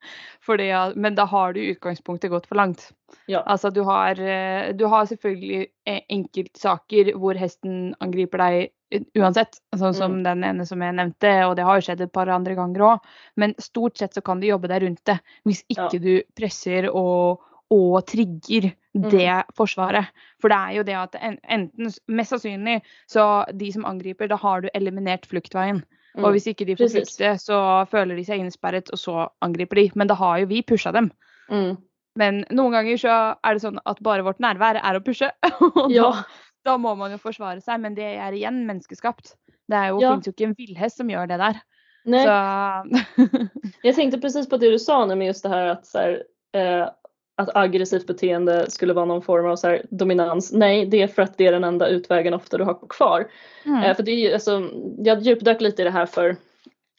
Ja, 0.59 0.91
men 0.95 1.15
da 1.15 1.23
har 1.25 1.53
du 1.53 1.61
i 1.61 1.69
utgangspunktet 1.71 2.29
gått 2.33 2.47
for 2.49 2.55
langt. 2.59 2.89
Ja. 3.31 3.43
Altså 3.47 3.69
du 3.71 3.81
har, 3.87 4.19
eh, 4.19 4.73
du 4.75 4.85
har 4.91 5.05
selvfølgelig 5.07 5.67
eh, 5.87 6.01
enkeltsaker 6.11 7.13
hvor 7.15 7.37
hesten 7.39 7.93
angriper 8.03 8.37
deg 8.43 8.71
u- 8.99 9.21
uansett, 9.21 9.55
sånn 9.75 9.95
som 9.95 10.17
Mm. 10.17 10.23
den 10.23 10.43
ene 10.43 10.65
som 10.67 10.81
jeg 10.83 10.95
nevnte, 10.95 11.31
og 11.47 11.55
det 11.55 11.63
har 11.63 11.79
jo 11.79 11.85
skjedd 11.87 12.01
et 12.01 12.11
par 12.11 12.27
andre 12.27 12.55
ganger 12.55 12.81
òg. 12.89 12.99
Men 13.37 13.55
stort 13.57 13.97
sett 13.97 14.13
så 14.13 14.21
kan 14.21 14.39
du 14.41 14.47
jobbe 14.47 14.67
deg 14.67 14.83
rundt 14.83 15.03
det 15.05 15.19
hvis 15.47 15.63
Ja. 15.69 15.87
ikke 15.87 16.01
du 16.01 16.21
presser 16.35 16.89
og, 16.93 17.39
og 17.71 18.05
trigger 18.07 18.73
Mm. 18.95 19.09
det 19.09 19.43
forsvaret. 19.57 20.05
For 20.39 20.49
det 20.49 20.57
er 20.57 20.71
jo 20.77 20.83
det 20.83 20.93
at 20.93 21.15
en, 21.17 21.37
enten, 21.49 21.87
mest 22.07 22.29
sannsynlig, 22.29 22.81
så 23.09 23.43
de 23.57 23.71
som 23.73 23.85
angriper, 23.89 24.27
da 24.29 24.35
har 24.37 24.61
du 24.61 24.67
eliminert 24.75 25.25
fluktveien. 25.25 25.79
Mm. 26.15 26.23
Og 26.23 26.31
hvis 26.35 26.45
ikke 26.45 26.65
de 26.67 26.75
får 26.75 26.83
Precis. 26.91 27.17
flykte, 27.17 27.31
så 27.41 27.87
føler 27.89 28.15
de 28.15 28.23
seg 28.27 28.37
innesperret, 28.43 28.91
og 28.93 28.99
så 29.01 29.29
angriper 29.41 29.75
de. 29.81 29.91
Men 29.95 30.07
da 30.07 30.13
har 30.13 30.37
jo 30.43 30.45
vi 30.45 30.61
pusha 30.61 30.91
dem. 30.93 31.09
Mm. 31.49 31.77
Men 32.15 32.45
noen 32.51 32.71
ganger 32.71 32.97
så 33.01 33.35
er 33.43 33.53
det 33.57 33.63
sånn 33.63 33.79
at 33.83 33.97
bare 34.05 34.21
vårt 34.21 34.37
nærvær 34.39 34.77
er 34.77 34.99
å 34.99 35.03
pushe. 35.03 35.31
Og 35.73 35.89
Ja. 35.91 36.11
da, 36.11 36.23
da 36.63 36.77
må 36.77 36.95
man 36.95 37.09
jo 37.11 37.17
forsvare 37.17 37.63
seg, 37.65 37.81
men 37.81 37.95
det 37.95 38.05
er 38.19 38.31
igjen 38.31 38.61
menneskeskapt. 38.69 39.33
Det 39.67 39.75
er 39.75 39.87
jo, 39.89 40.01
Ja. 40.01 40.11
finnes 40.13 40.27
jo 40.27 40.33
ikke 40.33 40.45
en 40.51 40.53
villhest 40.55 40.97
som 40.97 41.07
gjør 41.09 41.27
det 41.33 41.39
der. 41.41 41.61
Nej. 42.05 42.25
Så 42.27 43.17
Jag 43.83 43.95
tänkte 43.95 44.19
precis 44.21 44.47
på 44.49 44.57
det 44.57 44.69
du 44.69 44.77
sa 44.79 45.05
nu 45.05 45.15
med 45.15 45.27
just 45.27 45.43
det 45.43 45.49
här 45.49 45.65
att, 45.67 45.85
så 45.85 45.97
här, 45.97 46.23
eh, 46.53 46.89
att 47.35 47.55
aggressivt 47.55 48.07
beteende 48.07 48.71
skulle 48.71 48.93
vara 48.93 49.05
någon 49.05 49.21
form 49.21 49.45
av 49.45 49.55
så 49.55 49.79
dominans. 49.89 50.51
Nej, 50.53 50.85
det 50.85 51.01
är 51.01 51.07
för 51.07 51.21
att 51.21 51.37
det 51.37 51.47
är 51.47 51.51
den 51.51 51.63
enda 51.63 51.87
utvägen 51.87 52.33
ofta 52.33 52.57
du 52.57 52.63
har 52.63 52.87
kvar. 52.89 53.31
mm. 53.65 53.83
Eh, 53.83 53.95
för 53.95 54.03
det 54.03 54.11
är 54.11 54.15
ju, 54.15 54.33
alltså, 54.33 54.69
jag 54.97 55.21
djupdök 55.21 55.61
lite 55.61 55.81
i 55.81 55.85
det 55.85 55.91
här 55.91 56.05
för 56.05 56.35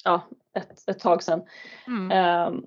ja, 0.04 0.28
ett, 0.56 0.88
ett 0.88 0.98
tag 0.98 1.22
sedan. 1.22 1.42
Mm. 1.86 2.10
eh, 2.10 2.60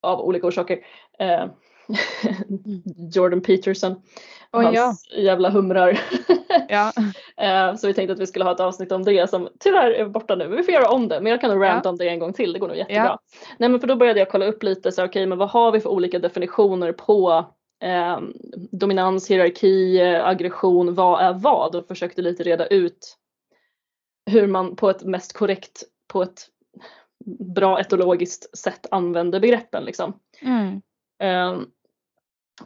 av 0.00 0.20
olika 0.20 0.46
orsaker. 0.46 0.78
Eh, 1.18 1.44
Jordan 3.14 3.40
Peterson. 3.40 4.02
Oj, 4.52 4.64
hans 4.64 5.06
ja. 5.10 5.20
jävla 5.20 5.50
humrar. 5.50 6.00
Ja. 6.68 6.92
Eh, 7.38 7.74
så 7.74 7.86
vi 7.86 7.94
tänkte 7.94 8.12
att 8.12 8.18
vi 8.18 8.26
skulle 8.26 8.44
ha 8.44 8.52
ett 8.52 8.60
avsnitt 8.60 8.92
om 8.92 9.04
det 9.04 9.30
som 9.30 9.48
tyvärr 9.60 9.90
är 9.90 10.08
borta 10.08 10.34
nu. 10.34 10.48
Men 10.48 10.56
vi 10.56 10.62
får 10.62 10.74
göra 10.74 10.90
om 10.90 11.08
det. 11.08 11.20
Men 11.20 11.30
jag 11.30 11.40
kan 11.40 11.60
ranta 11.60 11.88
om 11.88 11.96
det 11.96 12.08
en 12.08 12.18
gång 12.18 12.32
till. 12.32 12.52
Det 12.52 12.58
går 12.58 12.68
nog 12.68 12.76
jättebra. 12.76 13.04
Ja. 13.04 13.18
Nej 13.58 13.68
men 13.68 13.80
för 13.80 13.86
då 13.86 13.96
började 13.96 14.18
jag 14.18 14.30
kolla 14.30 14.46
upp 14.46 14.62
lite 14.62 14.92
så 14.92 15.04
okej 15.04 15.26
men 15.26 15.38
vad 15.38 15.48
har 15.48 15.72
vi 15.72 15.80
för 15.80 15.90
olika 15.90 16.18
definitioner 16.18 16.92
på 16.92 17.44
eh, 17.82 18.20
dominans, 18.70 19.30
hierarki, 19.30 20.00
aggression, 20.02 20.94
vad 20.94 21.22
är 21.22 21.32
vad? 21.32 21.74
Och 21.76 21.86
försökte 21.86 22.22
lite 22.22 22.42
reda 22.42 22.66
ut 22.66 23.16
hur 24.30 24.46
man 24.46 24.76
på 24.76 24.90
ett 24.90 25.02
mest 25.02 25.32
korrekt, 25.32 25.82
på 26.08 26.22
ett 26.22 26.46
bra 27.54 27.80
etologiskt 27.80 28.58
sätt 28.58 28.86
använder 28.90 29.40
begreppen 29.40 29.84
liksom. 29.84 30.18
Mm. 30.42 30.82
Ehm, 31.18 31.66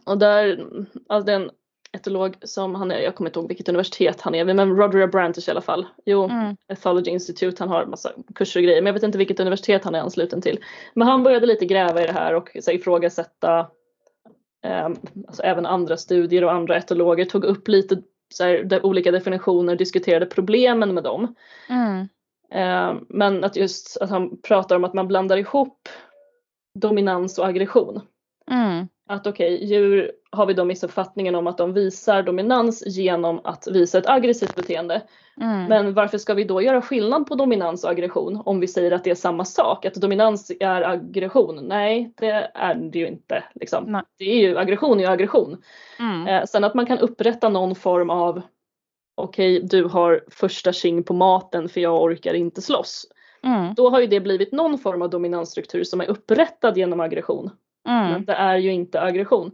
och 0.04 0.18
där, 0.18 0.66
alltså 1.08 1.26
det 1.26 1.32
är 1.32 1.40
en 1.40 1.50
etolog 1.92 2.36
som 2.42 2.74
han 2.74 2.90
är, 2.90 2.98
jag 2.98 3.14
kommer 3.14 3.30
inte 3.30 3.38
ihåg 3.38 3.48
vilket 3.48 3.68
universitet 3.68 4.20
han 4.20 4.34
är 4.34 4.44
vid, 4.44 4.56
men 4.56 4.76
Roger 4.76 5.06
Brantish 5.06 5.48
i 5.48 5.50
alla 5.50 5.60
fall. 5.60 5.86
Jo, 6.04 6.24
Mm. 6.24 6.56
Ethology 6.68 7.10
Institute, 7.10 7.56
han 7.62 7.68
har 7.68 7.86
massa 7.86 8.12
kurser 8.34 8.60
och 8.60 8.64
grejer, 8.64 8.80
men 8.82 8.86
jag 8.86 8.94
vet 8.94 9.02
inte 9.02 9.18
vilket 9.18 9.40
universitet 9.40 9.84
han 9.84 9.94
är 9.94 10.00
ansluten 10.00 10.42
till. 10.42 10.58
Men 10.94 11.08
han 11.08 11.22
började 11.22 11.46
lite 11.46 11.66
gräva 11.66 12.02
i 12.02 12.06
det 12.06 12.12
här 12.12 12.34
och 12.34 12.56
så, 12.60 12.70
ifrågasätta 12.70 13.66
ehm, 14.62 14.96
alltså, 15.28 15.42
även 15.42 15.66
andra 15.66 15.96
studier 15.96 16.44
och 16.44 16.52
andra 16.52 16.76
etologer 16.76 17.24
tog 17.24 17.44
upp 17.44 17.68
lite 17.68 18.02
så 18.34 18.44
här, 18.44 18.86
olika 18.86 19.10
definitioner, 19.10 19.76
diskuterade 19.76 20.26
problemen 20.26 20.94
med 20.94 21.04
dem. 21.04 21.34
Mm. 21.68 22.08
Ehm, 22.50 23.06
men 23.08 23.44
att 23.44 23.56
just 23.56 23.96
att 24.00 24.10
han 24.10 24.40
pratar 24.42 24.76
om 24.76 24.84
att 24.84 24.94
man 24.94 25.08
blandar 25.08 25.36
ihop 25.36 25.88
dominans 26.74 27.38
och 27.38 27.46
aggression. 27.46 28.00
Mm. 28.50 28.88
Att 29.10 29.26
okej, 29.26 29.64
djur 29.64 30.12
har 30.30 30.46
vi 30.46 30.54
då 30.54 30.64
missuppfattningen 30.64 31.34
om 31.34 31.46
att 31.46 31.58
de 31.58 31.72
visar 31.72 32.22
dominans 32.22 32.82
genom 32.86 33.40
att 33.44 33.66
visa 33.66 33.98
ett 33.98 34.08
aggressivt 34.08 34.56
beteende. 34.56 35.02
Mm. 35.40 35.64
Men 35.64 35.94
varför 35.94 36.18
ska 36.18 36.34
vi 36.34 36.44
då 36.44 36.62
göra 36.62 36.82
skillnad 36.82 37.26
på 37.26 37.34
dominans 37.34 37.84
och 37.84 37.90
aggression 37.90 38.42
om 38.44 38.60
vi 38.60 38.68
säger 38.68 38.92
att 38.92 39.04
det 39.04 39.10
är 39.10 39.14
samma 39.14 39.44
sak? 39.44 39.84
Att 39.84 39.94
dominans 39.94 40.52
är 40.60 40.82
aggression? 40.82 41.68
Nej, 41.68 42.14
det 42.16 42.50
är 42.54 42.74
det 42.74 42.98
ju 42.98 43.08
inte. 43.08 43.44
Liksom. 43.54 43.84
Nej. 43.84 44.02
Det 44.18 44.24
är 44.24 44.36
ju 44.36 44.58
aggression 44.58 45.00
är 45.00 45.10
aggression. 45.10 45.62
Mm. 45.98 46.26
Eh, 46.26 46.44
sen 46.44 46.64
att 46.64 46.74
man 46.74 46.86
kan 46.86 46.98
upprätta 46.98 47.48
någon 47.48 47.74
form 47.74 48.10
av 48.10 48.42
okej, 49.14 49.60
du 49.62 49.84
har 49.84 50.24
första 50.30 50.72
king 50.72 51.02
på 51.02 51.14
maten 51.14 51.68
för 51.68 51.80
jag 51.80 52.02
orkar 52.02 52.34
inte 52.34 52.62
slåss. 52.62 53.06
Mm. 53.44 53.74
Då 53.74 53.90
har 53.90 54.00
ju 54.00 54.06
det 54.06 54.20
blivit 54.20 54.52
någon 54.52 54.78
form 54.78 55.02
av 55.02 55.10
dominansstruktur 55.10 55.84
som 55.84 56.00
är 56.00 56.10
upprättad 56.10 56.78
genom 56.78 57.00
aggression. 57.00 57.50
Mm. 57.88 58.24
Det 58.24 58.32
är 58.32 58.56
ju 58.56 58.72
inte 58.72 59.00
aggression. 59.00 59.50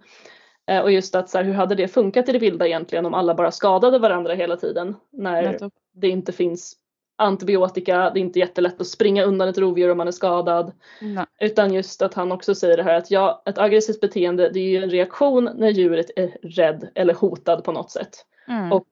Eh, 0.66 0.80
och 0.80 0.92
just 0.92 1.14
att 1.14 1.30
så 1.30 1.38
här, 1.38 1.44
hur 1.44 1.52
hade 1.54 1.74
det 1.74 1.88
funkat 1.88 2.28
i 2.28 2.32
det 2.32 2.38
vilda 2.38 2.66
egentligen 2.66 3.06
om 3.06 3.14
alla 3.14 3.34
bara 3.34 3.50
skadade 3.50 3.98
varandra 3.98 4.34
hela 4.34 4.56
tiden? 4.56 4.96
När 5.12 5.42
Nettopp. 5.42 5.72
det 5.94 6.08
inte 6.08 6.32
finns 6.32 6.76
antibiotika, 7.18 8.10
det 8.10 8.18
är 8.18 8.22
inte 8.22 8.38
jättelätt 8.38 8.80
att 8.80 8.86
springa 8.86 9.24
undan 9.24 9.48
ett 9.48 9.58
rovdjur 9.58 9.90
om 9.90 9.98
man 9.98 10.08
är 10.08 10.12
skadad. 10.12 10.72
Nei. 11.00 11.24
Utan 11.40 11.72
just 11.74 12.02
att 12.02 12.14
han 12.14 12.32
också 12.32 12.54
säger 12.54 12.76
det 12.76 12.82
här 12.82 12.94
att 12.94 13.10
ja, 13.10 13.42
ett 13.46 13.58
aggressivt 13.58 14.00
beteende 14.00 14.50
det 14.50 14.60
är 14.60 14.68
ju 14.68 14.82
en 14.82 14.90
reaktion 14.90 15.50
när 15.54 15.68
djuret 15.68 16.10
är 16.16 16.36
rädd 16.42 16.88
eller 16.94 17.14
hotad 17.14 17.64
på 17.64 17.72
något 17.72 17.90
sätt. 17.90 18.10
Mm. 18.48 18.72
Och 18.72 18.86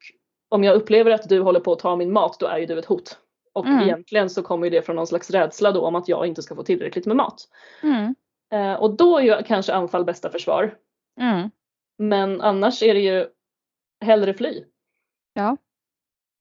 om 0.48 0.64
jag 0.64 0.76
upplever 0.76 1.10
att 1.10 1.28
du 1.28 1.40
håller 1.40 1.60
på 1.60 1.72
att 1.72 1.78
ta 1.78 1.96
min 1.96 2.12
mat 2.12 2.36
då 2.40 2.46
är 2.46 2.58
ju 2.58 2.66
du 2.66 2.78
ett 2.78 2.84
hot. 2.84 3.18
Och 3.52 3.66
Mm. 3.66 3.80
egentligen 3.82 4.30
så 4.30 4.42
kommer 4.42 4.70
det 4.70 4.82
från 4.82 4.96
någon 4.96 5.06
slags 5.06 5.30
rädsla 5.30 5.72
då 5.72 5.80
om 5.80 5.94
att 5.94 6.08
jag 6.08 6.26
inte 6.26 6.42
ska 6.42 6.54
få 6.54 6.62
tillräckligt 6.62 7.06
med 7.06 7.16
mat. 7.16 7.42
Mm. 7.82 8.14
Eh, 8.52 8.74
och 8.74 8.96
då 8.96 9.18
är 9.18 9.22
ju 9.22 9.42
kanske 9.42 9.72
anfall 9.72 10.04
bästa 10.04 10.30
försvar. 10.30 10.74
Mm. 11.20 11.50
Men 11.98 12.40
annars 12.40 12.82
är 12.82 12.94
det 12.94 13.00
ju 13.00 13.26
hellre 14.04 14.34
fly. 14.34 14.64
Ja. 15.34 15.56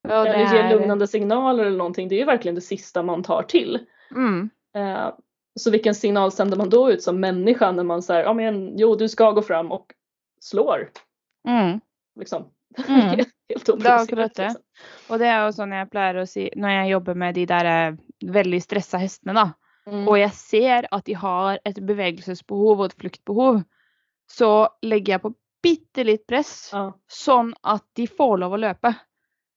Ja, 0.07 0.23
det 0.23 0.29
eller 0.29 0.53
ge 0.53 0.59
er 0.59 0.69
lugnande 0.69 1.07
signaler 1.07 1.65
eller 1.65 1.77
någonting. 1.77 2.07
Det 2.07 2.15
är 2.15 2.19
ju 2.19 2.25
verkligen 2.25 2.55
det 2.55 2.61
sista 2.61 3.03
man 3.03 3.23
tar 3.23 3.43
till. 3.43 3.85
mm. 4.11 4.49
Eh, 4.75 5.13
så 5.59 5.71
vilken 5.71 5.95
signal 5.95 6.31
sänder 6.31 6.57
man 6.57 6.69
då 6.69 6.91
ut 6.91 7.03
som 7.03 7.19
människa 7.19 7.71
när 7.71 7.83
man 7.83 8.01
säger 8.01 8.23
ja 8.23 8.33
men 8.33 8.77
jo 8.77 8.95
du 8.95 9.09
ska 9.09 9.31
gå 9.31 9.41
fram 9.41 9.71
och 9.71 9.93
slår. 10.41 10.91
Mm. 11.47 11.79
Liksom. 12.19 12.49
Mm. 12.87 13.01
Helt 13.49 13.69
er 13.69 13.73
oprovocerat, 13.73 14.37
liksom. 14.37 14.61
Og 15.09 15.19
det 15.19 15.27
er 15.29 15.43
jo 15.45 15.51
sånn 15.53 15.75
jeg 15.75 15.89
pleier 15.91 16.17
å 16.17 16.25
si 16.25 16.47
når 16.57 16.71
jeg 16.73 16.89
jobber 16.89 17.17
med 17.21 17.35
de 17.37 17.43
der 17.45 17.67
eh, 17.69 17.97
veldig 18.33 18.59
stressa 18.63 18.97
hestene, 18.97 19.35
da. 19.37 19.43
Mm. 19.89 20.03
Og 20.07 20.17
jeg 20.19 20.31
ser 20.37 20.87
at 20.95 21.05
de 21.05 21.15
har 21.19 21.59
et 21.65 21.79
bevegelsesbehov 21.85 22.79
og 22.79 22.85
et 22.89 22.99
fluktbehov, 23.01 23.63
så 24.31 24.51
legger 24.85 25.17
jeg 25.17 25.23
på 25.25 25.33
bitte 25.63 26.03
litt 26.07 26.27
press, 26.27 26.71
Ja. 26.73 26.91
sånn 27.07 27.53
at 27.63 27.83
de 27.95 28.05
får 28.07 28.37
lov 28.39 28.53
å 28.55 28.61
løpe. 28.63 28.93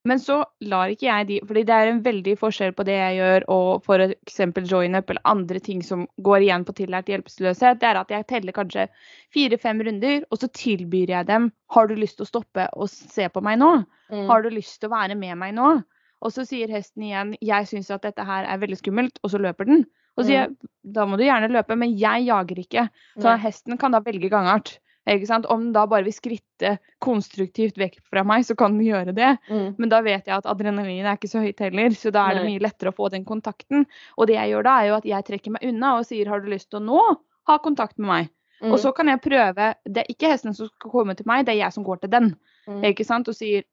Men 0.06 0.20
så 0.22 0.44
lar 0.62 0.86
ikke 0.92 1.08
jeg 1.08 1.26
de 1.26 1.40
fordi 1.42 1.64
det 1.66 1.74
er 1.74 1.88
en 1.90 2.02
veldig 2.02 2.36
forskjell 2.38 2.72
på 2.78 2.84
det 2.86 2.94
jeg 2.94 3.16
gjør 3.16 3.46
og 3.50 3.82
f.eks. 3.82 4.36
join-up 4.70 5.10
eller 5.10 5.22
andre 5.26 5.58
ting 5.58 5.82
som 5.82 6.04
går 6.22 6.44
igjen 6.46 6.64
på 6.64 6.76
tillært 6.78 7.10
hjelpeløshet. 7.10 7.80
Det 7.80 7.88
er 7.88 7.98
at 7.98 8.14
jeg 8.14 8.26
teller 8.30 8.54
kanskje 8.54 8.86
fire-fem 9.34 9.82
runder, 9.82 10.22
og 10.30 10.38
så 10.38 10.46
tilbyr 10.46 11.10
jeg 11.10 11.26
dem 11.26 11.50
Har 11.74 11.88
du 11.88 11.96
lyst 11.96 12.18
til 12.20 12.26
å 12.26 12.30
stoppe 12.30 12.68
og 12.76 12.88
se 12.88 13.26
på 13.28 13.42
meg 13.42 13.58
nå? 13.58 13.84
Mm. 14.12 14.26
Har 14.30 14.42
du 14.42 14.50
lyst 14.50 14.78
til 14.80 14.90
å 14.90 14.94
være 14.94 15.18
med 15.18 15.38
meg 15.38 15.54
nå? 15.58 15.82
Og 16.22 16.32
så 16.32 16.46
sier 16.46 16.70
hesten 16.70 17.02
igjen 17.02 17.34
jeg 17.42 17.66
syns 17.66 17.90
at 17.90 18.02
dette 18.06 18.24
her 18.24 18.46
er 18.46 18.58
veldig 18.62 18.78
skummelt, 18.78 19.18
og 19.24 19.30
så 19.30 19.42
løper 19.42 19.66
den. 19.66 19.86
Og 20.16 20.24
så 20.24 20.28
sier 20.28 20.40
jeg 20.46 20.56
da 20.96 21.04
må 21.06 21.16
du 21.18 21.24
gjerne 21.26 21.50
løpe, 21.50 21.76
men 21.76 21.96
jeg 21.98 22.26
jager 22.28 22.58
ikke. 22.62 22.88
Så 23.18 23.26
Nei. 23.26 23.36
hesten 23.42 23.76
kan 23.78 23.92
da 23.92 24.00
velge 24.00 24.28
gangart. 24.30 24.78
Ikke 25.06 25.26
sant? 25.26 25.46
Om 25.46 25.60
den 25.68 25.72
da 25.74 25.84
bare 25.86 26.02
vil 26.06 26.14
skritte 26.14 26.78
konstruktivt 27.02 27.76
vekk 27.78 28.00
fra 28.10 28.24
meg, 28.26 28.44
så 28.46 28.56
kan 28.58 28.74
den 28.74 28.86
gjøre 28.86 29.14
det. 29.14 29.32
Mm. 29.50 29.76
Men 29.78 29.88
da 29.92 30.00
vet 30.02 30.26
jeg 30.26 30.34
at 30.34 30.46
adrenalin 30.50 31.06
er 31.06 31.18
ikke 31.18 31.30
så 31.30 31.42
høyt 31.44 31.60
heller, 31.62 31.90
så 31.94 32.10
da 32.14 32.24
er 32.30 32.38
det 32.40 32.46
mye 32.48 32.62
lettere 32.64 32.90
å 32.90 32.96
få 32.96 33.10
den 33.14 33.24
kontakten. 33.28 33.84
Og 34.16 34.26
det 34.30 34.34
jeg 34.38 34.50
gjør 34.54 34.66
da, 34.66 34.74
er 34.82 34.88
jo 34.90 34.96
at 34.98 35.06
jeg 35.10 35.26
trekker 35.28 35.54
meg 35.54 35.66
unna 35.68 35.92
og 35.98 36.06
sier 36.08 36.30
har 36.32 36.42
du 36.42 36.50
lyst 36.50 36.70
til 36.72 36.80
å 36.80 36.86
nå 36.86 37.02
ha 37.50 37.58
kontakt 37.62 37.98
med 37.98 38.08
meg? 38.10 38.32
Mm. 38.62 38.72
Og 38.72 38.78
så 38.80 38.88
kan 38.96 39.06
jeg 39.12 39.20
prøve 39.20 39.74
Det 39.84 40.00
er 40.00 40.06
ikke 40.08 40.30
hesten 40.32 40.54
som 40.56 40.70
skal 40.70 40.90
komme 40.90 41.14
til 41.14 41.26
meg, 41.28 41.44
det 41.44 41.52
er 41.54 41.66
jeg 41.66 41.74
som 41.76 41.84
går 41.84 42.00
til 42.02 42.10
den. 42.10 42.30
Mm. 42.66 42.82
Ikke 42.90 43.04
sant? 43.06 43.28
Og 43.28 43.36
sier 43.36 43.66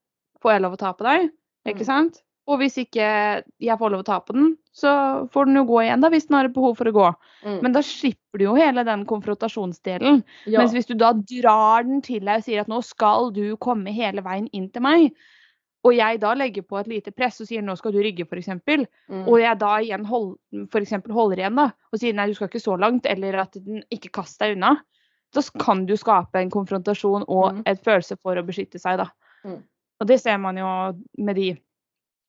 får 0.44 0.58
jeg 0.58 0.62
lov 0.66 0.76
å 0.76 0.82
ta 0.82 0.92
på 0.94 1.08
deg? 1.08 1.30
Ikke 1.66 1.86
Mm. 1.86 1.88
sant? 1.88 2.22
Og 2.50 2.60
hvis 2.60 2.76
ikke 2.82 3.04
jeg 3.64 3.80
får 3.80 3.92
lov 3.94 4.02
å 4.04 4.08
ta 4.08 4.18
på 4.20 4.34
den, 4.36 4.50
så 4.76 4.92
får 5.32 5.48
den 5.48 5.62
jo 5.62 5.68
gå 5.70 5.78
igjen 5.86 6.02
da, 6.04 6.10
hvis 6.12 6.26
den 6.28 6.36
har 6.36 6.50
et 6.50 6.56
behov 6.56 6.74
for 6.76 6.90
å 6.90 6.96
gå. 6.96 7.06
Mm. 7.46 7.60
Men 7.64 7.76
da 7.76 7.84
slipper 7.86 8.42
du 8.42 8.48
jo 8.50 8.56
hele 8.58 8.84
den 8.88 9.06
konfrontasjonsdelen. 9.08 10.24
ja. 10.52 10.60
Mens 10.60 10.76
hvis 10.76 10.90
du 10.90 10.96
da 11.00 11.14
drar 11.14 11.88
den 11.88 12.02
til 12.04 12.26
deg 12.26 12.42
og 12.42 12.48
sier 12.48 12.66
at 12.66 12.72
nå 12.72 12.82
skal 12.84 13.32
du 13.36 13.56
komme 13.64 13.96
hele 13.96 14.26
veien 14.26 14.50
inn 14.52 14.68
til 14.74 14.84
meg, 14.84 15.16
og 15.84 15.96
jeg 15.96 16.20
da 16.20 16.32
legger 16.40 16.64
på 16.64 16.78
et 16.80 16.88
lite 16.88 17.12
press 17.12 17.42
og 17.44 17.48
sier 17.48 17.64
nå 17.64 17.76
skal 17.80 17.92
du 17.96 18.00
rygge 18.04 18.24
f.eks., 18.28 18.54
mm. 18.64 19.26
og 19.28 19.36
jeg 19.40 19.60
da 19.60 19.74
igjen 19.84 20.06
hold, 20.08 20.38
for 20.72 21.12
holder 21.16 21.44
igjen 21.44 21.60
da, 21.60 21.70
og 21.92 22.00
sier 22.00 22.16
nei, 22.16 22.30
du 22.32 22.38
skal 22.38 22.52
ikke 22.52 22.64
så 22.64 22.78
langt, 22.80 23.08
eller 23.08 23.40
at 23.44 23.60
den 23.60 23.84
ikke 23.92 24.12
kast 24.20 24.40
deg 24.44 24.56
unna, 24.58 24.78
da 25.34 25.42
kan 25.60 25.84
du 25.90 25.96
skape 25.98 26.40
en 26.40 26.52
konfrontasjon 26.54 27.26
og 27.28 27.54
Mm. 27.54 27.64
et 27.66 27.84
følelse 27.84 28.18
for 28.22 28.36
å 28.36 28.46
beskytte 28.46 28.80
seg. 28.80 28.98
da. 28.98 29.10
Mm. 29.44 29.64
Og 30.00 30.08
det 30.08 30.20
ser 30.22 30.38
man 30.38 30.58
jo 30.58 30.68
med 31.18 31.36
de 31.36 31.58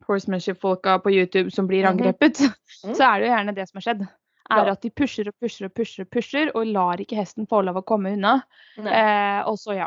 horsemanship-folka 0.08 0.98
på 1.02 1.12
YouTube 1.12 1.50
som 1.52 1.66
blir 1.68 1.84
Mhm. 1.84 1.92
angrepet. 1.98 2.40
Mm. 2.84 2.94
Så 2.94 3.02
er 3.04 3.20
det 3.20 3.28
jo 3.28 3.34
gjerne 3.34 3.54
det 3.54 3.68
som 3.68 3.78
har 3.80 3.86
skjedd. 3.94 4.08
Er 4.50 4.64
Ja. 4.66 4.72
at 4.72 4.80
de 4.82 4.90
pusher 4.90 5.26
og 5.28 5.34
pusher 5.40 5.64
og 5.66 5.74
pusher 5.74 6.02
og 6.04 6.10
pusher, 6.10 6.50
og 6.54 6.66
lar 6.66 6.96
ikke 6.98 7.16
hesten 7.16 7.46
få 7.48 7.64
lov 7.64 7.76
å 7.76 7.84
komme 7.84 8.12
unna. 8.12 8.42
Eh, 8.78 9.42
og 9.46 9.56
så 9.56 9.74
ja. 9.76 9.86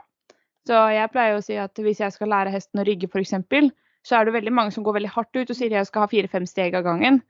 Så 0.68 0.74
jeg 0.92 1.12
pleier 1.12 1.38
å 1.38 1.44
si 1.44 1.56
at 1.56 1.74
hvis 1.76 2.00
jeg 2.00 2.12
skal 2.12 2.28
lære 2.28 2.52
hesten 2.52 2.82
å 2.82 2.86
rygge 2.86 3.08
f.eks., 3.08 3.72
så 4.04 4.20
er 4.20 4.26
det 4.26 4.34
veldig 4.34 4.52
mange 4.54 4.72
som 4.74 4.84
går 4.84 4.94
veldig 5.00 5.10
hardt 5.14 5.36
ut 5.36 5.50
og 5.50 5.56
sier 5.56 5.70
jeg 5.70 5.86
skal 5.86 6.02
ha 6.02 6.08
fire-fem 6.08 6.46
steg 6.48 6.74
av 6.76 6.84
gangen. 6.84 7.22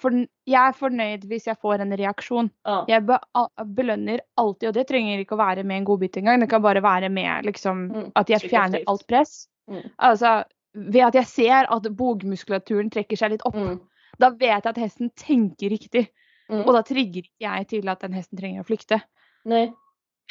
Forn 0.00 0.26
jeg 0.46 0.58
er 0.58 0.72
fornøyd 0.74 1.24
hvis 1.30 1.44
jeg 1.46 1.56
får 1.62 1.80
en 1.80 1.92
reaksjon. 1.96 2.50
Ja. 2.66 2.84
Jeg 2.88 3.06
be 3.06 3.18
a- 3.34 3.48
belønner 3.64 4.20
alltid, 4.36 4.68
og 4.68 4.74
det 4.74 4.88
trenger 4.88 5.20
ikke 5.24 5.36
å 5.36 5.38
være 5.38 5.64
med 5.64 5.76
en 5.78 5.84
godbit 5.86 6.16
engang. 6.18 6.40
Det 6.40 6.48
kan 6.50 6.60
bare 6.62 6.82
være 6.82 7.08
med 7.10 7.44
liksom, 7.44 7.90
Mm, 7.92 8.12
at 8.16 8.26
jeg 8.28 8.40
trykk 8.40 8.50
fjerner 8.50 8.82
alt 8.86 9.06
press. 9.06 9.48
Mm. 9.70 9.90
Altså 10.00 10.44
ved 10.74 11.04
at 11.06 11.14
jeg 11.14 11.26
ser 11.26 11.68
at 11.70 11.82
bogmuskulaturen 11.96 12.90
trekker 12.90 13.16
seg 13.16 13.30
litt 13.34 13.44
opp. 13.48 13.56
Mm. 13.56 13.80
Da 14.18 14.30
vet 14.30 14.64
jeg 14.64 14.70
at 14.72 14.80
hesten 14.80 15.10
tenker 15.16 15.70
riktig. 15.70 16.08
Mm. 16.48 16.64
Og 16.64 16.72
da 16.74 16.82
trigger 16.82 17.22
ikke 17.26 17.44
jeg 17.44 17.68
til 17.68 17.88
at 17.88 18.00
den 18.00 18.16
hesten 18.16 18.38
trenger 18.40 18.64
å 18.64 18.66
flykte. 18.68 19.00
Nej. 19.44 19.72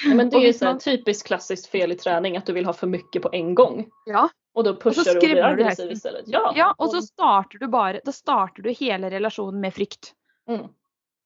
Ja, 0.06 0.14
men 0.14 0.30
det 0.30 0.36
Och 0.38 0.44
är 0.44 0.48
ju 0.48 0.54
så 0.54 0.66
man- 0.66 0.80
typiskt 0.80 1.28
klassiskt 1.28 1.68
fel 1.68 1.92
i 1.92 1.96
träning 1.96 2.38
att 2.38 2.46
du 2.46 2.54
vill 2.54 2.66
ha 2.66 2.74
för 2.74 2.88
mycket 2.88 3.22
på 3.22 3.30
en 3.32 3.56
gång. 3.56 3.90
Ja. 4.06 4.30
Och 4.54 4.64
då 4.64 4.76
pushar 4.76 5.04
du 5.04 5.12
och 5.12 5.20
blir 5.20 5.44
aggressiv 5.44 5.92
istället. 5.92 6.24
Ja. 6.28 6.54
Ja, 6.56 6.74
og 6.78 6.90
så 6.90 7.02
starter 7.02 7.60
du 7.60 7.68
bare 7.68 8.02
Da 8.06 8.12
starter 8.12 8.62
du 8.64 8.74
hele 8.74 9.10
relasjonen 9.10 9.62
med 9.62 9.74
frykt. 9.74 10.14
Mm. 10.50 10.68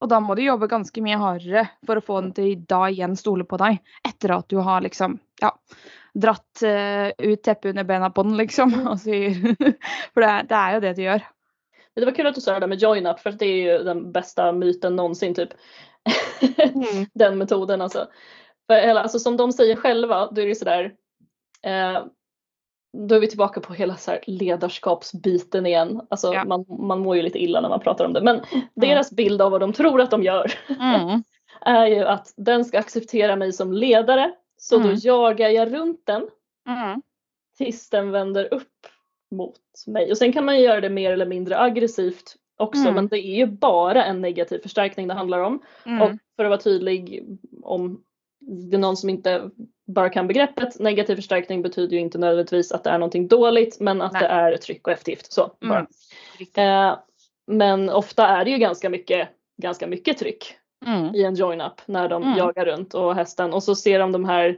Og 0.00 0.08
da 0.08 0.20
må 0.20 0.34
du 0.34 0.42
jobbe 0.42 0.66
ganske 0.68 1.02
mye 1.02 1.16
hardere 1.16 1.68
for 1.86 1.96
å 1.96 2.00
få 2.02 2.20
den 2.20 2.32
til 2.32 2.64
da 2.68 2.88
igjen 2.90 3.16
stole 3.16 3.44
på 3.44 3.56
deg. 3.58 3.78
Etter 4.08 4.30
at 4.38 4.48
du 4.48 4.56
har 4.58 4.80
liksom 4.80 5.18
ja, 5.40 5.52
dratt 6.14 6.62
eh, 6.62 7.08
ut 7.18 7.42
teppet 7.42 7.70
under 7.70 7.84
bena 7.84 8.10
på 8.10 8.22
den, 8.22 8.36
liksom. 8.36 8.74
Og 8.88 9.00
sier 9.00 9.34
For 10.14 10.20
det, 10.24 10.32
det 10.48 10.58
er 10.58 10.74
jo 10.74 10.80
det 10.84 10.92
du 10.96 11.02
gjør. 11.02 11.22
Det 11.96 12.04
var 12.04 12.12
kul 12.12 12.26
att 12.26 12.34
du 12.34 12.40
sa 12.40 12.52
det 12.52 12.60
där 12.60 12.66
med 12.66 12.82
join 12.82 13.06
up 13.06 13.20
för 13.20 13.32
det 13.32 13.46
är 13.46 13.72
ju 13.72 13.84
den 13.84 14.12
bästa 14.12 14.52
myten 14.52 14.96
någonsin 14.96 15.34
typ. 15.34 15.48
den 17.14 17.38
metoden 17.38 17.82
alltså. 17.82 18.06
För, 18.66 18.74
eller, 18.74 19.00
alltså 19.00 19.18
som 19.18 19.36
de 19.36 19.52
säger 19.52 19.76
själva, 19.76 20.26
då 20.26 20.40
är 20.40 20.44
det 20.44 20.48
ju 20.48 20.54
sådär. 20.54 20.92
Eh, 21.62 22.04
då 22.98 23.14
är 23.14 23.20
vi 23.20 23.28
tillbaka 23.28 23.60
på 23.60 23.72
hela 23.74 23.96
så 23.96 24.12
ledarskapsbiten 24.26 25.66
igen. 25.66 26.00
Alltså 26.10 26.34
Ja. 26.34 26.44
man, 26.44 26.64
man 26.68 27.00
mår 27.00 27.16
ju 27.16 27.22
lite 27.22 27.42
illa 27.42 27.60
när 27.60 27.68
man 27.68 27.80
pratar 27.80 28.04
om 28.04 28.12
det. 28.12 28.22
Men 28.22 28.40
deras 28.74 29.10
bild 29.12 29.42
av 29.42 29.50
vad 29.50 29.60
de 29.60 29.72
tror 29.72 30.00
att 30.00 30.10
de 30.10 30.22
gör 30.22 30.52
Mm. 30.80 31.22
är 31.60 31.86
ju 31.86 32.04
att 32.04 32.32
den 32.36 32.64
ska 32.64 32.78
acceptera 32.78 33.36
mig 33.36 33.52
som 33.52 33.72
ledare. 33.72 34.32
Så 34.62 34.76
då 34.78 34.84
Mm. 34.84 34.96
jagar 35.02 35.48
jag 35.48 35.74
runt 35.74 36.06
den 36.06 36.28
Mm. 36.68 37.02
tills 37.58 37.90
den 37.90 38.10
vänder 38.10 38.54
upp 38.54 38.86
mot 39.30 39.60
mig. 39.86 40.10
Och 40.10 40.18
sen 40.18 40.32
kan 40.32 40.44
man 40.44 40.56
ju 40.58 40.64
göra 40.64 40.80
det 40.80 40.90
mer 40.90 41.12
eller 41.12 41.26
mindre 41.26 41.58
aggressivt 41.60 42.36
också 42.56 42.82
Mm. 42.82 42.94
men 42.94 43.08
det 43.08 43.18
är 43.18 43.36
ju 43.36 43.46
bara 43.46 44.04
en 44.04 44.20
negativ 44.20 44.58
förstärkning 44.58 45.08
det 45.08 45.14
handlar 45.14 45.38
om. 45.38 45.62
Mm. 45.86 46.02
Och 46.02 46.10
för 46.36 46.44
att 46.44 46.48
vara 46.50 46.60
tydlig 46.60 47.24
om 47.62 48.02
det 48.40 48.76
är 48.76 48.80
någon 48.80 48.96
som 48.96 49.10
inte 49.10 49.50
bara 49.86 50.08
kan 50.10 50.26
begreppet, 50.28 50.78
negativ 50.80 51.16
förstärkning 51.16 51.62
betyder 51.62 51.92
ju 51.94 52.00
inte 52.00 52.18
nödvändigtvis 52.18 52.72
att 52.72 52.84
det 52.84 52.90
är 52.90 52.98
någonting 52.98 53.28
dåligt 53.28 53.80
men 53.80 54.02
att 54.02 54.12
Nej. 54.12 54.22
det 54.22 54.28
är 54.28 54.56
tryck 54.56 54.86
och 54.86 54.92
eftergift. 54.92 55.32
Så, 55.32 55.52
bara. 55.60 55.86
Mm. 56.56 56.90
Eh, 56.90 56.98
men 57.46 57.90
ofta 57.90 58.26
är 58.26 58.44
det 58.44 58.50
ju 58.50 58.58
ganska 58.58 58.90
mycket, 58.90 59.28
ganska 59.62 59.86
mycket 59.86 60.18
tryck 60.18 60.56
Mm. 60.86 61.14
i 61.14 61.24
en 61.24 61.34
join-up 61.34 61.80
när 61.86 62.08
de 62.08 62.22
Mm. 62.22 62.38
jagar 62.38 62.64
runt 62.64 62.94
och 62.94 63.14
hästen 63.14 63.52
och 63.52 63.62
så 63.62 63.74
ser 63.74 63.98
de 63.98 64.12
de 64.12 64.24
här 64.24 64.56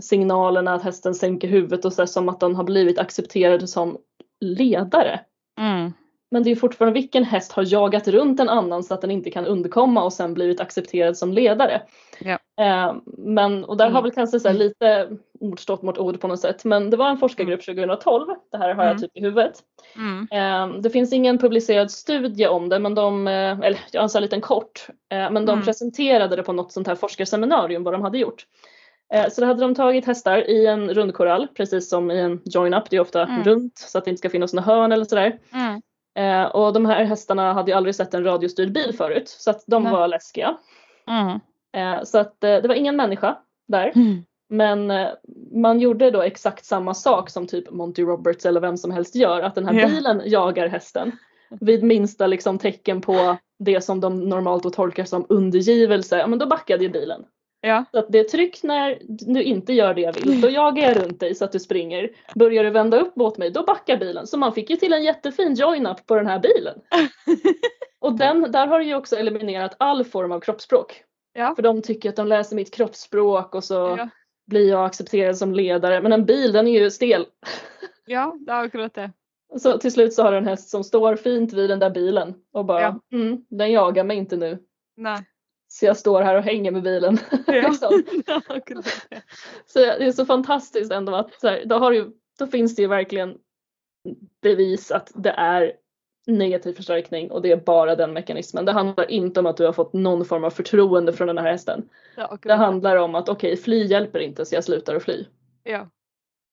signalerna 0.00 0.74
att 0.74 0.82
hästen 0.82 1.14
sänker 1.14 1.48
huvudet 1.48 1.84
och 1.84 1.92
så 1.92 2.02
här, 2.02 2.06
som 2.06 2.28
att 2.28 2.40
den 2.40 2.54
har 2.54 2.64
blivit 2.64 2.98
accepterad 2.98 3.68
som 3.68 3.98
ledare. 4.40 5.20
Mm. 5.60 5.92
Men 6.34 6.42
det 6.42 6.48
är 6.48 6.50
ju 6.54 6.56
fortfarande 6.56 6.94
vilken 7.00 7.24
häst 7.24 7.52
har 7.52 7.64
jagat 7.72 8.08
runt 8.08 8.40
en 8.40 8.48
annan 8.48 8.82
så 8.82 8.94
att 8.94 9.00
den 9.00 9.10
inte 9.10 9.30
kan 9.30 9.46
undkomma 9.46 10.04
och 10.04 10.12
sen 10.12 10.34
blivit 10.34 10.60
accepterad 10.60 11.16
som 11.16 11.32
ledare. 11.32 11.82
Ja. 12.18 12.38
Eh, 12.64 12.94
men, 13.18 13.64
och 13.64 13.76
där 13.76 13.84
har 13.84 13.90
Mm. 13.90 14.02
väl 14.02 14.10
kanske 14.12 14.40
så 14.40 14.48
här 14.48 14.54
lite 14.54 15.08
ord 15.40 15.60
stått 15.60 15.82
mot 15.82 15.98
ord 15.98 16.20
på 16.20 16.28
något 16.28 16.40
sätt. 16.40 16.64
Men 16.64 16.90
det 16.90 16.96
var 16.96 17.08
en 17.10 17.18
forskargrupp 17.18 17.64
2012, 17.64 18.26
det 18.52 18.58
här 18.58 18.74
har 18.74 18.84
jag 18.84 18.90
Mm. 18.90 19.02
typ 19.02 19.16
i 19.16 19.20
huvudet. 19.20 19.54
Mm. 19.96 20.28
Eh, 20.32 20.80
det 20.80 20.90
finns 20.90 21.12
ingen 21.12 21.38
publicerad 21.38 21.90
studie 21.90 22.46
om 22.46 22.68
det, 22.68 22.78
men 22.78 22.94
de, 22.94 23.28
eh, 23.28 23.60
eller 23.60 23.78
jag 23.92 24.02
har 24.02 24.16
en 24.16 24.22
liten 24.22 24.40
kort, 24.40 24.86
eh, 25.12 25.30
men 25.30 25.46
de 25.46 25.52
Mm. 25.52 25.64
presenterade 25.64 26.36
det 26.36 26.42
på 26.42 26.52
något 26.52 26.72
sånt 26.72 26.86
här 26.86 26.94
forskarseminarium 26.94 27.82
vad 27.84 27.94
de 27.94 28.02
hade 28.02 28.18
gjort. 28.18 28.46
Eh, 29.14 29.28
så 29.30 29.40
då 29.40 29.46
hade 29.46 29.60
de 29.60 29.74
tagit 29.74 30.06
hästar 30.06 30.50
i 30.50 30.66
en 30.66 30.94
rundkorall, 30.94 31.48
precis 31.56 31.88
som 31.88 32.10
i 32.10 32.20
en 32.20 32.40
join-up, 32.44 32.90
det 32.90 32.96
är 32.96 33.00
ofta 33.00 33.22
Mm. 33.22 33.42
runt 33.44 33.78
så 33.78 33.98
att 33.98 34.04
det 34.04 34.10
inte 34.10 34.18
ska 34.18 34.30
finnas 34.30 34.52
några 34.54 34.66
hörn 34.74 34.92
eller 34.92 35.04
sådär. 35.04 35.38
Mm. 35.52 35.80
Eh, 36.14 36.44
och 36.44 36.72
de 36.72 36.86
här 36.86 37.04
hästarna 37.04 37.52
hade 37.52 37.70
ju 37.70 37.76
aldrig 37.76 37.94
sett 37.94 38.14
en 38.14 38.24
radiostyrd 38.24 38.72
bil 38.72 38.94
förut 38.96 39.28
så 39.28 39.50
att 39.50 39.64
de 39.66 39.82
Nej. 39.82 39.92
var 39.92 40.08
läskiga. 40.08 40.56
Mm. 41.08 41.40
Eh, 41.76 42.04
så 42.04 42.18
att 42.18 42.44
eh, 42.44 42.56
det 42.56 42.68
var 42.68 42.74
ingen 42.74 42.96
människa 42.96 43.36
där. 43.68 43.92
Mm. 43.94 44.24
Men 44.48 44.90
eh, 44.90 45.08
man 45.52 45.80
gjorde 45.80 46.10
då 46.10 46.22
exakt 46.22 46.64
samma 46.64 46.94
sak 46.94 47.30
som 47.30 47.46
typ 47.46 47.70
Monty 47.70 48.02
Roberts 48.02 48.46
eller 48.46 48.60
vem 48.60 48.76
som 48.76 48.90
helst 48.90 49.14
gör. 49.14 49.40
Att 49.40 49.54
den 49.54 49.66
här 49.66 49.74
Ja. 49.74 49.88
bilen 49.88 50.22
jagar 50.24 50.68
hästen. 50.68 51.12
Vid 51.60 51.82
minsta 51.82 52.26
liksom 52.26 52.58
tecken 52.58 53.00
på 53.00 53.36
det 53.58 53.80
som 53.80 54.00
de 54.00 54.28
normalt 54.28 54.62
då 54.62 54.70
tolkar 54.70 55.04
som 55.04 55.26
undergivelse, 55.28 56.18
ja 56.18 56.26
men 56.26 56.38
då 56.38 56.46
backade 56.46 56.84
ju 56.84 56.90
bilen. 56.90 57.24
Ja. 57.66 57.84
Så 57.90 57.98
att 57.98 58.06
det 58.08 58.18
är 58.18 58.24
tryck 58.24 58.62
när 58.62 58.98
du 59.08 59.42
inte 59.42 59.72
gör 59.72 59.94
det 59.94 60.00
jag 60.00 60.12
vill. 60.12 60.40
Då 60.40 60.50
jagar 60.50 60.82
jag 60.82 60.96
runt 60.96 61.20
dig 61.20 61.34
så 61.34 61.44
att 61.44 61.52
du 61.52 61.58
springer. 61.60 62.10
Börjar 62.34 62.64
du 62.64 62.70
vända 62.70 63.00
upp 63.00 63.16
mot 63.16 63.38
mig, 63.38 63.50
då 63.50 63.62
backar 63.62 63.96
bilen. 63.96 64.26
Så 64.26 64.38
man 64.38 64.52
fick 64.52 64.70
ju 64.70 64.76
till 64.76 64.92
en 64.92 65.04
jättefin 65.04 65.54
join-up 65.54 66.06
på 66.06 66.14
den 66.16 66.26
här 66.26 66.38
bilen. 66.38 66.78
Och 68.00 68.12
den, 68.18 68.52
där 68.52 68.66
har 68.66 68.78
du 68.78 68.84
ju 68.84 68.94
också 68.94 69.16
eliminerat 69.16 69.76
all 69.78 70.04
form 70.04 70.32
av 70.32 70.40
kroppsspråk. 70.40 71.02
Ja. 71.32 71.54
För 71.54 71.62
de 71.62 71.82
tycker 71.82 72.08
att 72.08 72.16
de 72.16 72.26
läser 72.26 72.56
mitt 72.56 72.74
kroppsspråk 72.74 73.54
och 73.54 73.64
så 73.64 73.74
Ja. 73.74 74.08
blir 74.46 74.68
jag 74.68 74.84
accepterad 74.86 75.36
som 75.38 75.54
ledare. 75.54 76.02
Men 76.02 76.12
en 76.12 76.24
bil 76.24 76.52
den 76.52 76.66
är 76.66 76.80
ju 76.80 76.90
stel. 76.90 77.26
ja, 78.06 78.34
det 78.46 78.52
er 78.52 78.56
akkurat 78.56 78.94
det. 78.94 79.10
Så 79.58 79.78
till 79.78 79.92
slut 79.92 80.14
så 80.14 80.22
har 80.22 80.32
du 80.32 80.38
en 80.38 80.46
häst 80.46 80.68
som 80.68 80.84
står 80.84 81.16
fint 81.16 81.52
vid 81.52 81.70
den 81.70 81.78
där 81.78 81.90
bilen 81.90 82.34
och 82.52 82.64
bara 82.64 82.80
Ja. 82.80 83.00
mm, 83.12 83.44
den 83.50 83.72
jagar 83.72 84.04
mig 84.04 84.16
inte 84.16 84.36
nu. 84.36 84.58
Nei. 84.96 85.18
Så 85.74 85.86
jag 85.86 85.96
står 85.96 86.22
här 86.22 86.36
och 86.36 86.42
hänger 86.42 86.70
med 86.70 86.82
bilen. 86.82 87.18
Ja, 87.46 87.62
liksom. 88.54 88.82
Så 89.66 89.78
det 89.78 90.04
är 90.04 90.12
så 90.12 90.26
fantastiskt 90.26 90.92
ändå 90.92 91.14
att 91.14 91.40
så 91.40 91.48
här, 91.48 91.64
då, 91.64 91.78
har 91.78 91.92
du, 91.92 92.16
då 92.38 92.46
finns 92.46 92.76
det 92.76 92.82
ju 92.82 92.88
verkligen 92.88 93.38
bevis 94.42 94.90
att 94.90 95.12
det 95.14 95.30
är 95.30 95.72
negativ 96.26 96.72
förstärkning 96.72 97.30
och 97.30 97.42
det 97.42 97.52
är 97.52 97.56
bara 97.56 97.96
den 97.96 98.12
mekanismen. 98.12 98.64
Det 98.64 98.72
handlar 98.72 99.10
inte 99.10 99.40
om 99.40 99.46
att 99.46 99.56
du 99.56 99.64
har 99.64 99.72
fått 99.72 99.92
någon 99.92 100.24
form 100.24 100.44
av 100.44 100.50
förtroende 100.50 101.12
från 101.12 101.26
den 101.26 101.38
här 101.38 101.50
hästen. 101.50 101.88
Det 102.16 102.22
er 102.22 102.38
Det 102.42 102.54
handlar 102.54 102.96
om 102.96 103.14
att 103.14 103.28
okej, 103.28 103.56
fly 103.56 103.84
hjälper 103.84 104.18
inte 104.18 104.44
så 104.44 104.54
jag 104.54 104.64
slutar 104.64 104.94
att 104.94 105.02
fly. 105.02 105.26
Ja. 105.62 105.88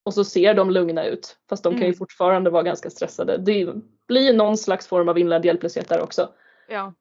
Och 0.06 0.14
så 0.14 0.24
ser 0.24 0.54
de 0.54 0.72
lugna 0.72 1.06
ut 1.06 1.38
fast 1.50 1.64
de 1.64 1.74
kan 1.74 1.82
ju 1.82 1.86
Mm. 1.86 1.98
fortfarande 1.98 2.50
vara 2.50 2.64
ganska 2.64 2.90
stressade. 2.90 3.38
Det 3.38 3.74
blir 4.08 4.34
någon 4.34 4.58
slags 4.58 4.88
form 4.88 5.10
av 5.10 5.18
inlärd 5.18 5.46
hjälplöshet 5.46 5.90
där 5.90 6.02
också. 6.02 6.34
Ja. 6.70 6.94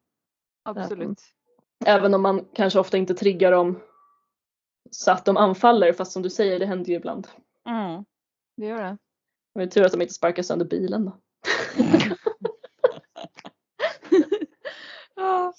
Absolut. 0.64 1.18
Även 1.86 2.14
om 2.14 2.22
man 2.22 2.44
kanske 2.54 2.78
ofta 2.78 2.96
inte 2.96 3.14
triggar 3.14 3.52
dem 3.52 3.80
så 4.90 5.10
att 5.12 5.24
de 5.24 5.36
anfaller 5.36 5.92
fast 5.92 6.12
som 6.12 6.22
du 6.22 6.30
säger 6.30 6.58
det 6.58 6.66
händer 6.66 6.90
ju 6.90 6.96
ibland. 6.96 7.28
Mm. 7.68 8.04
Det 8.56 8.66
gör 8.66 8.82
det. 8.82 8.98
Det 9.54 9.62
är 9.62 9.66
tur 9.66 9.84
att 9.84 9.92
de 9.92 10.02
inte 10.02 10.14
sparkar 10.14 10.42
sönder 10.42 10.66
bilen 10.66 11.04
då. 11.04 11.20
Ja. 15.16 15.52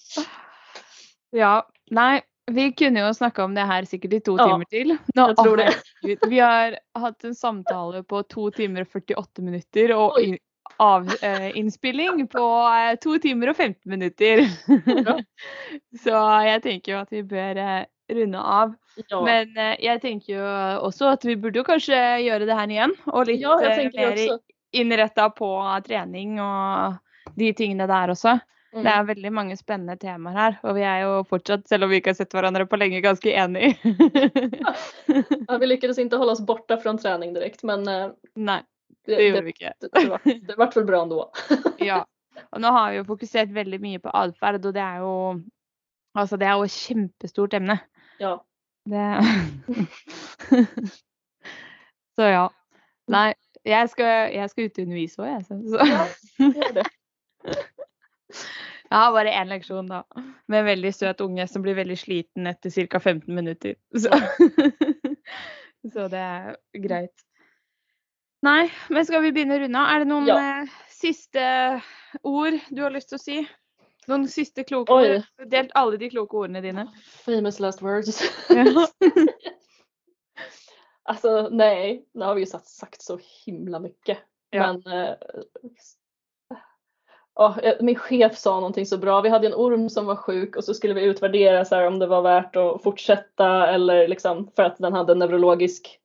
Ja, 1.30 1.70
nei, 1.92 2.22
vi 2.52 2.72
kunne 2.72 3.00
jo 3.00 3.14
snakka 3.14 3.44
om 3.44 3.54
det 3.56 3.62
her 3.62 3.86
sikkert 3.86 4.14
i 4.14 4.20
to 4.20 4.38
Ja, 4.38 4.48
timer 4.48 4.66
til. 4.66 4.98
Nå, 5.16 5.28
jeg 5.28 5.38
tror 5.38 5.58
det. 5.58 5.76
Vi 6.28 6.40
har 6.40 6.78
hatt 6.98 7.24
en 7.24 7.36
samtale 7.36 8.04
på 8.04 8.24
to 8.24 8.50
timer 8.52 8.82
og 8.82 8.88
48 8.88 9.42
minutter, 9.46 9.94
og 9.96 10.18
Oi. 10.78 11.52
in, 11.56 11.72
av, 11.80 12.20
eh, 12.20 12.26
på 12.26 12.46
eh, 12.68 12.96
to 13.02 13.18
timer 13.20 13.52
og 13.52 13.56
15 13.56 13.76
minutter. 13.86 14.46
Bra. 15.04 15.18
Så 16.04 16.22
jeg 16.46 16.62
tenker 16.64 16.94
jo 16.94 17.02
at 17.02 17.12
vi 17.12 17.24
bør 17.24 17.62
eh, 17.62 17.84
runde 18.14 18.40
av. 18.40 18.76
Ja, 19.08 19.22
Men 19.24 19.58
eh, 19.58 19.76
jeg 19.80 20.02
tenker 20.02 20.34
jo 20.36 20.46
også 20.88 21.14
at 21.16 21.26
vi 21.26 21.38
burde 21.40 21.62
jo 21.62 21.68
kanskje 21.68 21.98
gjøre 22.26 22.48
det 22.50 22.58
her 22.58 22.72
igjen. 22.74 22.96
Og 23.14 23.28
litt 23.30 23.42
ja 23.42 23.58
jag 23.64 23.76
tänker 23.76 24.00
mer 24.00 24.14
också. 24.14 24.40
innretta 24.72 25.30
på 25.30 25.52
trening 25.88 26.40
og 26.42 27.36
de 27.36 27.54
tingene 27.54 27.88
der 27.88 28.16
også. 28.16 28.40
Mm. 28.72 28.84
Det 28.86 28.92
er 28.92 29.04
veldig 29.04 29.32
mange 29.36 29.56
spennende 29.60 29.98
temaer 30.00 30.38
her, 30.38 30.54
og 30.64 30.78
vi 30.78 30.84
er 30.88 31.02
jo 31.04 31.16
fortsatt, 31.28 31.66
selv 31.68 31.84
om 31.84 31.90
vi 31.92 31.98
ikke 32.00 32.14
har 32.14 32.22
sett 32.22 32.32
hverandre 32.32 32.64
på 32.72 32.78
lenge, 32.80 33.02
ganske 33.04 33.34
enige. 33.36 33.76
Ja, 35.50 35.58
vi 35.60 35.68
lyckades 35.68 36.00
inte 36.00 36.16
hålla 36.16 36.32
oss 36.32 36.46
borta 36.46 36.78
från 36.78 36.98
träning 36.98 37.34
direkt 37.34 37.64
men 37.68 37.84
Nei, 38.36 38.62
det, 39.06 39.16
det 39.16 39.28
gjorde 39.28 39.42
vi 39.42 39.54
det, 39.60 39.74
det, 39.94 40.10
var, 40.10 40.22
det 40.48 40.58
vart 40.58 40.78
väl 40.78 40.86
bra 40.86 41.02
ändå. 41.02 41.32
Ja. 41.80 42.06
Og 42.52 42.62
nå 42.62 42.68
har 42.72 42.92
vi 42.92 42.98
jo 43.02 43.10
fokusert 43.10 43.50
veldig 43.52 43.82
mye 43.84 44.00
på 44.00 44.10
atferd, 44.16 44.66
og 44.66 44.74
det 44.74 44.82
er 44.82 44.98
jo 45.04 45.42
Altså, 46.16 46.38
det 46.38 46.48
er 46.48 46.52
jo 46.60 46.64
et 46.68 46.76
kjempestort 46.76 47.54
emne. 47.56 47.80
Ja. 48.20 48.38
Det 48.90 49.00
Så 52.16 52.22
ja. 52.28 52.50
Nei, 53.12 53.34
jeg 53.66 53.90
skal, 53.90 54.34
jeg 54.36 54.50
skal 54.52 54.66
ut 54.68 54.80
og 54.80 54.84
undervise 54.84 55.22
òg, 55.22 55.28
jeg. 55.30 55.44
Så. 55.48 55.54
Ja, 55.88 56.06
gör 56.40 56.74
det. 56.82 56.88
Jeg 58.92 59.00
har 59.00 59.14
bare 59.16 59.32
én 59.32 59.48
leksjon, 59.48 59.88
da. 59.88 60.02
Med 60.52 60.60
en 60.60 60.66
veldig 60.66 60.90
søt 60.92 61.22
unge 61.24 61.46
som 61.48 61.64
blir 61.64 61.78
veldig 61.78 61.96
sliten 61.96 62.48
etter 62.50 62.74
ca. 62.92 63.00
15 63.00 63.36
minutter. 63.36 63.78
Så. 63.96 64.10
Så 65.94 66.08
det 66.12 66.20
er 66.20 66.58
greit. 66.84 67.24
Nei, 68.42 68.72
men 68.90 69.06
skal 69.06 69.22
vi 69.22 69.32
begynne 69.36 69.58
å 69.58 69.62
runde 69.62 69.78
av? 69.78 69.90
Er 69.94 70.00
det 70.02 70.10
noen 70.10 70.28
Ja. 70.28 70.38
eh, 70.40 70.70
siste 70.90 71.82
ord 72.24 72.58
du 72.70 72.82
har 72.82 72.92
lyst 72.92 73.10
til 73.10 73.20
å 73.20 73.22
si? 73.22 73.48
Noen 74.10 74.28
siste 74.28 74.64
kloke 74.66 74.94
Oj. 74.94 75.10
ord? 75.10 75.28
Du 75.38 75.44
har 75.44 75.50
Delt 75.52 75.72
alle 75.76 75.98
de 75.98 76.10
kloke 76.10 76.34
ordene 76.38 76.62
dine. 76.62 76.88
Famous 77.26 77.60
last 77.60 77.82
words. 77.82 78.24
Alltså 81.04 81.50
nej, 81.52 82.06
nu 82.14 82.26
har 82.26 82.36
vi 82.36 82.42
ju 82.42 82.46
sagt, 82.46 82.68
sagt 82.68 83.02
så 83.02 83.20
himla 83.46 83.80
mycket. 83.80 84.18
Ja. 84.50 84.74
Men 84.74 84.94
eh, 84.94 85.16
eh, 87.64 87.76
min 87.82 87.96
chef 87.96 88.38
sa 88.38 88.56
någonting 88.56 88.86
så 88.86 88.98
bra. 88.98 89.22
Vi 89.22 89.30
hade 89.30 89.48
en 89.48 89.54
orm 89.54 89.90
som 89.90 90.06
var 90.06 90.16
sjuk 90.16 90.56
och 90.56 90.64
så 90.64 90.74
skulle 90.74 90.94
vi 90.94 91.04
utvärdera 91.04 91.66
så 91.66 91.76
här, 91.76 91.88
om 91.88 92.00
det 92.00 92.08
var 92.08 92.22
värt 92.22 92.56
att 92.56 92.84
fortsätta 92.84 93.68
eller 93.68 94.08
liksom 94.08 94.52
för 94.56 94.64
att 94.64 94.78
den 94.78 94.94
hade 94.94 95.12
en 95.12 95.20
neurologisk 95.20 96.01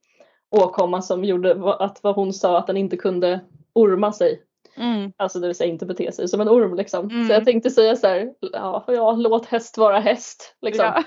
åkomma 0.56 1.02
som 1.02 1.24
gjorde 1.24 1.74
att 1.78 2.02
vad 2.02 2.14
hon 2.14 2.32
sa 2.32 2.58
att 2.58 2.66
den 2.66 2.76
inte 2.76 2.96
kunde 2.96 3.40
orma 3.72 4.12
sig. 4.12 4.42
Mm. 4.76 5.12
Alltså 5.16 5.40
det 5.40 5.46
vill 5.46 5.56
säga 5.56 5.70
inte 5.70 5.86
bete 5.86 6.12
sig 6.12 6.28
som 6.28 6.40
en 6.40 6.48
orm 6.48 6.74
liksom. 6.74 7.10
Mm. 7.10 7.26
Så 7.26 7.32
jag 7.32 7.44
tänkte 7.44 7.70
säga 7.70 7.96
så 7.96 8.06
här, 8.06 8.34
ja, 8.40 8.84
ja 8.86 9.12
låt 9.12 9.46
häst 9.46 9.78
vara 9.78 9.98
häst. 9.98 10.56
Liksom. 10.60 10.84
Ja. 10.84 11.04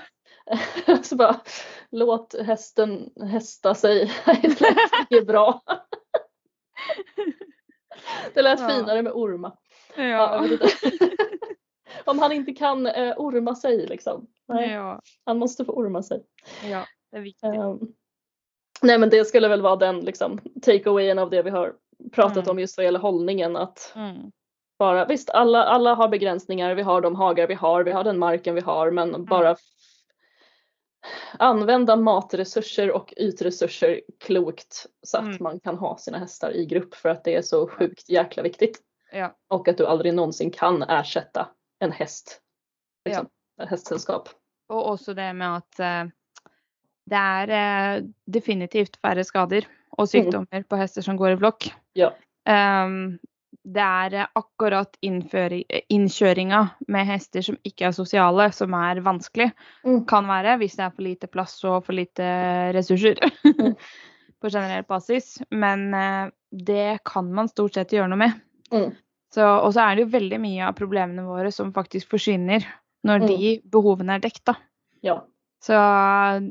så 1.02 1.16
bara, 1.16 1.40
låt 1.90 2.34
hästen 2.40 3.10
hästa 3.30 3.74
sig. 3.74 4.12
det 5.10 5.16
är 5.16 5.24
bra. 5.24 5.62
det 8.34 8.42
lät 8.42 8.60
Ja. 8.60 8.68
finare 8.68 9.02
med 9.02 9.12
orma. 9.12 9.52
Ja. 9.96 10.46
Om 12.04 12.18
han 12.18 12.32
inte 12.32 12.52
kan 12.52 12.86
eh, 12.86 13.14
orma 13.16 13.54
sig 13.54 13.86
liksom. 13.86 14.26
Nej, 14.48 14.70
ja. 14.70 15.00
Han 15.24 15.38
måste 15.38 15.64
få 15.64 15.72
orma 15.72 16.02
sig. 16.02 16.22
ja. 16.70 16.84
Det 17.10 17.16
er 17.16 17.20
viktig. 17.20 17.46
Ehm, 17.46 17.78
nej 18.82 18.98
men 18.98 19.10
det 19.10 19.24
skulle 19.24 19.48
väl 19.48 19.62
vara 19.62 19.76
den 19.76 20.00
liksom 20.00 20.40
takeawayen 20.62 21.18
av 21.18 21.30
det 21.30 21.42
vi 21.42 21.50
har 21.50 21.74
pratat 22.12 22.36
Mm. 22.36 22.50
om 22.50 22.58
just 22.58 22.76
vad 22.76 22.84
gäller 22.84 22.98
hållningen. 23.00 23.56
Att 23.56 23.92
Mm. 23.96 24.30
bara, 24.78 25.06
visst 25.06 25.30
alla, 25.30 25.64
alla 25.64 25.94
har 25.94 26.08
begränsningar, 26.08 26.74
vi 26.74 26.82
har 26.82 27.00
de 27.00 27.14
hagar 27.14 27.46
vi 27.46 27.54
har, 27.54 27.84
vi 27.84 27.90
har 27.92 28.04
den 28.04 28.18
marken 28.18 28.54
vi 28.54 28.60
har 28.60 28.90
men 28.90 29.24
bara 29.24 29.50
f- 29.50 29.58
använda 31.38 31.96
matresurser 31.96 32.90
och 32.92 33.14
ytresurser 33.16 34.00
klokt 34.20 34.86
så 35.02 35.18
att 35.18 35.24
Mm. 35.24 35.36
man 35.40 35.60
kan 35.60 35.78
ha 35.78 35.96
sina 35.98 36.18
hästar 36.18 36.50
i 36.50 36.66
grupp 36.66 36.94
för 36.94 37.08
att 37.08 37.24
det 37.24 37.34
är 37.34 37.42
så 37.42 37.68
sjukt 37.68 38.08
jäkla 38.08 38.42
viktigt. 38.42 38.80
Ja. 39.12 39.36
Och 39.48 39.68
att 39.68 39.78
du 39.78 39.86
aldrig 39.86 40.14
någonsin 40.14 40.50
kan 40.50 40.82
ersätta 40.82 41.48
en 41.78 41.92
häst. 41.92 42.40
Liksom, 43.04 43.28
ett 43.62 43.68
hästsällskap. 43.68 44.28
Og 44.68 44.86
også 44.86 45.14
det 45.14 45.32
med 45.32 45.56
at 45.56 45.80
eh, 45.80 46.04
det 47.10 47.18
er 47.18 47.50
eh, 47.56 48.04
definitivt 48.30 48.98
færre 49.02 49.24
skader 49.26 49.66
og 49.98 50.06
sykdommer 50.08 50.62
på 50.70 50.78
hester 50.80 51.02
som 51.04 51.18
går 51.18 51.34
i 51.34 51.40
flokk. 51.40 51.66
Ja. 51.98 52.12
Ehm, 52.48 53.18
det 53.66 53.86
eh, 54.14 54.26
akkurat 54.38 54.94
eh, 55.02 55.82
innkjøringa 55.92 56.60
med 56.88 57.06
hester 57.10 57.42
som 57.44 57.58
ikke 57.66 57.88
er 57.90 57.96
sosiale, 57.96 58.46
som 58.56 58.72
er 58.78 59.02
vanskelig. 59.04 59.50
Mm. 59.84 60.04
Kan 60.08 60.30
være 60.30 60.56
hvis 60.62 60.78
det 60.78 60.86
er 60.86 60.94
for 60.94 61.02
lite 61.08 61.28
plass 61.30 61.58
og 61.64 61.84
for 61.86 61.98
lite 61.98 62.30
ressurser 62.76 63.18
Mm. 63.44 63.74
på 64.40 64.48
generell 64.48 64.86
basis. 64.88 65.34
Men 65.50 65.92
eh, 65.94 66.30
det 66.50 67.00
kan 67.04 67.28
man 67.34 67.50
stort 67.50 67.74
sett 67.76 67.92
gjøre 67.92 68.08
noe 68.08 68.22
med. 68.22 68.38
Mm. 68.72 68.94
Så, 69.34 69.44
og 69.44 69.74
så 69.74 69.84
er 69.84 69.96
det 69.98 70.06
jo 70.06 70.14
veldig 70.16 70.38
mye 70.42 70.64
av 70.70 70.78
problemene 70.78 71.22
våre 71.26 71.52
som 71.54 71.74
faktisk 71.74 72.10
forsvinner 72.16 72.64
når 73.06 73.20
Mm. 73.20 73.26
de 73.28 73.50
behovene 73.70 74.16
er 74.16 74.20
dekt, 74.24 74.42
da. 74.44 74.54
Ja. 75.02 75.20
Så 75.60 75.76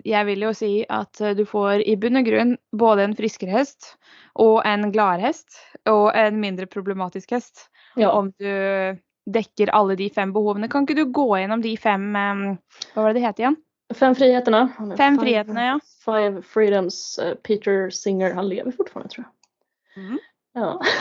jeg 0.05 0.26
vil 0.28 0.45
jo 0.45 0.51
si 0.53 0.74
at 0.86 1.22
eh, 1.22 1.36
du 1.38 1.45
får 1.49 1.82
i 1.82 1.95
bunn 1.99 2.22
og 2.22 2.28
grunn 2.30 2.55
både 2.78 3.07
en 3.07 3.16
friskere 3.18 3.55
hest 3.55 3.95
og 4.39 4.62
en 4.70 4.91
gladere 4.93 5.32
hest 5.32 5.57
og 5.89 6.12
en 6.18 6.38
mindre 6.41 6.70
problematisk 6.70 7.34
hest 7.34 7.68
ja. 7.97 8.12
om 8.12 8.30
du 8.38 8.99
dekker 9.30 9.72
alle 9.74 9.97
de 9.97 10.10
fem 10.14 10.34
behovene. 10.34 10.70
Kan 10.70 10.86
ikke 10.86 10.99
du 11.01 11.10
gå 11.14 11.28
gjennom 11.39 11.66
de 11.66 11.74
fem 11.82 12.05
eh, 12.16 12.45
Hva 12.93 13.01
var 13.01 13.14
det 13.14 13.20
det 13.20 13.26
het 13.26 13.43
igjen? 13.43 13.60
Fem 13.97 14.14
friheterna. 14.14 14.68
Fem 14.97 15.16
friheterna, 15.18 15.64
ja. 15.66 15.78
Five 16.05 16.43
freedoms. 16.45 17.18
eh, 17.18 17.34
Peter 17.34 17.89
Singer, 17.89 18.34
han 18.38 18.49
lever 18.49 18.72
fortfarande 18.72 19.10
tror 19.10 19.26
jag. 19.26 20.03
Mhm. 20.03 20.20
Ja. 20.53 20.82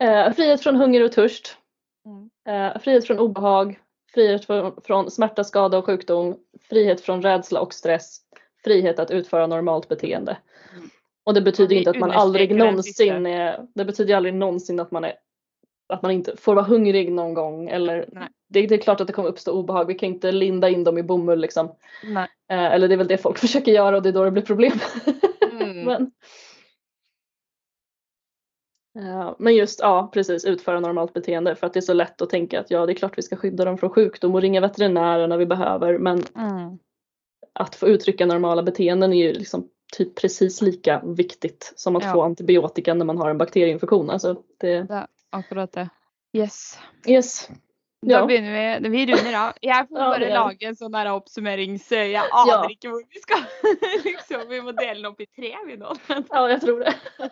Eh, 0.00 0.32
frihet 0.32 0.62
från 0.62 0.76
hunger 0.76 1.04
och 1.04 1.12
törst. 1.12 1.56
Mm. 2.06 2.80
Frihet 2.80 3.06
från 3.06 3.18
obehag. 3.18 3.78
Frihet 4.14 4.44
från, 4.44 4.80
från 4.84 5.10
smärta, 5.10 5.44
skada 5.44 5.78
och 5.78 5.86
sjukdom. 5.86 6.36
Frihet 6.68 7.00
från 7.00 7.22
rädsla 7.22 7.60
och 7.60 7.74
stress. 7.74 8.18
Frihet 8.64 8.98
att 8.98 9.10
utföra 9.10 9.46
normalt 9.46 9.88
beteende. 9.88 10.36
Mm. 10.72 10.88
Och 11.24 11.34
det 11.34 11.40
betyder 11.40 11.68
vi 11.68 11.78
inte 11.78 11.90
att 11.90 11.98
man 11.98 12.10
aldrig 12.10 12.56
någonsin 12.56 13.26
är, 13.26 13.66
det 13.74 13.84
betyder 13.84 14.16
aldrig 14.16 14.34
någonsin 14.34 14.80
att 14.80 14.90
man 14.90 15.04
är 15.04 15.14
att 15.88 16.02
man 16.02 16.10
inte 16.10 16.36
får 16.36 16.54
vara 16.54 16.64
hungrig 16.64 17.12
någon 17.12 17.34
gång 17.34 17.68
eller 17.68 18.08
det, 18.48 18.66
det 18.66 18.74
är 18.74 18.78
klart 18.78 19.00
att 19.00 19.06
det 19.06 19.12
kommer 19.12 19.28
uppstå 19.28 19.52
obehag. 19.52 19.86
Vi 19.86 19.94
kan 19.94 20.08
inte 20.08 20.32
linda 20.32 20.68
in 20.68 20.84
dem 20.84 20.98
i 20.98 21.02
bomull 21.02 21.40
liksom. 21.40 21.66
Eh, 22.50 22.64
eller 22.64 22.88
det 22.88 22.94
är 22.94 22.98
väl 22.98 23.08
det 23.08 23.18
folk 23.18 23.38
försöker 23.44 23.72
göra 23.72 23.96
och 23.96 24.02
det 24.02 24.08
är 24.08 24.12
då 24.12 24.24
det 24.24 24.30
blir 24.30 24.42
problem. 24.42 24.78
Mm. 25.52 25.80
men, 25.84 26.10
men 29.38 29.54
just 29.54 29.80
ja, 29.80 30.10
precis 30.12 30.44
utföra 30.44 30.80
normalt 30.80 31.12
beteende 31.12 31.56
för 31.56 31.66
att 31.66 31.72
det 31.72 31.78
är 31.78 31.82
så 31.82 31.92
lätt 31.92 32.22
att 32.22 32.30
tänka 32.30 32.60
att 32.60 32.70
ja, 32.70 32.86
det 32.86 32.92
är 32.92 32.94
klart 32.94 33.18
vi 33.18 33.22
ska 33.22 33.36
skydda 33.36 33.64
dem 33.64 33.78
från 33.78 33.90
sjukdom 33.90 34.34
och 34.34 34.40
ringa 34.42 34.60
veterinären 34.60 35.28
när 35.28 35.36
vi 35.36 35.46
behöver. 35.46 35.98
Men 35.98 36.22
Mm. 36.36 36.78
att 37.52 37.74
få 37.74 37.88
uttrycka 37.88 38.26
normala 38.26 38.62
beteenden 38.62 39.12
är 39.12 39.26
ju 39.26 39.32
liksom 39.32 39.68
typ 39.96 40.14
precis 40.14 40.62
lika 40.62 41.02
viktigt 41.04 41.72
som 41.76 41.96
att 41.96 42.04
Ja. 42.04 42.12
få 42.12 42.22
antibiotika 42.22 42.94
när 42.94 43.04
man 43.04 43.18
har 43.18 43.30
en 43.30 43.38
bakterieinfektion. 43.38 44.10
Alltså 44.10 44.42
det, 44.60 45.06
Akkurat 45.30 45.72
det. 45.72 45.88
Yes. 46.32 46.78
yes. 47.06 47.48
Da 48.06 48.12
Ja. 48.14 48.26
begynner 48.26 48.80
vi. 48.80 48.88
Vi 48.88 49.06
runder 49.06 49.46
av. 49.46 49.52
Jeg 49.60 49.88
får 49.88 49.98
Ja, 49.98 50.10
bare 50.10 50.24
gjør 50.24 50.34
lage 50.34 50.66
en 50.66 50.76
sånn 50.76 50.94
oppsummerings... 50.94 51.90
Jeg 51.92 52.14
aner 52.14 52.52
Ja. 52.52 52.68
ikke 52.70 52.88
hvor 52.88 53.02
vi 53.10 53.20
skal. 53.20 53.42
liksom, 54.04 54.48
vi 54.48 54.60
må 54.60 54.72
dele 54.72 54.94
den 54.94 55.06
opp 55.06 55.20
i 55.20 55.26
tre, 55.26 55.54
vi 55.66 55.76
nå. 55.76 55.94
ja, 56.30 56.48
jag 56.50 56.60
tror 56.60 56.80
det. 56.80 56.94